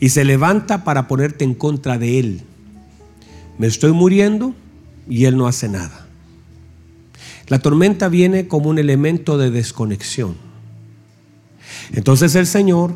y 0.00 0.10
se 0.10 0.24
levanta 0.24 0.84
para 0.84 1.08
ponerte 1.08 1.44
en 1.44 1.54
contra 1.54 1.98
de 1.98 2.18
Él. 2.18 2.40
Me 3.58 3.66
estoy 3.66 3.92
muriendo, 3.92 4.54
y 5.08 5.24
Él 5.24 5.36
no 5.36 5.46
hace 5.46 5.68
nada. 5.68 6.06
La 7.48 7.60
tormenta 7.60 8.08
viene 8.08 8.48
como 8.48 8.70
un 8.70 8.78
elemento 8.78 9.38
de 9.38 9.50
desconexión. 9.50 10.36
Entonces 11.92 12.34
el 12.34 12.46
Señor 12.46 12.92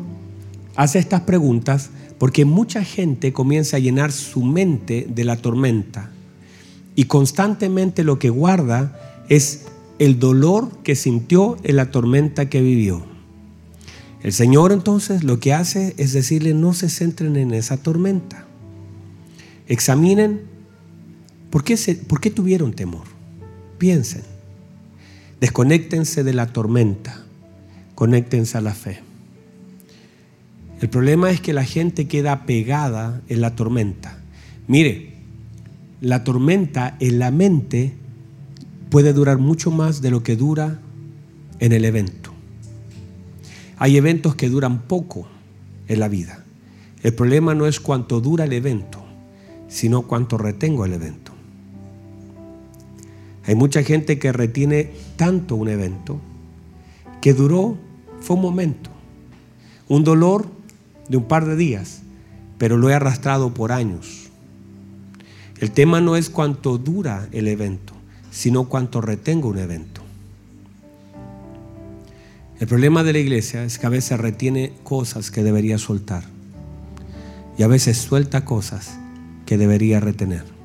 hace 0.75 0.99
estas 0.99 1.21
preguntas 1.21 1.89
porque 2.17 2.45
mucha 2.45 2.83
gente 2.83 3.33
comienza 3.33 3.77
a 3.77 3.79
llenar 3.79 4.11
su 4.11 4.43
mente 4.43 5.07
de 5.09 5.23
la 5.23 5.37
tormenta 5.37 6.11
y 6.95 7.05
constantemente 7.05 8.03
lo 8.03 8.19
que 8.19 8.29
guarda 8.29 9.23
es 9.29 9.65
el 9.99 10.19
dolor 10.19 10.69
que 10.83 10.95
sintió 10.95 11.57
en 11.63 11.77
la 11.77 11.91
tormenta 11.91 12.49
que 12.49 12.61
vivió. 12.61 13.05
El 14.23 14.33
Señor 14.33 14.71
entonces 14.71 15.23
lo 15.23 15.39
que 15.39 15.53
hace 15.53 15.95
es 15.97 16.13
decirle 16.13 16.53
no 16.53 16.73
se 16.73 16.89
centren 16.89 17.37
en 17.37 17.53
esa 17.53 17.77
tormenta. 17.77 18.45
Examinen 19.67 20.50
¿Por 21.51 21.63
qué, 21.63 21.77
¿Por 22.07 22.19
qué 22.19 22.31
tuvieron 22.31 22.73
temor? 22.73 23.03
Piensen. 23.77 24.23
Desconéctense 25.39 26.23
de 26.23 26.33
la 26.33 26.47
tormenta. 26.47 27.23
Conéctense 27.93 28.57
a 28.57 28.61
la 28.61 28.73
fe. 28.73 29.01
El 30.81 30.89
problema 30.89 31.29
es 31.29 31.41
que 31.41 31.53
la 31.53 31.63
gente 31.63 32.07
queda 32.07 32.45
pegada 32.45 33.21
en 33.27 33.41
la 33.41 33.55
tormenta. 33.55 34.17
Mire, 34.67 35.13
la 35.99 36.23
tormenta 36.23 36.95
en 36.99 37.19
la 37.19 37.29
mente 37.29 37.93
puede 38.89 39.13
durar 39.13 39.37
mucho 39.37 39.69
más 39.69 40.01
de 40.01 40.09
lo 40.09 40.23
que 40.23 40.35
dura 40.35 40.79
en 41.59 41.71
el 41.73 41.85
evento. 41.85 42.31
Hay 43.77 43.97
eventos 43.97 44.35
que 44.35 44.49
duran 44.49 44.81
poco 44.83 45.27
en 45.87 45.99
la 45.99 46.07
vida. 46.07 46.43
El 47.03 47.13
problema 47.13 47.53
no 47.53 47.67
es 47.67 47.79
cuánto 47.79 48.21
dura 48.21 48.45
el 48.45 48.53
evento, 48.53 49.03
sino 49.67 50.03
cuánto 50.03 50.37
retengo 50.37 50.85
el 50.85 50.93
evento. 50.93 51.30
Hay 53.45 53.55
mucha 53.55 53.83
gente 53.83 54.19
que 54.19 54.31
retiene 54.31 54.91
tanto 55.15 55.55
un 55.55 55.69
evento 55.69 56.19
que 57.21 57.33
duró, 57.33 57.77
fue 58.19 58.35
un 58.35 58.41
momento, 58.41 58.89
un 59.87 60.03
dolor 60.03 60.47
de 61.09 61.17
un 61.17 61.27
par 61.27 61.45
de 61.45 61.55
días, 61.55 62.01
pero 62.57 62.77
lo 62.77 62.89
he 62.89 62.93
arrastrado 62.93 63.53
por 63.53 63.71
años. 63.71 64.29
El 65.59 65.71
tema 65.71 66.01
no 66.01 66.15
es 66.15 66.29
cuánto 66.29 66.77
dura 66.77 67.27
el 67.31 67.47
evento, 67.47 67.93
sino 68.31 68.65
cuánto 68.65 69.01
retengo 69.01 69.49
un 69.49 69.59
evento. 69.59 70.01
El 72.59 72.67
problema 72.67 73.03
de 73.03 73.13
la 73.13 73.19
iglesia 73.19 73.63
es 73.63 73.79
que 73.79 73.87
a 73.87 73.89
veces 73.89 74.19
retiene 74.19 74.73
cosas 74.83 75.31
que 75.31 75.41
debería 75.41 75.79
soltar 75.79 76.23
y 77.57 77.63
a 77.63 77.67
veces 77.67 77.97
suelta 77.97 78.45
cosas 78.45 78.97
que 79.47 79.57
debería 79.57 79.99
retener. 79.99 80.60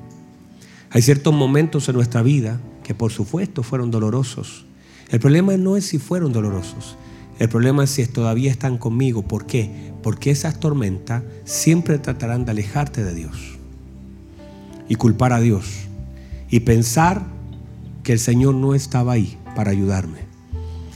Hay 0.89 1.01
ciertos 1.01 1.33
momentos 1.33 1.89
en 1.89 1.95
nuestra 1.95 2.21
vida 2.21 2.59
que 2.83 2.95
por 2.95 3.11
supuesto 3.11 3.61
fueron 3.63 3.91
dolorosos. 3.91 4.65
El 5.09 5.19
problema 5.19 5.55
no 5.57 5.75
es 5.75 5.85
si 5.85 5.99
fueron 5.99 6.31
dolorosos. 6.31 6.95
El 7.39 7.49
problema 7.49 7.83
es 7.83 7.89
si 7.91 8.05
todavía 8.07 8.49
están 8.49 8.77
conmigo. 8.77 9.21
¿Por 9.21 9.45
qué? 9.45 9.91
Porque 10.01 10.31
esas 10.31 10.59
tormentas 10.59 11.23
siempre 11.43 11.99
tratarán 11.99 12.45
de 12.45 12.51
alejarte 12.51 13.03
de 13.03 13.13
Dios 13.13 13.57
y 14.87 14.95
culpar 14.95 15.33
a 15.33 15.41
Dios 15.41 15.65
y 16.49 16.61
pensar 16.61 17.25
que 18.03 18.13
el 18.13 18.19
Señor 18.19 18.55
no 18.55 18.73
estaba 18.73 19.13
ahí 19.13 19.37
para 19.55 19.71
ayudarme. 19.71 20.19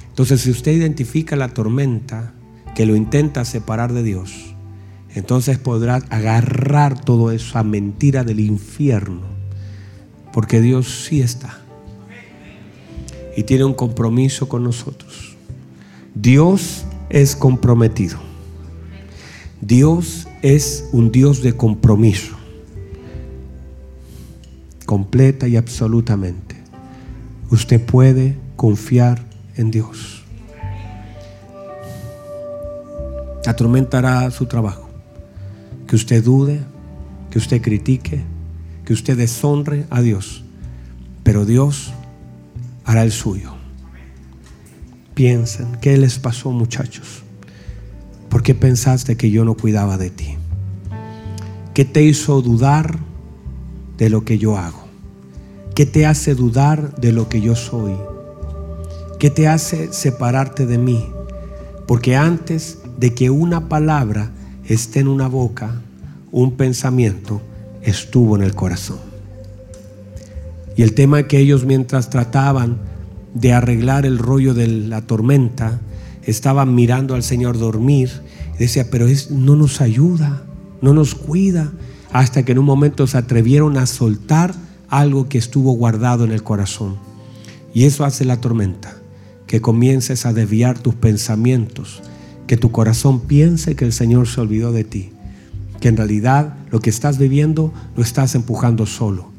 Entonces, 0.08 0.42
si 0.42 0.52
usted 0.52 0.72
identifica 0.72 1.36
la 1.36 1.50
tormenta 1.50 2.34
que 2.76 2.86
lo 2.86 2.96
intenta 2.96 3.44
separar 3.44 3.92
de 3.92 4.04
Dios, 4.04 4.56
entonces 5.14 5.58
podrá 5.58 5.96
agarrar 6.10 7.00
toda 7.04 7.36
esa 7.36 7.64
mentira 7.64 8.24
del 8.24 8.39
infierno 8.39 9.31
porque 10.34 10.62
Dios 10.62 11.06
sí 11.08 11.22
está. 11.22 11.60
Y 13.36 13.44
tiene 13.44 13.66
un 13.66 13.74
compromiso 13.74 14.48
con 14.50 14.64
nosotros. 14.64 15.36
Dios 16.16 16.86
es 17.10 17.36
comprometido. 17.36 18.20
Dios 19.62 20.28
es 20.42 20.90
un 20.92 21.12
Dios 21.12 21.42
de 21.42 21.56
compromiso. 21.56 22.36
Completa 24.86 25.48
y 25.48 25.56
absolutamente. 25.56 26.56
Usted 27.50 27.82
puede 27.82 28.38
confiar 28.56 29.24
en 29.56 29.72
Dios. 29.72 30.24
Atormentará 33.46 34.30
su 34.32 34.46
trabajo. 34.46 34.90
Que 35.88 35.96
usted 35.96 36.24
dude, 36.24 36.62
que 37.30 37.38
usted 37.38 37.62
critique, 37.62 38.24
que 38.86 38.94
usted 38.94 39.18
deshonre 39.18 39.86
a 39.90 40.02
Dios, 40.02 40.44
pero 41.24 41.46
Dios 41.46 41.94
hará 42.86 43.04
el 43.04 43.12
suyo. 43.12 43.54
Piensen, 45.14 45.78
¿qué 45.82 45.98
les 45.98 46.20
pasó 46.20 46.52
muchachos? 46.52 47.24
¿Por 48.30 48.44
qué 48.44 48.56
pensaste 48.56 49.18
que 49.18 49.30
yo 49.30 49.46
no 49.46 49.56
cuidaba 49.56 49.98
de 49.98 50.10
ti? 50.10 50.38
¿Qué 51.74 51.86
te 51.86 52.04
hizo 52.04 52.42
dudar 52.42 52.98
de 53.98 54.10
lo 54.10 54.26
que 54.26 54.38
yo 54.38 54.58
hago? 54.58 54.86
¿Qué 55.76 55.86
te 55.86 56.06
hace 56.06 56.36
dudar 56.36 56.96
de 56.96 57.12
lo 57.12 57.30
que 57.30 57.42
yo 57.42 57.56
soy? 57.56 57.94
¿Qué 59.20 59.30
te 59.30 59.48
hace 59.48 59.94
separarte 59.94 60.66
de 60.66 60.78
mí? 60.78 61.08
Porque 61.88 62.16
antes 62.16 62.80
de 62.98 63.14
que 63.14 63.30
una 63.30 63.70
palabra 63.70 64.32
esté 64.66 65.00
en 65.00 65.08
una 65.08 65.28
boca, 65.28 65.82
un 66.32 66.54
pensamiento 66.56 67.42
estuvo 67.84 68.36
en 68.36 68.44
el 68.44 68.56
corazón. 68.56 69.00
Y 70.76 70.84
el 70.84 70.94
tema 70.94 71.24
que 71.24 71.40
ellos 71.40 71.66
mientras 71.66 72.10
trataban 72.10 72.80
de 73.34 73.54
arreglar 73.54 74.06
el 74.06 74.18
rollo 74.18 74.54
de 74.54 74.68
la 74.68 75.02
tormenta, 75.02 75.80
estaban 76.24 76.76
mirando 76.76 77.16
al 77.16 77.24
Señor 77.24 77.58
dormir. 77.58 78.10
Y 78.56 78.60
decía, 78.60 78.90
pero 78.90 79.08
es, 79.08 79.32
no 79.32 79.56
nos 79.56 79.82
ayuda, 79.82 80.44
no 80.82 80.94
nos 80.94 81.16
cuida. 81.16 81.72
Hasta 82.12 82.44
que 82.44 82.52
en 82.52 82.60
un 82.60 82.66
momento 82.66 83.08
se 83.08 83.18
atrevieron 83.18 83.78
a 83.78 83.86
soltar 83.86 84.54
algo 84.90 85.30
que 85.30 85.38
estuvo 85.38 85.72
guardado 85.74 86.26
en 86.26 86.32
el 86.32 86.44
corazón. 86.44 86.98
Y 87.74 87.86
eso 87.86 88.04
hace 88.04 88.26
la 88.26 88.42
tormenta, 88.42 88.98
que 89.48 89.62
comiences 89.62 90.26
a 90.26 90.34
desviar 90.34 90.78
tus 90.78 90.94
pensamientos, 90.96 92.02
que 92.48 92.58
tu 92.58 92.72
corazón 92.72 93.22
piense 93.22 93.76
que 93.76 93.86
el 93.86 93.94
Señor 93.94 94.28
se 94.28 94.42
olvidó 94.42 94.74
de 94.74 94.84
ti, 94.84 95.12
que 95.80 95.88
en 95.88 95.96
realidad 95.96 96.56
lo 96.72 96.80
que 96.80 96.90
estás 96.90 97.18
viviendo 97.18 97.72
lo 97.96 98.02
estás 98.02 98.34
empujando 98.34 98.86
solo. 98.86 99.30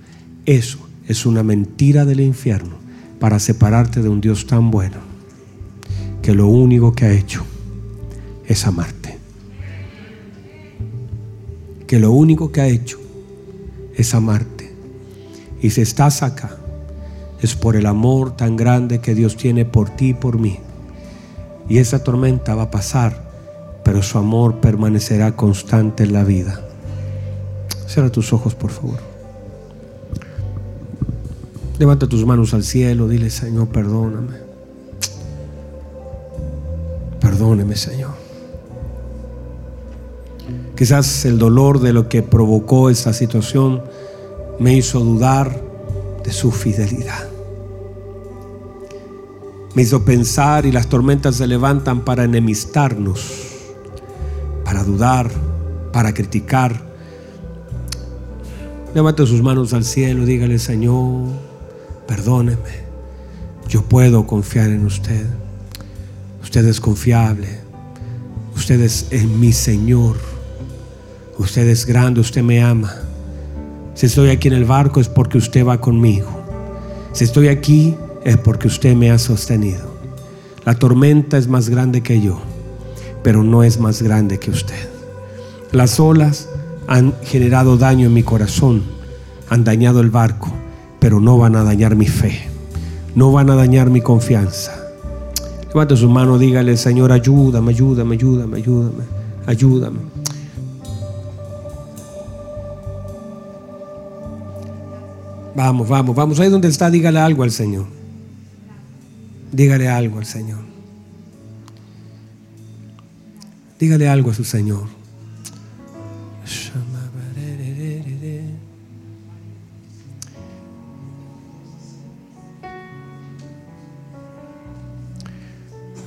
Eso 0.47 0.78
es 1.09 1.26
una 1.26 1.43
mentira 1.43 2.05
del 2.05 2.20
infierno 2.20 2.76
para 3.18 3.39
separarte 3.39 4.03
de 4.03 4.09
un 4.09 4.20
Dios 4.20 4.47
tan 4.47 4.70
bueno, 4.70 4.99
que 6.20 6.35
lo 6.35 6.47
único 6.47 6.93
que 6.93 7.07
ha 7.07 7.12
hecho 7.12 7.45
es 8.47 8.66
amarte. 8.66 9.18
Que 11.87 11.99
lo 11.99 12.12
único 12.12 12.53
que 12.53 12.61
ha 12.61 12.68
hecho 12.68 12.99
es 13.97 14.14
amarte. 14.14 14.72
Y 15.61 15.70
si 15.70 15.80
estás 15.80 16.22
acá, 16.22 16.59
es 17.41 17.55
por 17.55 17.76
el 17.76 17.87
amor 17.87 18.37
tan 18.37 18.57
grande 18.57 19.01
que 19.01 19.14
Dios 19.14 19.37
tiene 19.37 19.64
por 19.64 19.91
ti 19.91 20.11
y 20.11 20.14
por 20.14 20.39
mí. 20.39 20.59
Y 21.68 21.78
esa 21.78 22.03
tormenta 22.03 22.55
va 22.55 22.64
a 22.64 22.70
pasar, 22.70 23.30
pero 23.85 24.03
su 24.03 24.18
amor 24.18 24.61
permanecerá 24.61 25.37
constante 25.37 26.05
en 26.05 26.12
la 26.12 26.24
vida. 26.24 26.71
Cierra 27.93 28.11
tus 28.11 28.32
ojos, 28.32 28.55
por 28.55 28.70
favor. 28.70 28.97
Levanta 31.78 32.07
tus 32.07 32.24
manos 32.24 32.55
al 32.55 32.64
cielo, 32.64 33.07
dile, 33.07 33.28
Señor, 33.28 33.68
perdóname. 33.68 34.38
Perdóneme, 37.20 37.76
Señor. 37.76 38.12
Quizás 40.74 41.26
el 41.26 41.38
dolor 41.38 41.80
de 41.80 41.93
lo 41.93 42.09
que 42.09 42.22
provocó 42.22 42.88
esa 42.88 43.12
situación 43.12 43.82
me 44.59 44.72
hizo 44.74 45.01
dudar 45.01 45.61
de 46.24 46.32
su 46.32 46.51
fidelidad. 46.51 47.28
Me 49.74 49.82
hizo 49.82 50.03
pensar 50.03 50.64
y 50.64 50.72
las 50.72 50.86
tormentas 50.86 51.36
se 51.36 51.47
levantan 51.47 52.07
para 52.07 52.24
enemistarnos, 52.24 53.34
para 54.64 54.82
dudar, 54.82 55.30
para 55.93 56.14
criticar. 56.14 56.91
Levante 58.95 59.26
sus 59.26 59.43
manos 59.43 59.72
al 59.72 59.84
cielo, 59.84 60.26
dígale, 60.26 60.59
Señor, 60.59 61.28
perdóneme. 62.07 62.82
Yo 63.68 63.82
puedo 63.82 64.26
confiar 64.26 64.68
en 64.68 64.84
usted. 64.84 65.24
Usted 66.43 66.66
es 66.66 66.78
confiable. 66.78 67.49
Usted 68.55 68.80
es 68.82 69.11
mi 69.24 69.53
Señor. 69.53 70.16
Usted 71.38 71.66
es 71.68 71.86
grande, 71.86 72.20
usted 72.20 72.43
me 72.43 72.62
ama. 72.62 72.95
Si 73.95 74.07
estoy 74.07 74.28
aquí 74.28 74.49
en 74.49 74.55
el 74.55 74.66
barco 74.66 75.01
es 75.01 75.09
porque 75.09 75.38
usted 75.38 75.66
va 75.66 75.80
conmigo. 75.80 76.28
Si 77.12 77.24
estoy 77.24 77.49
aquí 77.49 77.97
es 78.24 78.36
porque 78.36 78.68
usted 78.68 78.95
me 78.95 79.11
ha 79.11 79.18
sostenido. 79.18 79.90
La 80.66 80.74
tormenta 80.74 81.38
es 81.38 81.49
más 81.49 81.70
grande 81.70 82.03
que 82.03 82.20
yo, 82.20 82.40
pero 83.22 83.43
no 83.43 83.62
es 83.62 83.80
más 83.80 84.03
grande 84.03 84.38
que 84.38 84.51
usted. 84.51 84.88
Las 85.72 85.99
olas 85.99 86.49
han 86.87 87.14
generado 87.22 87.76
daño 87.76 88.07
en 88.07 88.14
mi 88.14 88.22
corazón, 88.22 88.83
han 89.49 89.64
dañado 89.64 90.01
el 90.01 90.11
barco, 90.11 90.53
pero 90.99 91.20
no 91.20 91.39
van 91.39 91.57
a 91.57 91.64
dañar 91.64 91.97
mi 91.97 92.07
fe, 92.07 92.43
no 93.14 93.33
van 93.33 93.51
a 93.51 93.55
dañar 93.55 93.91
mi 93.91 94.01
confianza. 94.01 94.72
Levante 95.68 95.97
su 95.97 96.09
mano, 96.09 96.39
dígale, 96.39 96.76
Señor, 96.76 97.12
ayúdame, 97.12 97.70
ayúdame, 97.70 98.14
ayúdame, 98.14 98.57
ayúdame, 98.59 99.05
ayúdame. 99.47 99.99
Vamos, 105.55 105.89
vamos, 105.89 106.16
vamos. 106.16 106.41
Ahí 106.41 106.49
donde 106.49 106.68
está, 106.68 106.91
dígale 106.91 107.18
algo 107.20 107.43
al 107.43 107.51
Señor. 107.51 107.87
Dígale 109.51 109.89
algo 109.89 110.18
al 110.18 110.26
Señor. 110.26 110.61
Dígale 113.78 114.09
algo 114.09 114.30
a 114.30 114.35
su 114.35 114.45
Señor. 114.45 115.01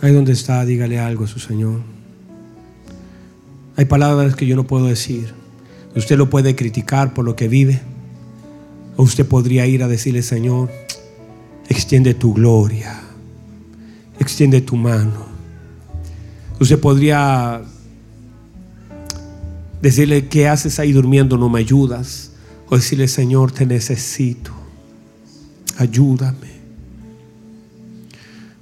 Ahí 0.01 0.13
donde 0.13 0.33
está, 0.33 0.63
dígale 0.65 0.99
algo 0.99 1.23
a 1.23 1.27
su 1.27 1.39
Señor. 1.39 1.81
Hay 3.75 3.85
palabras 3.85 4.35
que 4.35 4.45
yo 4.45 4.55
no 4.55 4.67
puedo 4.67 4.85
decir. 4.85 5.33
Usted 5.95 6.15
lo 6.15 6.29
puede 6.29 6.55
criticar 6.55 7.13
por 7.15 7.25
lo 7.25 7.35
que 7.35 7.47
vive. 7.47 7.81
O 8.97 9.03
usted 9.03 9.25
podría 9.25 9.65
ir 9.65 9.81
a 9.81 9.87
decirle, 9.87 10.21
Señor, 10.21 10.69
extiende 11.69 12.13
tu 12.13 12.35
gloria, 12.35 13.01
extiende 14.19 14.61
tu 14.61 14.75
mano. 14.75 15.25
Usted 16.59 16.79
podría 16.79 17.63
decirle, 19.89 20.27
¿qué 20.27 20.47
haces 20.47 20.79
ahí 20.79 20.91
durmiendo? 20.91 21.37
No 21.37 21.49
me 21.49 21.59
ayudas. 21.59 22.31
O 22.69 22.75
decirle, 22.75 23.07
Señor, 23.07 23.51
te 23.51 23.65
necesito. 23.65 24.51
Ayúdame. 25.77 26.55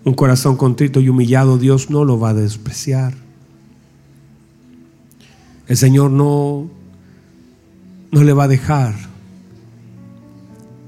Un 0.04 0.14
corazón 0.16 0.58
contrito 0.58 1.00
y 1.00 1.08
humillado, 1.08 1.58
Dios 1.58 1.90
no 1.90 2.04
lo 2.04 2.20
va 2.20 2.30
a 2.30 2.34
despreciar. 2.34 3.14
El 5.68 5.78
Señor 5.78 6.12
no, 6.12 6.70
no 8.12 8.24
le 8.24 8.34
va 8.34 8.44
a 8.44 8.50
dejar 8.50 8.94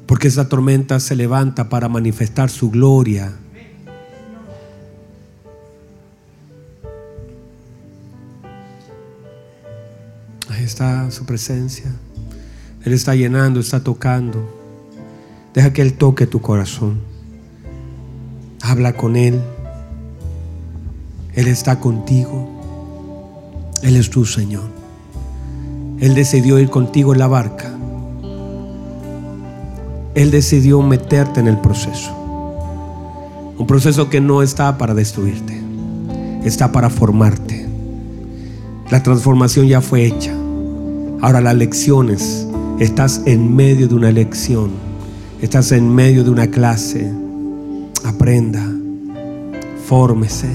porque 0.05 0.27
esa 0.27 0.49
tormenta 0.49 0.99
se 0.99 1.15
levanta 1.15 1.69
para 1.69 1.87
manifestar 1.87 2.49
su 2.49 2.69
gloria. 2.69 3.33
Está 10.65 11.09
su 11.11 11.25
presencia. 11.25 11.85
Él 12.83 12.93
está 12.93 13.15
llenando, 13.15 13.59
está 13.59 13.83
tocando. 13.83 14.43
Deja 15.53 15.71
que 15.71 15.81
Él 15.81 15.93
toque 15.93 16.27
tu 16.27 16.41
corazón. 16.41 16.99
Habla 18.61 18.93
con 18.93 19.15
Él. 19.15 19.39
Él 21.33 21.47
está 21.47 21.79
contigo. 21.79 22.49
Él 23.81 23.95
es 23.95 24.09
tu 24.09 24.25
Señor. 24.25 24.69
Él 25.99 26.13
decidió 26.13 26.59
ir 26.59 26.69
contigo 26.69 27.13
en 27.13 27.19
la 27.19 27.27
barca. 27.27 27.71
Él 30.13 30.31
decidió 30.31 30.81
meterte 30.81 31.39
en 31.39 31.47
el 31.47 31.59
proceso. 31.59 32.11
Un 33.57 33.65
proceso 33.67 34.09
que 34.09 34.19
no 34.19 34.41
está 34.41 34.77
para 34.77 34.93
destruirte, 34.93 35.61
está 36.43 36.71
para 36.71 36.89
formarte. 36.89 37.65
La 38.91 39.01
transformación 39.01 39.67
ya 39.67 39.81
fue 39.81 40.05
hecha. 40.05 40.34
Ahora 41.25 41.41
las 41.41 41.55
lecciones, 41.55 42.47
estás 42.77 43.23
en 43.25 43.55
medio 43.55 43.87
de 43.87 43.95
una 43.95 44.11
lección, 44.11 44.69
estás 45.41 45.71
en 45.71 45.91
medio 45.91 46.23
de 46.23 46.29
una 46.29 46.45
clase. 46.51 47.11
Aprenda, 48.03 48.63
fórmese, 49.87 50.47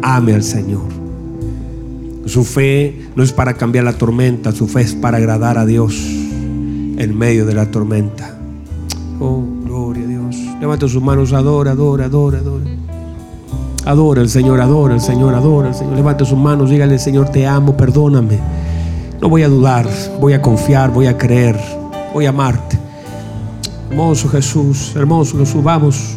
ame 0.00 0.34
al 0.34 0.44
Señor. 0.44 0.84
Su 2.24 2.44
fe 2.44 3.08
no 3.16 3.24
es 3.24 3.32
para 3.32 3.54
cambiar 3.54 3.82
la 3.82 3.92
tormenta, 3.92 4.52
su 4.52 4.68
fe 4.68 4.82
es 4.82 4.94
para 4.94 5.16
agradar 5.16 5.58
a 5.58 5.66
Dios 5.66 5.96
en 5.96 7.18
medio 7.18 7.44
de 7.44 7.54
la 7.54 7.68
tormenta. 7.68 8.38
Oh, 9.18 9.42
gloria 9.64 10.04
a 10.04 10.06
Dios. 10.06 10.36
Levanta 10.60 10.86
sus 10.86 11.02
manos, 11.02 11.32
adora, 11.32 11.72
adora, 11.72 12.04
adora, 12.04 12.38
adora. 12.38 12.64
Adora 13.86 14.20
al 14.20 14.28
Señor, 14.28 14.60
adora 14.60 14.94
al 14.94 15.00
Señor, 15.00 15.34
adora 15.34 15.70
al 15.70 15.74
Señor. 15.74 15.96
Levanta 15.96 16.24
sus 16.24 16.38
manos, 16.38 16.70
dígale, 16.70 16.96
Señor, 17.00 17.30
te 17.30 17.44
amo, 17.44 17.76
perdóname. 17.76 18.38
No 19.20 19.28
voy 19.28 19.42
a 19.42 19.48
dudar, 19.48 19.86
voy 20.18 20.32
a 20.32 20.40
confiar, 20.40 20.90
voy 20.90 21.06
a 21.06 21.18
creer, 21.18 21.60
voy 22.14 22.24
a 22.24 22.30
amarte. 22.30 22.78
Hermoso 23.90 24.28
Jesús, 24.28 24.92
hermoso 24.96 25.36
Jesús, 25.36 25.62
vamos. 25.62 26.16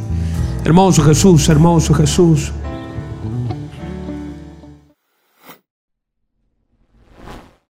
Hermoso 0.63 1.03
Jesús, 1.03 1.49
hermoso 1.49 1.93
Jesús. 1.93 2.53